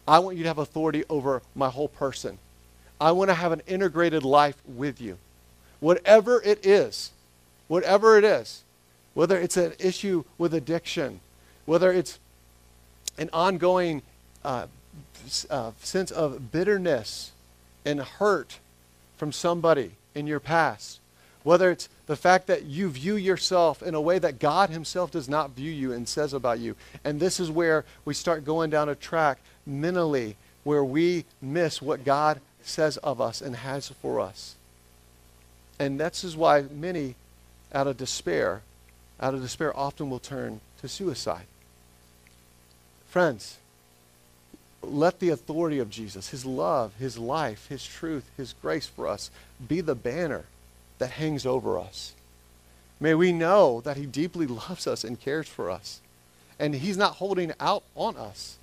I 0.07 0.21
want 0.21 0.37
you 0.37 0.45
to 0.45 0.49
have 0.49 0.59
authority 0.59 1.05
over 1.11 1.43
my 1.55 1.69
whole 1.69 1.89
person. 1.89 2.39
I 3.01 3.13
want 3.13 3.31
to 3.31 3.35
have 3.35 3.53
an 3.53 3.63
integrated 3.67 4.25
life 4.25 4.57
with 4.67 5.01
you. 5.01 5.19
Whatever 5.81 6.43
it 6.43 6.67
is, 6.67 7.13
whatever 7.69 8.19
it 8.19 8.25
is, 8.25 8.65
whether 9.15 9.39
it's 9.39 9.57
an 9.57 9.75
issue 9.79 10.25
with 10.37 10.55
addiction, 10.55 11.21
whether 11.67 11.93
it's 11.93 12.19
an 13.19 13.31
ongoing 13.33 14.03
uh, 14.45 14.67
uh, 15.51 15.73
sense 15.81 16.11
of 16.11 16.51
bitterness 16.51 17.33
and 17.85 18.01
hurt 18.01 18.59
from 19.17 19.33
somebody 19.33 19.93
in 20.15 20.27
your 20.27 20.41
past, 20.41 21.01
whether 21.43 21.71
it's 21.71 21.89
the 22.07 22.17
fact 22.17 22.47
that 22.47 22.65
you 22.65 22.89
view 22.89 23.17
yourself 23.17 23.83
in 23.83 23.95
a 23.95 24.01
way 24.01 24.19
that 24.19 24.39
God 24.39 24.71
Himself 24.71 25.11
does 25.11 25.29
not 25.29 25.51
view 25.51 25.71
you 25.71 25.93
and 25.93 26.09
says 26.09 26.33
about 26.33 26.59
you. 26.59 26.75
And 27.05 27.21
this 27.21 27.39
is 27.39 27.51
where 27.51 27.85
we 28.05 28.15
start 28.15 28.45
going 28.45 28.71
down 28.71 28.89
a 28.89 28.95
track 28.95 29.39
mentally 29.67 30.37
where 30.65 30.85
we 30.85 31.25
miss 31.41 31.81
what 31.81 32.05
God 32.05 32.41
says 32.69 32.97
of 32.99 33.21
us 33.21 33.41
and 33.41 33.57
has 33.57 33.89
for 33.89 34.21
us. 34.21 34.55
And 35.79 36.01
this 36.01 36.25
is 36.25 36.37
why 36.37 36.63
many, 36.63 37.15
out 37.73 37.87
of 37.87 37.97
despair, 37.97 38.63
out 39.21 39.35
of 39.35 39.43
despair, 39.43 39.77
often 39.77 40.11
will 40.11 40.19
turn 40.19 40.61
to 40.81 40.89
suicide. 40.89 41.47
Friends, 43.09 43.59
let 44.83 45.19
the 45.19 45.31
authority 45.31 45.79
of 45.79 45.91
Jesus, 45.91 46.31
his 46.31 46.45
love, 46.45 46.95
his 46.99 47.19
life, 47.19 47.67
his 47.69 47.85
truth, 47.85 48.31
his 48.37 48.55
grace 48.61 48.87
for 48.87 49.09
us 49.09 49.31
be 49.67 49.81
the 49.81 49.95
banner 49.95 50.45
that 50.99 51.11
hangs 51.13 51.47
over 51.47 51.79
us. 51.79 52.15
May 53.01 53.15
we 53.15 53.33
know 53.33 53.81
that 53.83 53.97
he 53.97 54.07
deeply 54.07 54.47
loves 54.47 54.87
us 54.87 55.05
and 55.05 55.21
cares 55.21 55.49
for 55.49 55.71
us. 55.71 56.01
And 56.59 56.75
he's 56.75 56.97
not 56.97 57.15
holding 57.15 57.53
out 57.61 57.85
on 57.95 58.17
us, 58.17 58.59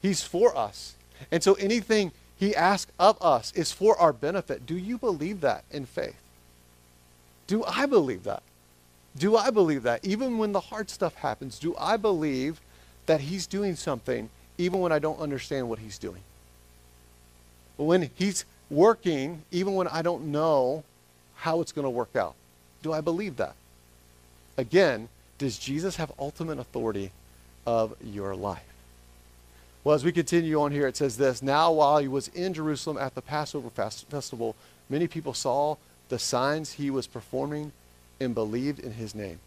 he's 0.00 0.22
for 0.22 0.56
us. 0.56 0.94
And 1.30 1.42
so 1.42 1.54
anything 1.54 2.12
he 2.44 2.54
asks 2.54 2.92
of 2.98 3.20
us 3.22 3.52
is 3.54 3.72
for 3.72 3.98
our 3.98 4.12
benefit. 4.12 4.66
Do 4.66 4.76
you 4.76 4.98
believe 4.98 5.40
that 5.40 5.64
in 5.70 5.86
faith? 5.86 6.20
Do 7.46 7.64
I 7.64 7.86
believe 7.86 8.24
that? 8.24 8.42
Do 9.16 9.36
I 9.36 9.50
believe 9.50 9.82
that? 9.84 10.04
Even 10.04 10.38
when 10.38 10.52
the 10.52 10.60
hard 10.60 10.90
stuff 10.90 11.14
happens, 11.14 11.58
do 11.58 11.74
I 11.78 11.96
believe 11.96 12.60
that 13.06 13.20
he's 13.20 13.46
doing 13.46 13.76
something 13.76 14.28
even 14.58 14.80
when 14.80 14.92
I 14.92 14.98
don't 14.98 15.20
understand 15.20 15.68
what 15.68 15.78
he's 15.78 15.98
doing? 15.98 16.20
When 17.76 18.10
he's 18.14 18.44
working, 18.70 19.42
even 19.50 19.74
when 19.74 19.88
I 19.88 20.02
don't 20.02 20.26
know 20.26 20.84
how 21.36 21.60
it's 21.60 21.72
going 21.72 21.84
to 21.84 21.90
work 21.90 22.14
out, 22.14 22.34
do 22.82 22.92
I 22.92 23.00
believe 23.00 23.36
that? 23.36 23.54
Again, 24.56 25.08
does 25.38 25.58
Jesus 25.58 25.96
have 25.96 26.12
ultimate 26.18 26.58
authority 26.58 27.10
of 27.66 27.94
your 28.02 28.34
life? 28.34 28.73
Well, 29.84 29.94
as 29.94 30.02
we 30.02 30.12
continue 30.12 30.58
on 30.62 30.72
here, 30.72 30.86
it 30.86 30.96
says 30.96 31.18
this 31.18 31.42
Now, 31.42 31.70
while 31.70 31.98
he 31.98 32.08
was 32.08 32.28
in 32.28 32.54
Jerusalem 32.54 32.96
at 32.96 33.14
the 33.14 33.20
Passover 33.20 33.68
fest- 33.68 34.08
festival, 34.08 34.56
many 34.88 35.06
people 35.06 35.34
saw 35.34 35.76
the 36.08 36.18
signs 36.18 36.72
he 36.72 36.90
was 36.90 37.06
performing 37.06 37.72
and 38.18 38.34
believed 38.34 38.78
in 38.78 38.92
his 38.92 39.14
name. 39.14 39.40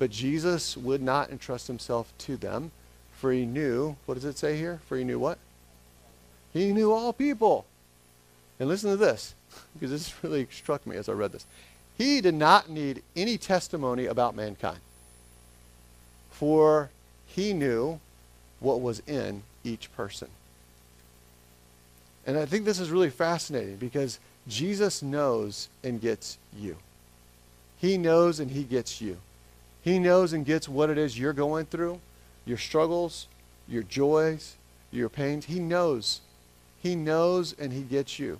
But 0.00 0.10
Jesus 0.10 0.76
would 0.76 1.00
not 1.00 1.30
entrust 1.30 1.68
himself 1.68 2.12
to 2.18 2.36
them, 2.36 2.72
for 3.16 3.30
he 3.32 3.46
knew, 3.46 3.94
what 4.04 4.14
does 4.14 4.24
it 4.24 4.36
say 4.36 4.56
here? 4.56 4.80
For 4.88 4.96
he 4.96 5.04
knew 5.04 5.20
what? 5.20 5.38
He 6.52 6.72
knew 6.72 6.90
all 6.92 7.12
people. 7.12 7.64
And 8.58 8.68
listen 8.68 8.90
to 8.90 8.96
this, 8.96 9.34
because 9.74 9.90
this 9.90 10.24
really 10.24 10.48
struck 10.50 10.84
me 10.88 10.96
as 10.96 11.08
I 11.08 11.12
read 11.12 11.30
this. 11.30 11.46
He 11.96 12.20
did 12.20 12.34
not 12.34 12.68
need 12.68 13.02
any 13.14 13.38
testimony 13.38 14.06
about 14.06 14.34
mankind, 14.34 14.80
for 16.32 16.90
he 17.26 17.52
knew 17.52 18.00
what 18.58 18.80
was 18.80 19.00
in 19.06 19.44
each 19.64 19.92
person. 19.94 20.28
And 22.26 22.38
I 22.38 22.46
think 22.46 22.64
this 22.64 22.78
is 22.78 22.90
really 22.90 23.10
fascinating 23.10 23.76
because 23.76 24.18
Jesus 24.48 25.02
knows 25.02 25.68
and 25.82 26.00
gets 26.00 26.38
you. 26.56 26.76
He 27.78 27.98
knows 27.98 28.40
and 28.40 28.50
He 28.50 28.62
gets 28.62 29.00
you. 29.00 29.16
He 29.82 29.98
knows 29.98 30.32
and 30.32 30.46
gets 30.46 30.68
what 30.68 30.90
it 30.90 30.98
is 30.98 31.18
you're 31.18 31.32
going 31.32 31.66
through, 31.66 32.00
your 32.44 32.58
struggles, 32.58 33.26
your 33.66 33.82
joys, 33.82 34.54
your 34.92 35.08
pains. 35.08 35.46
He 35.46 35.58
knows. 35.58 36.20
He 36.80 36.94
knows 36.94 37.54
and 37.58 37.72
He 37.72 37.82
gets 37.82 38.18
you. 38.18 38.38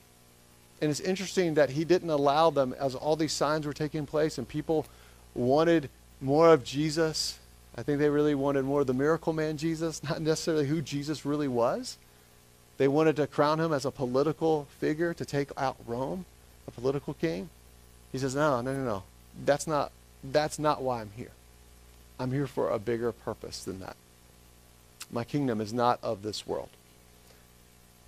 And 0.80 0.90
it's 0.90 1.00
interesting 1.00 1.54
that 1.54 1.70
He 1.70 1.84
didn't 1.84 2.10
allow 2.10 2.50
them 2.50 2.74
as 2.78 2.94
all 2.94 3.16
these 3.16 3.32
signs 3.32 3.66
were 3.66 3.72
taking 3.72 4.06
place 4.06 4.38
and 4.38 4.46
people 4.46 4.86
wanted 5.34 5.88
more 6.20 6.52
of 6.52 6.62
Jesus. 6.62 7.38
I 7.76 7.82
think 7.82 7.98
they 7.98 8.10
really 8.10 8.34
wanted 8.34 8.64
more 8.64 8.82
of 8.82 8.86
the 8.86 8.94
miracle 8.94 9.32
man 9.32 9.56
Jesus, 9.56 10.02
not 10.02 10.20
necessarily 10.20 10.66
who 10.66 10.82
Jesus 10.82 11.24
really 11.24 11.48
was. 11.48 11.96
They 12.78 12.88
wanted 12.88 13.16
to 13.16 13.26
crown 13.26 13.60
him 13.60 13.72
as 13.72 13.84
a 13.84 13.90
political 13.90 14.66
figure 14.78 15.14
to 15.14 15.24
take 15.24 15.50
out 15.56 15.76
Rome, 15.86 16.24
a 16.66 16.70
political 16.70 17.14
king. 17.14 17.48
He 18.10 18.18
says, 18.18 18.34
No, 18.34 18.60
no, 18.60 18.74
no, 18.74 18.84
no. 18.84 19.02
That's 19.44 19.66
not, 19.66 19.92
that's 20.24 20.58
not 20.58 20.82
why 20.82 21.00
I'm 21.00 21.10
here. 21.16 21.32
I'm 22.18 22.32
here 22.32 22.46
for 22.46 22.70
a 22.70 22.78
bigger 22.78 23.12
purpose 23.12 23.64
than 23.64 23.80
that. 23.80 23.96
My 25.10 25.24
kingdom 25.24 25.60
is 25.60 25.72
not 25.72 25.98
of 26.02 26.22
this 26.22 26.46
world. 26.46 26.68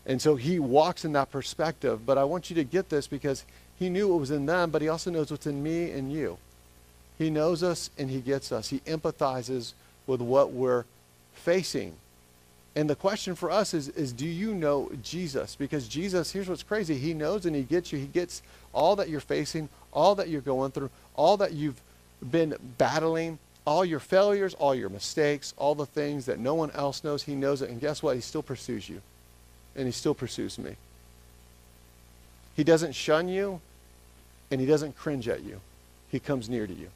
And 0.06 0.20
so 0.20 0.36
he 0.36 0.58
walks 0.58 1.04
in 1.04 1.12
that 1.12 1.30
perspective. 1.30 2.04
But 2.04 2.18
I 2.18 2.24
want 2.24 2.50
you 2.50 2.56
to 2.56 2.64
get 2.64 2.90
this 2.90 3.06
because 3.06 3.44
he 3.78 3.88
knew 3.88 4.08
what 4.08 4.20
was 4.20 4.30
in 4.30 4.46
them, 4.46 4.70
but 4.70 4.82
he 4.82 4.88
also 4.88 5.10
knows 5.10 5.30
what's 5.30 5.46
in 5.46 5.62
me 5.62 5.90
and 5.90 6.12
you. 6.12 6.38
He 7.18 7.30
knows 7.30 7.62
us 7.62 7.90
and 7.96 8.10
he 8.10 8.20
gets 8.20 8.52
us. 8.52 8.68
He 8.68 8.80
empathizes 8.80 9.72
with 10.06 10.20
what 10.20 10.52
we're 10.52 10.84
facing. 11.34 11.94
And 12.76 12.90
the 12.90 12.96
question 12.96 13.36
for 13.36 13.50
us 13.50 13.72
is, 13.72 13.88
is 13.90 14.12
do 14.12 14.26
you 14.26 14.52
know 14.52 14.90
Jesus? 15.02 15.54
Because 15.54 15.86
Jesus, 15.86 16.32
here's 16.32 16.48
what's 16.48 16.64
crazy. 16.64 16.96
He 16.96 17.14
knows 17.14 17.46
and 17.46 17.54
he 17.54 17.62
gets 17.62 17.92
you. 17.92 17.98
He 17.98 18.06
gets 18.06 18.42
all 18.72 18.96
that 18.96 19.08
you're 19.08 19.20
facing, 19.20 19.68
all 19.92 20.16
that 20.16 20.28
you're 20.28 20.40
going 20.40 20.72
through, 20.72 20.90
all 21.14 21.36
that 21.36 21.52
you've 21.52 21.80
been 22.30 22.56
battling, 22.78 23.38
all 23.64 23.84
your 23.84 24.00
failures, 24.00 24.54
all 24.54 24.74
your 24.74 24.88
mistakes, 24.88 25.54
all 25.56 25.74
the 25.74 25.86
things 25.86 26.26
that 26.26 26.40
no 26.40 26.54
one 26.54 26.72
else 26.72 27.04
knows. 27.04 27.22
He 27.22 27.36
knows 27.36 27.62
it. 27.62 27.70
And 27.70 27.80
guess 27.80 28.02
what? 28.02 28.16
He 28.16 28.20
still 28.20 28.42
pursues 28.42 28.88
you. 28.88 29.00
And 29.76 29.86
he 29.86 29.92
still 29.92 30.14
pursues 30.14 30.58
me. 30.58 30.76
He 32.56 32.64
doesn't 32.64 32.92
shun 32.92 33.28
you 33.28 33.60
and 34.50 34.60
he 34.60 34.66
doesn't 34.66 34.96
cringe 34.96 35.28
at 35.28 35.42
you. 35.42 35.60
He 36.10 36.20
comes 36.20 36.48
near 36.48 36.66
to 36.66 36.72
you. 36.72 36.88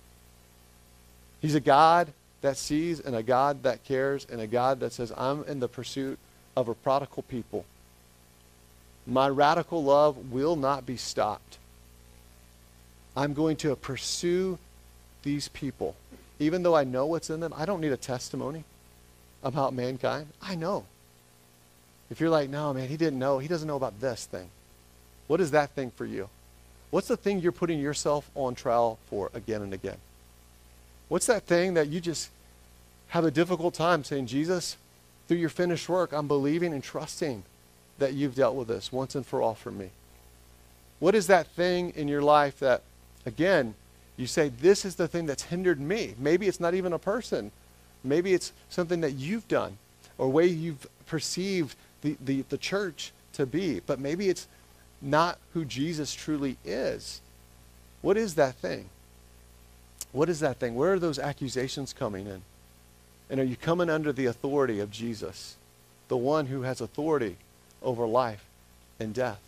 He's 1.41 1.55
a 1.55 1.61
God 1.61 2.13
that 2.41 2.57
sees 2.57 3.01
and 3.01 3.15
a 3.15 3.23
God 3.23 3.63
that 3.63 3.85
cares 3.85 4.27
and 4.31 4.41
a 4.41 4.47
God 4.47 4.81
that 4.81 4.93
says, 4.93 5.13
I'm 5.17 5.45
in 5.45 5.61
the 5.61 5.69
pursuit 5.69 6.19
of 6.57 6.69
a 6.69 6.75
prodigal 6.75 7.23
people. 7.25 7.65
My 9.07 9.29
radical 9.29 9.83
love 9.83 10.33
will 10.33 10.57
not 10.57 10.85
be 10.85 10.97
stopped. 10.97 11.59
I'm 13.17 13.35
going 13.35 13.57
to 13.59 13.75
pursue 13.75 14.59
these 15.23 15.49
people. 15.49 15.97
Even 16.39 16.63
though 16.63 16.77
I 16.77 16.85
know 16.85 17.07
what's 17.07 17.31
in 17.31 17.41
them, 17.41 17.53
I 17.57 17.65
don't 17.65 17.81
need 17.81 17.93
a 17.93 17.97
testimony 17.97 18.65
about 19.43 19.75
mankind. 19.75 20.29
I 20.43 20.55
know. 20.55 20.85
If 22.11 22.21
you're 22.21 22.31
like, 22.31 22.49
no, 22.49 22.73
man, 22.73 22.89
he 22.89 22.97
didn't 22.97 23.19
know. 23.19 23.39
He 23.39 23.49
doesn't 23.49 23.67
know 23.67 23.77
about 23.77 24.01
this 24.01 24.27
thing. 24.27 24.49
What 25.27 25.41
is 25.41 25.51
that 25.51 25.71
thing 25.71 25.91
for 25.91 26.07
you? 26.07 26.29
What's 26.91 27.09
the 27.09 27.17
thing 27.17 27.41
you're 27.41 27.53
putting 27.53 27.81
yourself 27.81 28.31
on 28.35 28.55
trial 28.55 28.99
for 29.09 29.31
again 29.35 29.63
and 29.63 29.75
again? 29.75 29.99
What's 31.09 31.27
that 31.27 31.45
thing 31.45 31.75
that 31.75 31.89
you 31.89 32.01
just 32.01 32.31
have 33.09 33.25
a 33.25 33.31
difficult 33.31 33.75
time 33.75 34.05
saying, 34.05 34.27
Jesus, 34.27 34.77
through 35.27 35.39
your 35.39 35.49
finished 35.49 35.89
work, 35.89 36.13
I'm 36.13 36.29
believing 36.29 36.73
and 36.73 36.83
trusting 36.83 37.43
that 37.99 38.15
you've 38.15 38.35
dealt 38.35 38.55
with 38.55 38.69
this 38.69 38.93
once 38.93 39.15
and 39.15 39.27
for 39.27 39.43
all 39.43 39.55
for 39.55 39.71
me? 39.71 39.91
What 40.99 41.15
is 41.15 41.27
that 41.29 41.47
thing 41.49 41.93
in 41.97 42.09
your 42.09 42.23
life 42.23 42.59
that, 42.59 42.83
again, 43.25 43.75
you 44.17 44.27
say, 44.27 44.49
this 44.49 44.85
is 44.85 44.97
the 44.97 45.09
thing 45.09 45.27
that's 45.27 45.45
hindered 45.45 45.81
me? 45.81 46.15
Maybe 46.19 46.49
it's 46.49 46.61
not 46.61 46.75
even 46.75 46.93
a 46.93 46.99
person. 46.99 47.53
Maybe 48.05 48.35
it's 48.35 48.53
something 48.69 49.01
that 49.01 49.13
you've 49.13 49.47
done 49.49 49.79
or 50.19 50.29
way 50.29 50.47
you've 50.47 50.87
perceived 51.07 51.77
the, 52.03 52.17
the, 52.21 52.43
the 52.49 52.59
church 52.59 53.13
to 53.35 53.47
be. 53.47 53.81
But 53.81 54.01
maybe 54.01 54.29
it's 54.29 54.49
not 55.01 55.39
who 55.55 55.65
Jesus 55.65 56.13
truly 56.13 56.59
is. 56.65 57.21
What 58.03 58.17
is 58.17 58.35
that 58.35 58.57
thing? 58.57 58.91
What 60.13 60.29
is 60.29 60.41
that 60.41 60.59
thing? 60.59 60.75
Where 60.75 60.95
are 60.95 60.99
those 60.99 61.19
accusations 61.19 61.93
coming 61.93 62.27
in? 62.27 62.43
And 63.31 63.41
are 63.41 63.45
you 63.45 63.57
coming 63.57 63.91
under 63.91 64.13
the 64.13 64.27
authority 64.27 64.81
of 64.81 64.91
Jesus, 64.91 65.57
the 66.09 66.17
one 66.17 66.47
who 66.47 66.63
has 66.63 66.81
authority 66.81 67.37
over 67.83 68.07
life 68.07 68.45
and 68.99 69.13
death? 69.13 69.41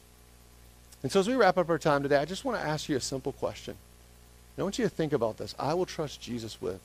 And 1.03 1.11
so 1.11 1.21
as 1.21 1.29
we 1.29 1.35
wrap 1.35 1.57
up 1.57 1.71
our 1.71 1.79
time 1.79 2.03
today, 2.03 2.19
I 2.19 2.27
just 2.27 2.45
want 2.45 2.61
to 2.61 2.67
ask 2.67 2.89
you 2.89 2.97
a 2.97 3.01
simple 3.01 3.33
question. 3.33 3.75
I 4.59 4.63
want 4.63 4.79
you 4.79 4.85
to 4.85 4.91
think 4.91 5.15
about 5.15 5.39
this. 5.39 5.55
I 5.59 5.73
will 5.73 5.87
trust 5.87 6.21
Jesus 6.21 6.61
with. 6.61 6.81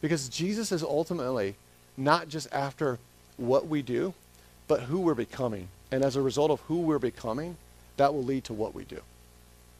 Because 0.00 0.30
Jesus 0.30 0.72
is 0.72 0.82
ultimately 0.82 1.56
not 1.96 2.28
just 2.28 2.50
after 2.52 2.98
what 3.36 3.66
we 3.66 3.82
do, 3.82 4.14
but 4.66 4.82
who 4.82 5.00
we're 5.00 5.14
becoming. 5.14 5.68
And 5.92 6.02
as 6.02 6.16
a 6.16 6.22
result 6.22 6.50
of 6.50 6.60
who 6.62 6.80
we're 6.80 6.98
becoming, 6.98 7.58
that 7.98 8.14
will 8.14 8.24
lead 8.24 8.44
to 8.44 8.54
what 8.54 8.74
we 8.74 8.84
do. 8.84 9.00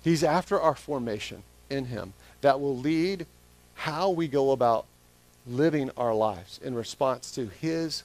He's 0.05 0.23
after 0.23 0.61
our 0.61 0.75
formation 0.75 1.43
in 1.71 1.87
him 1.87 2.13
that 2.41 2.61
will 2.61 2.77
lead 2.77 3.27
how 3.75 4.11
we 4.11 4.29
go 4.29 4.53
about 4.53 4.87
living 5.47 5.91
our 5.97 6.15
lives 6.15 6.59
in 6.63 6.75
response 6.75 7.31
to 7.31 7.47
his 7.47 8.03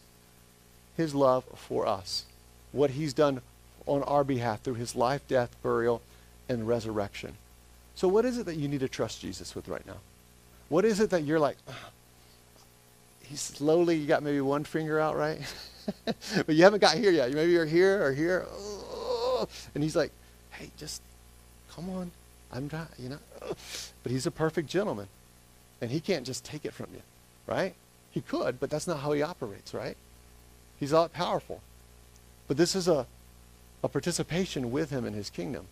his 0.95 1.15
love 1.15 1.43
for 1.55 1.87
us 1.87 2.25
what 2.71 2.91
he's 2.91 3.13
done 3.13 3.41
on 3.87 4.03
our 4.03 4.23
behalf 4.23 4.61
through 4.61 4.75
his 4.75 4.95
life 4.95 5.27
death 5.27 5.55
burial 5.63 6.01
and 6.47 6.67
resurrection. 6.67 7.35
So 7.95 8.07
what 8.07 8.25
is 8.25 8.37
it 8.37 8.45
that 8.45 8.55
you 8.55 8.67
need 8.67 8.81
to 8.81 8.89
trust 8.89 9.21
jesus 9.21 9.55
with 9.55 9.67
right 9.67 9.85
now? 9.87 9.97
What 10.69 10.85
is 10.85 10.99
it 10.99 11.09
that 11.09 11.23
you're 11.23 11.39
like 11.39 11.57
ah, 11.67 11.89
he's 13.23 13.41
slowly 13.41 13.95
you 13.95 14.07
got 14.07 14.23
maybe 14.23 14.41
one 14.41 14.63
finger 14.63 14.99
out 14.99 15.15
right? 15.15 15.41
But 16.45 16.53
you 16.55 16.63
haven't 16.63 16.79
got 16.79 16.95
here 16.95 17.11
yet. 17.11 17.33
Maybe 17.33 17.53
you're 17.53 17.65
here 17.65 18.05
or 18.05 18.13
here. 18.13 18.45
Oh. 18.47 19.47
And 19.73 19.83
he's 19.83 19.95
like 19.95 20.11
hey 20.51 20.69
just 20.77 21.01
come 21.73 21.89
on 21.89 22.11
i'm 22.51 22.69
trying 22.69 22.87
you 22.99 23.09
know 23.09 23.19
but 24.03 24.11
he's 24.11 24.25
a 24.25 24.31
perfect 24.31 24.69
gentleman 24.69 25.07
and 25.81 25.91
he 25.91 25.99
can't 25.99 26.25
just 26.25 26.43
take 26.45 26.65
it 26.65 26.73
from 26.73 26.87
you 26.93 27.01
right? 27.47 27.73
He 28.11 28.21
could, 28.21 28.59
but 28.59 28.69
that's 28.69 28.87
not 28.87 28.99
how 28.99 29.11
he 29.11 29.21
operates, 29.21 29.73
right? 29.73 29.97
He's 30.79 30.93
all 30.93 31.07
powerful. 31.09 31.61
But 32.47 32.57
this 32.57 32.75
is 32.75 32.87
a, 32.87 33.05
a 33.83 33.87
participation 33.87 34.71
with 34.71 34.89
him 34.89 35.05
in 35.05 35.13
his 35.13 35.29
kingdom. 35.29 35.65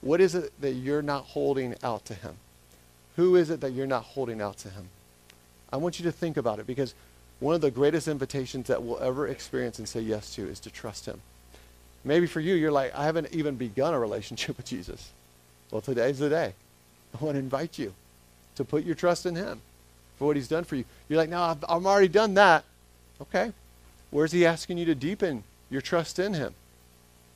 What 0.00 0.20
is 0.20 0.34
it 0.34 0.52
that 0.60 0.72
you're 0.72 1.02
not 1.02 1.24
holding 1.24 1.74
out 1.82 2.04
to 2.06 2.14
him? 2.14 2.36
Who 3.16 3.36
is 3.36 3.50
it 3.50 3.60
that 3.60 3.72
you're 3.72 3.86
not 3.86 4.02
holding 4.02 4.40
out 4.40 4.58
to 4.58 4.70
him? 4.70 4.88
I 5.72 5.76
want 5.76 5.98
you 5.98 6.04
to 6.04 6.12
think 6.12 6.36
about 6.36 6.58
it 6.58 6.66
because 6.66 6.94
one 7.40 7.54
of 7.54 7.60
the 7.60 7.70
greatest 7.70 8.08
invitations 8.08 8.68
that 8.68 8.82
we'll 8.82 9.00
ever 9.00 9.28
experience 9.28 9.78
and 9.78 9.88
say 9.88 10.00
yes 10.00 10.34
to 10.34 10.46
is 10.46 10.60
to 10.60 10.70
trust 10.70 11.06
him. 11.06 11.20
Maybe 12.04 12.26
for 12.26 12.40
you, 12.40 12.54
you're 12.54 12.72
like, 12.72 12.94
I 12.94 13.04
haven't 13.04 13.32
even 13.32 13.56
begun 13.56 13.94
a 13.94 13.98
relationship 13.98 14.56
with 14.56 14.66
Jesus. 14.66 15.10
Well, 15.74 15.80
today's 15.80 16.20
the 16.20 16.28
day. 16.28 16.52
I 17.12 17.24
want 17.24 17.34
to 17.34 17.40
invite 17.40 17.80
you 17.80 17.92
to 18.54 18.64
put 18.64 18.84
your 18.84 18.94
trust 18.94 19.26
in 19.26 19.34
him 19.34 19.60
for 20.16 20.26
what 20.28 20.36
he's 20.36 20.46
done 20.46 20.62
for 20.62 20.76
you. 20.76 20.84
You're 21.08 21.16
like, 21.16 21.28
no, 21.28 21.42
I've, 21.42 21.64
I've 21.68 21.84
already 21.84 22.06
done 22.06 22.34
that. 22.34 22.62
Okay. 23.20 23.52
Where's 24.12 24.30
he 24.30 24.46
asking 24.46 24.78
you 24.78 24.84
to 24.84 24.94
deepen 24.94 25.42
your 25.70 25.80
trust 25.80 26.20
in 26.20 26.34
him? 26.34 26.54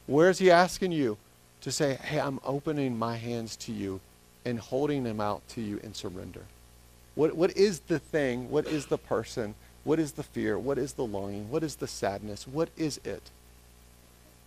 Where's 0.07 0.39
he 0.39 0.53
asking 0.53 0.93
you 0.93 1.19
to 1.63 1.73
say, 1.73 1.95
hey, 1.97 2.21
I'm 2.21 2.39
opening 2.45 2.97
my 2.97 3.17
hands 3.17 3.57
to 3.57 3.73
you 3.73 3.99
and 4.45 4.61
holding 4.61 5.03
them 5.03 5.21
out 5.21 5.43
to 5.49 5.61
you 5.61 5.79
in 5.79 5.93
surrender? 5.93 6.43
What, 7.17 7.35
what 7.35 7.57
is 7.57 7.81
the 7.81 7.99
thing? 7.99 8.53
What 8.53 8.69
is 8.69 8.87
the 8.87 8.99
person? 8.99 9.57
What 9.83 9.99
is 9.99 10.13
the 10.13 10.23
fear? 10.23 10.57
What 10.57 10.79
is 10.79 10.93
the 10.93 11.05
longing? 11.05 11.51
What 11.51 11.65
is 11.65 11.75
the 11.75 11.89
sadness? 11.89 12.47
What 12.47 12.69
is 12.77 13.01
it? 13.03 13.31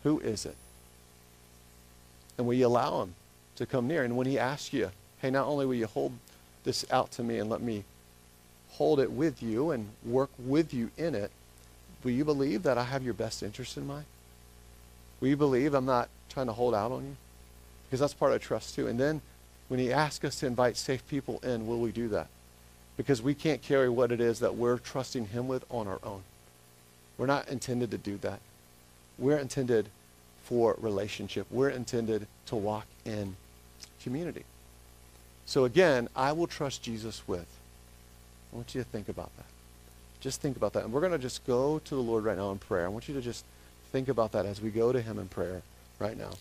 Who 0.04 0.22
is 0.22 0.46
it? 0.46 0.56
And 2.38 2.48
will 2.48 2.54
you 2.54 2.68
allow 2.68 3.02
him 3.02 3.16
to 3.56 3.66
come 3.66 3.88
near? 3.88 4.04
And 4.04 4.18
when 4.18 4.28
he 4.28 4.40
asks 4.40 4.74
you, 4.74 4.92
hey, 5.22 5.30
not 5.30 5.48
only 5.48 5.66
will 5.66 5.76
you 5.76 5.88
hold 5.88 6.14
this 6.64 6.86
out 6.92 7.12
to 7.12 7.24
me 7.24 7.38
and 7.38 7.50
let 7.50 7.62
me 7.62 7.84
hold 8.72 9.00
it 9.00 9.12
with 9.12 9.44
you 9.44 9.72
and 9.72 9.90
work 10.06 10.30
with 10.40 10.74
you 10.74 10.92
in 10.98 11.16
it, 11.16 11.32
will 12.04 12.12
you 12.12 12.26
believe 12.26 12.64
that 12.64 12.78
I 12.78 12.84
have 12.84 13.04
your 13.04 13.14
best 13.14 13.44
interest 13.44 13.78
in 13.78 13.86
mind? 13.86 14.06
Will 15.20 15.30
you 15.30 15.38
believe 15.38 15.74
I'm 15.74 15.86
not 15.86 16.10
trying 16.30 16.48
to 16.48 16.54
hold 16.54 16.74
out 16.74 16.92
on 16.92 17.04
you? 17.04 17.16
Because 17.86 18.00
that's 18.00 18.14
part 18.14 18.34
of 18.34 18.42
trust 18.42 18.76
too. 18.76 18.88
And 18.88 19.00
then 19.00 19.22
when 19.68 19.80
he 19.80 19.94
asks 19.94 20.26
us 20.26 20.40
to 20.40 20.48
invite 20.48 20.78
safe 20.78 21.08
people 21.08 21.40
in, 21.44 21.68
will 21.68 21.80
we 21.80 21.92
do 21.92 22.08
that? 22.10 22.28
Because 22.98 23.22
we 23.22 23.34
can't 23.34 23.62
carry 23.62 23.90
what 23.90 24.12
it 24.12 24.20
is 24.20 24.40
that 24.40 24.56
we're 24.56 24.78
trusting 24.78 25.28
him 25.28 25.48
with 25.48 25.64
on 25.70 25.88
our 25.88 26.00
own. 26.04 26.24
We're 27.18 27.28
not 27.28 27.50
intended 27.50 27.92
to 27.92 27.98
do 27.98 28.18
that. 28.18 28.40
We're 29.18 29.38
intended 29.38 29.90
for 30.52 30.76
relationship. 30.82 31.48
We're 31.50 31.70
intended 31.70 32.28
to 32.48 32.58
walk 32.58 32.86
in 33.06 33.38
community. 34.04 34.44
So 35.46 35.64
again, 35.64 36.10
I 36.14 36.34
will 36.34 36.48
trust 36.48 36.84
Jesus 36.84 37.26
with 37.26 37.48
I 38.52 38.58
want 38.58 38.76
you 38.76 38.84
to 38.84 38.90
think 38.90 39.08
about 39.08 39.32
that. 39.38 39.46
Just 40.20 40.42
think 40.42 40.58
about 40.58 40.74
that. 40.74 40.84
And 40.84 40.92
we're 40.92 41.00
going 41.00 41.14
to 41.14 41.18
just 41.18 41.48
go 41.48 41.80
to 41.80 41.96
the 41.96 42.02
Lord 42.02 42.26
right 42.26 42.38
now 42.38 42.52
in 42.52 42.58
prayer. 42.58 42.86
I 42.86 42.90
want 42.90 43.08
you 43.08 43.16
to 43.16 43.22
just 43.22 43.46
think 43.94 44.10
about 44.10 44.34
that 44.34 44.46
as 44.46 44.60
we 44.60 44.72
go 44.72 44.92
to 44.92 45.02
him 45.02 45.18
in 45.20 45.30
prayer 45.30 45.62
right 46.00 46.18
now. 46.18 46.32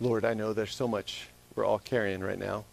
Lord, 0.00 0.24
I 0.24 0.34
know 0.34 0.52
there's 0.52 0.72
so 0.72 0.86
much 0.86 1.26
we're 1.56 1.64
all 1.64 1.80
carrying 1.80 2.20
right 2.20 2.38
now. 2.38 2.64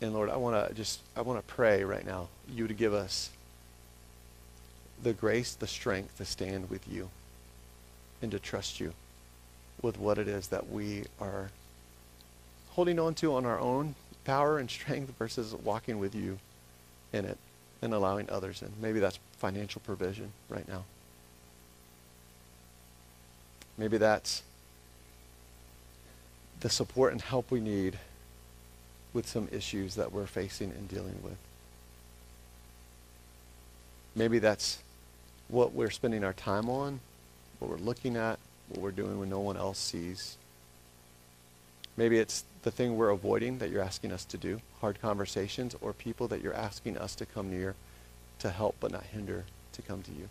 And 0.00 0.12
Lord, 0.12 0.28
I 0.28 0.38
want 0.38 0.68
to 0.68 0.74
just 0.74 1.00
I 1.16 1.20
want 1.20 1.38
to 1.38 1.54
pray 1.54 1.84
right 1.84 2.04
now 2.04 2.26
you 2.48 2.66
to 2.66 2.74
give 2.74 2.92
us 2.92 3.30
the 5.02 5.12
grace, 5.12 5.54
the 5.54 5.66
strength 5.66 6.16
to 6.18 6.24
stand 6.24 6.70
with 6.70 6.88
you 6.88 7.10
and 8.22 8.30
to 8.30 8.38
trust 8.38 8.80
you 8.80 8.92
with 9.82 9.98
what 9.98 10.18
it 10.18 10.28
is 10.28 10.48
that 10.48 10.70
we 10.70 11.04
are 11.20 11.50
holding 12.70 12.98
on 12.98 13.14
to 13.14 13.34
on 13.34 13.44
our 13.44 13.58
own 13.58 13.94
power 14.24 14.58
and 14.58 14.70
strength 14.70 15.12
versus 15.18 15.54
walking 15.54 15.98
with 15.98 16.14
you 16.14 16.38
in 17.12 17.24
it 17.24 17.38
and 17.82 17.92
allowing 17.94 18.28
others 18.30 18.62
in. 18.62 18.72
Maybe 18.80 19.00
that's 19.00 19.18
financial 19.38 19.82
provision 19.84 20.32
right 20.48 20.66
now. 20.68 20.84
Maybe 23.78 23.98
that's 23.98 24.42
the 26.60 26.70
support 26.70 27.12
and 27.12 27.20
help 27.20 27.50
we 27.50 27.60
need 27.60 27.98
with 29.12 29.28
some 29.28 29.48
issues 29.52 29.94
that 29.94 30.12
we're 30.12 30.26
facing 30.26 30.70
and 30.70 30.88
dealing 30.88 31.18
with. 31.22 31.36
Maybe 34.14 34.38
that's 34.38 34.78
what 35.48 35.72
we're 35.72 35.90
spending 35.90 36.24
our 36.24 36.32
time 36.32 36.68
on, 36.68 37.00
what 37.58 37.70
we're 37.70 37.76
looking 37.76 38.16
at, 38.16 38.38
what 38.68 38.80
we're 38.80 38.90
doing 38.90 39.18
when 39.18 39.30
no 39.30 39.40
one 39.40 39.56
else 39.56 39.78
sees. 39.78 40.36
Maybe 41.96 42.18
it's 42.18 42.44
the 42.62 42.70
thing 42.70 42.96
we're 42.96 43.10
avoiding 43.10 43.58
that 43.58 43.70
you're 43.70 43.82
asking 43.82 44.12
us 44.12 44.24
to 44.26 44.36
do, 44.36 44.60
hard 44.80 45.00
conversations, 45.00 45.74
or 45.80 45.92
people 45.92 46.28
that 46.28 46.42
you're 46.42 46.54
asking 46.54 46.98
us 46.98 47.14
to 47.16 47.26
come 47.26 47.50
near 47.50 47.74
to 48.40 48.50
help 48.50 48.76
but 48.80 48.92
not 48.92 49.04
hinder 49.04 49.44
to 49.72 49.82
come 49.82 50.02
to 50.02 50.10
you. 50.10 50.28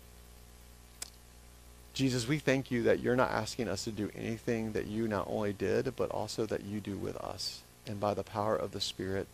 Jesus, 1.94 2.28
we 2.28 2.38
thank 2.38 2.70
you 2.70 2.82
that 2.82 3.00
you're 3.00 3.16
not 3.16 3.30
asking 3.30 3.68
us 3.68 3.84
to 3.84 3.90
do 3.90 4.10
anything 4.14 4.72
that 4.72 4.86
you 4.86 5.08
not 5.08 5.26
only 5.30 5.54
did, 5.54 5.96
but 5.96 6.10
also 6.10 6.44
that 6.44 6.62
you 6.62 6.78
do 6.78 6.94
with 6.96 7.16
us. 7.16 7.62
And 7.86 7.98
by 7.98 8.12
the 8.12 8.22
power 8.22 8.54
of 8.54 8.72
the 8.72 8.82
Spirit, 8.82 9.26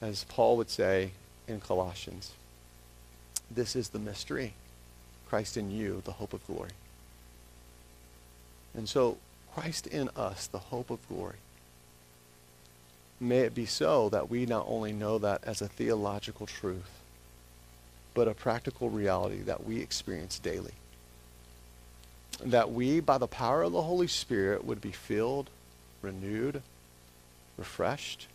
as 0.00 0.24
Paul 0.24 0.56
would 0.56 0.70
say 0.70 1.10
in 1.46 1.60
Colossians, 1.60 2.32
this 3.50 3.76
is 3.76 3.90
the 3.90 3.98
mystery. 3.98 4.54
Christ 5.28 5.56
in 5.56 5.70
you, 5.70 6.02
the 6.04 6.12
hope 6.12 6.32
of 6.32 6.46
glory. 6.46 6.70
And 8.74 8.88
so, 8.88 9.18
Christ 9.54 9.86
in 9.86 10.10
us, 10.16 10.46
the 10.46 10.58
hope 10.58 10.90
of 10.90 11.06
glory. 11.08 11.36
May 13.18 13.38
it 13.40 13.54
be 13.54 13.66
so 13.66 14.10
that 14.10 14.28
we 14.28 14.44
not 14.44 14.66
only 14.68 14.92
know 14.92 15.18
that 15.18 15.42
as 15.44 15.62
a 15.62 15.68
theological 15.68 16.46
truth, 16.46 17.00
but 18.12 18.28
a 18.28 18.34
practical 18.34 18.90
reality 18.90 19.40
that 19.42 19.64
we 19.64 19.80
experience 19.80 20.38
daily 20.38 20.72
that 22.44 22.70
we, 22.72 23.00
by 23.00 23.18
the 23.18 23.26
power 23.26 23.62
of 23.62 23.72
the 23.72 23.82
Holy 23.82 24.06
Spirit, 24.06 24.64
would 24.64 24.80
be 24.80 24.92
filled, 24.92 25.50
renewed, 26.02 26.62
refreshed, 27.56 28.26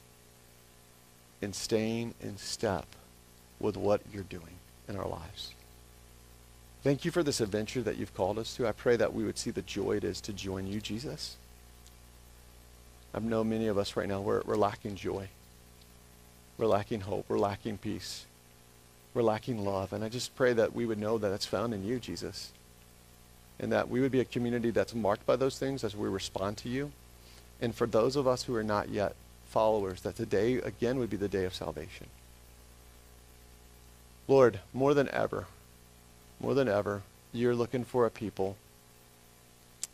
and 1.41 1.53
staying 1.53 2.13
in 2.21 2.37
step 2.37 2.85
with 3.59 3.77
what 3.77 4.01
you're 4.13 4.23
doing 4.23 4.57
in 4.87 4.95
our 4.95 5.07
lives. 5.07 5.53
Thank 6.83 7.05
you 7.05 7.11
for 7.11 7.23
this 7.23 7.41
adventure 7.41 7.81
that 7.83 7.97
you've 7.97 8.15
called 8.15 8.39
us 8.39 8.55
to. 8.55 8.67
I 8.67 8.71
pray 8.71 8.95
that 8.95 9.13
we 9.13 9.23
would 9.23 9.37
see 9.37 9.51
the 9.51 9.61
joy 9.61 9.97
it 9.97 10.03
is 10.03 10.19
to 10.21 10.33
join 10.33 10.65
you, 10.65 10.81
Jesus. 10.81 11.37
I 13.13 13.19
know 13.19 13.43
many 13.43 13.67
of 13.67 13.77
us 13.77 13.95
right 13.95 14.07
now, 14.07 14.21
we're, 14.21 14.41
we're 14.45 14.55
lacking 14.55 14.95
joy. 14.95 15.27
We're 16.57 16.67
lacking 16.67 17.01
hope. 17.01 17.25
We're 17.27 17.37
lacking 17.37 17.77
peace. 17.77 18.25
We're 19.13 19.21
lacking 19.21 19.63
love. 19.63 19.93
And 19.93 20.03
I 20.03 20.09
just 20.09 20.35
pray 20.35 20.53
that 20.53 20.73
we 20.73 20.85
would 20.85 20.99
know 20.99 21.17
that 21.17 21.33
it's 21.33 21.45
found 21.45 21.73
in 21.73 21.83
you, 21.83 21.99
Jesus 21.99 22.51
and 23.61 23.71
that 23.71 23.89
we 23.89 24.01
would 24.01 24.11
be 24.11 24.19
a 24.19 24.25
community 24.25 24.71
that's 24.71 24.95
marked 24.95 25.25
by 25.27 25.35
those 25.35 25.59
things 25.59 25.83
as 25.83 25.95
we 25.95 26.09
respond 26.09 26.57
to 26.57 26.67
you. 26.67 26.91
And 27.61 27.75
for 27.75 27.85
those 27.85 28.15
of 28.15 28.27
us 28.27 28.43
who 28.43 28.55
are 28.55 28.63
not 28.63 28.89
yet 28.89 29.15
followers, 29.45 30.01
that 30.01 30.15
today 30.15 30.55
again 30.55 30.97
would 30.97 31.11
be 31.11 31.17
the 31.17 31.27
day 31.27 31.45
of 31.45 31.53
salvation. 31.53 32.07
Lord, 34.27 34.59
more 34.73 34.95
than 34.95 35.09
ever, 35.09 35.45
more 36.41 36.53
than 36.53 36.67
ever, 36.67 37.03
you're 37.31 37.55
looking 37.55 37.83
for 37.83 38.05
a 38.05 38.09
people 38.09 38.57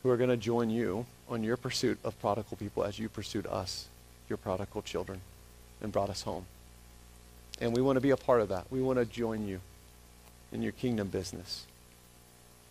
who 0.01 0.09
are 0.09 0.17
going 0.17 0.29
to 0.29 0.37
join 0.37 0.69
you 0.69 1.05
on 1.29 1.43
your 1.43 1.57
pursuit 1.57 1.99
of 2.03 2.19
prodigal 2.21 2.57
people 2.57 2.83
as 2.83 2.97
you 2.97 3.09
pursued 3.09 3.45
us, 3.47 3.87
your 4.29 4.37
prodigal 4.37 4.81
children, 4.81 5.21
and 5.81 5.91
brought 5.91 6.09
us 6.09 6.21
home. 6.21 6.45
And 7.59 7.73
we 7.73 7.81
want 7.81 7.97
to 7.97 8.01
be 8.01 8.11
a 8.11 8.17
part 8.17 8.41
of 8.41 8.49
that. 8.49 8.65
We 8.69 8.81
want 8.81 8.99
to 8.99 9.05
join 9.05 9.47
you 9.47 9.59
in 10.51 10.61
your 10.61 10.71
kingdom 10.71 11.07
business. 11.07 11.65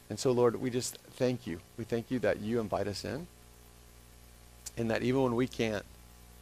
And 0.08 0.18
so, 0.18 0.32
Lord, 0.32 0.60
we 0.60 0.70
just 0.70 0.96
thank 1.16 1.46
you. 1.46 1.60
We 1.76 1.84
thank 1.84 2.10
you 2.10 2.18
that 2.20 2.40
you 2.40 2.60
invite 2.60 2.86
us 2.86 3.04
in 3.04 3.26
and 4.76 4.90
that 4.90 5.02
even 5.02 5.22
when 5.22 5.34
we 5.34 5.46
can't, 5.46 5.84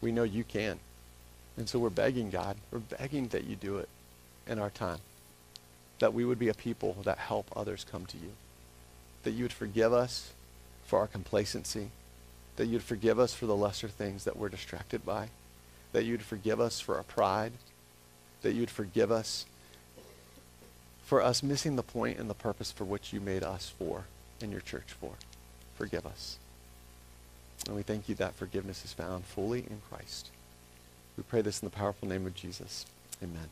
we 0.01 0.13
know 0.13 0.23
you 0.23 0.45
can. 0.45 0.79
And 1.57 1.69
so 1.69 1.79
we're 1.79 1.91
begging, 1.91 2.31
God, 2.31 2.57
we're 2.71 2.81
begging 2.81 3.29
that 3.29 3.45
you 3.45 3.57
do 3.57 3.79
it 3.79 3.89
in 4.47 4.59
our 4.59 4.71
time, 4.71 4.99
that 6.05 6.13
we 6.13 6.27
would 6.27 6.39
be 6.39 6.51
a 6.51 6.55
people 6.55 6.99
that 7.03 7.17
help 7.17 7.51
others 7.57 7.87
come 7.91 8.05
to 8.05 8.19
you, 8.19 8.33
that 9.23 9.31
you 9.31 9.43
would 9.43 9.55
forgive 9.55 9.91
us 9.91 10.35
for 10.85 10.99
our 10.99 11.07
complacency, 11.07 11.89
that 12.57 12.67
you'd 12.67 12.83
forgive 12.83 13.19
us 13.19 13.33
for 13.33 13.47
the 13.47 13.57
lesser 13.57 13.89
things 13.89 14.25
that 14.25 14.37
we're 14.37 14.51
distracted 14.51 15.07
by, 15.07 15.29
that 15.93 16.05
you'd 16.05 16.21
forgive 16.21 16.61
us 16.61 16.79
for 16.79 16.97
our 16.97 17.03
pride, 17.05 17.53
that 18.43 18.53
you'd 18.53 18.69
forgive 18.69 19.11
us 19.11 19.47
for 21.07 21.23
us 21.23 21.43
missing 21.43 21.77
the 21.77 21.83
point 21.83 22.19
and 22.19 22.29
the 22.29 22.35
purpose 22.35 22.71
for 22.71 22.85
which 22.85 23.15
you 23.15 23.19
made 23.19 23.43
us 23.43 23.73
for 23.79 24.05
and 24.43 24.53
your 24.53 24.61
church 24.61 24.93
for. 25.01 25.13
Forgive 25.75 26.05
us. 26.05 26.37
And 27.67 27.75
we 27.75 27.83
thank 27.83 28.11
you 28.11 28.15
that 28.17 28.35
forgiveness 28.35 28.85
is 28.85 28.93
found 28.93 29.25
fully 29.25 29.61
in 29.61 29.81
Christ. 29.89 30.29
We 31.17 31.23
pray 31.23 31.41
this 31.41 31.63
in 31.63 31.67
the 31.67 31.75
powerful 31.75 32.07
name 32.07 32.27
of 32.27 32.35
Jesus. 32.35 32.85
Amen. 33.23 33.49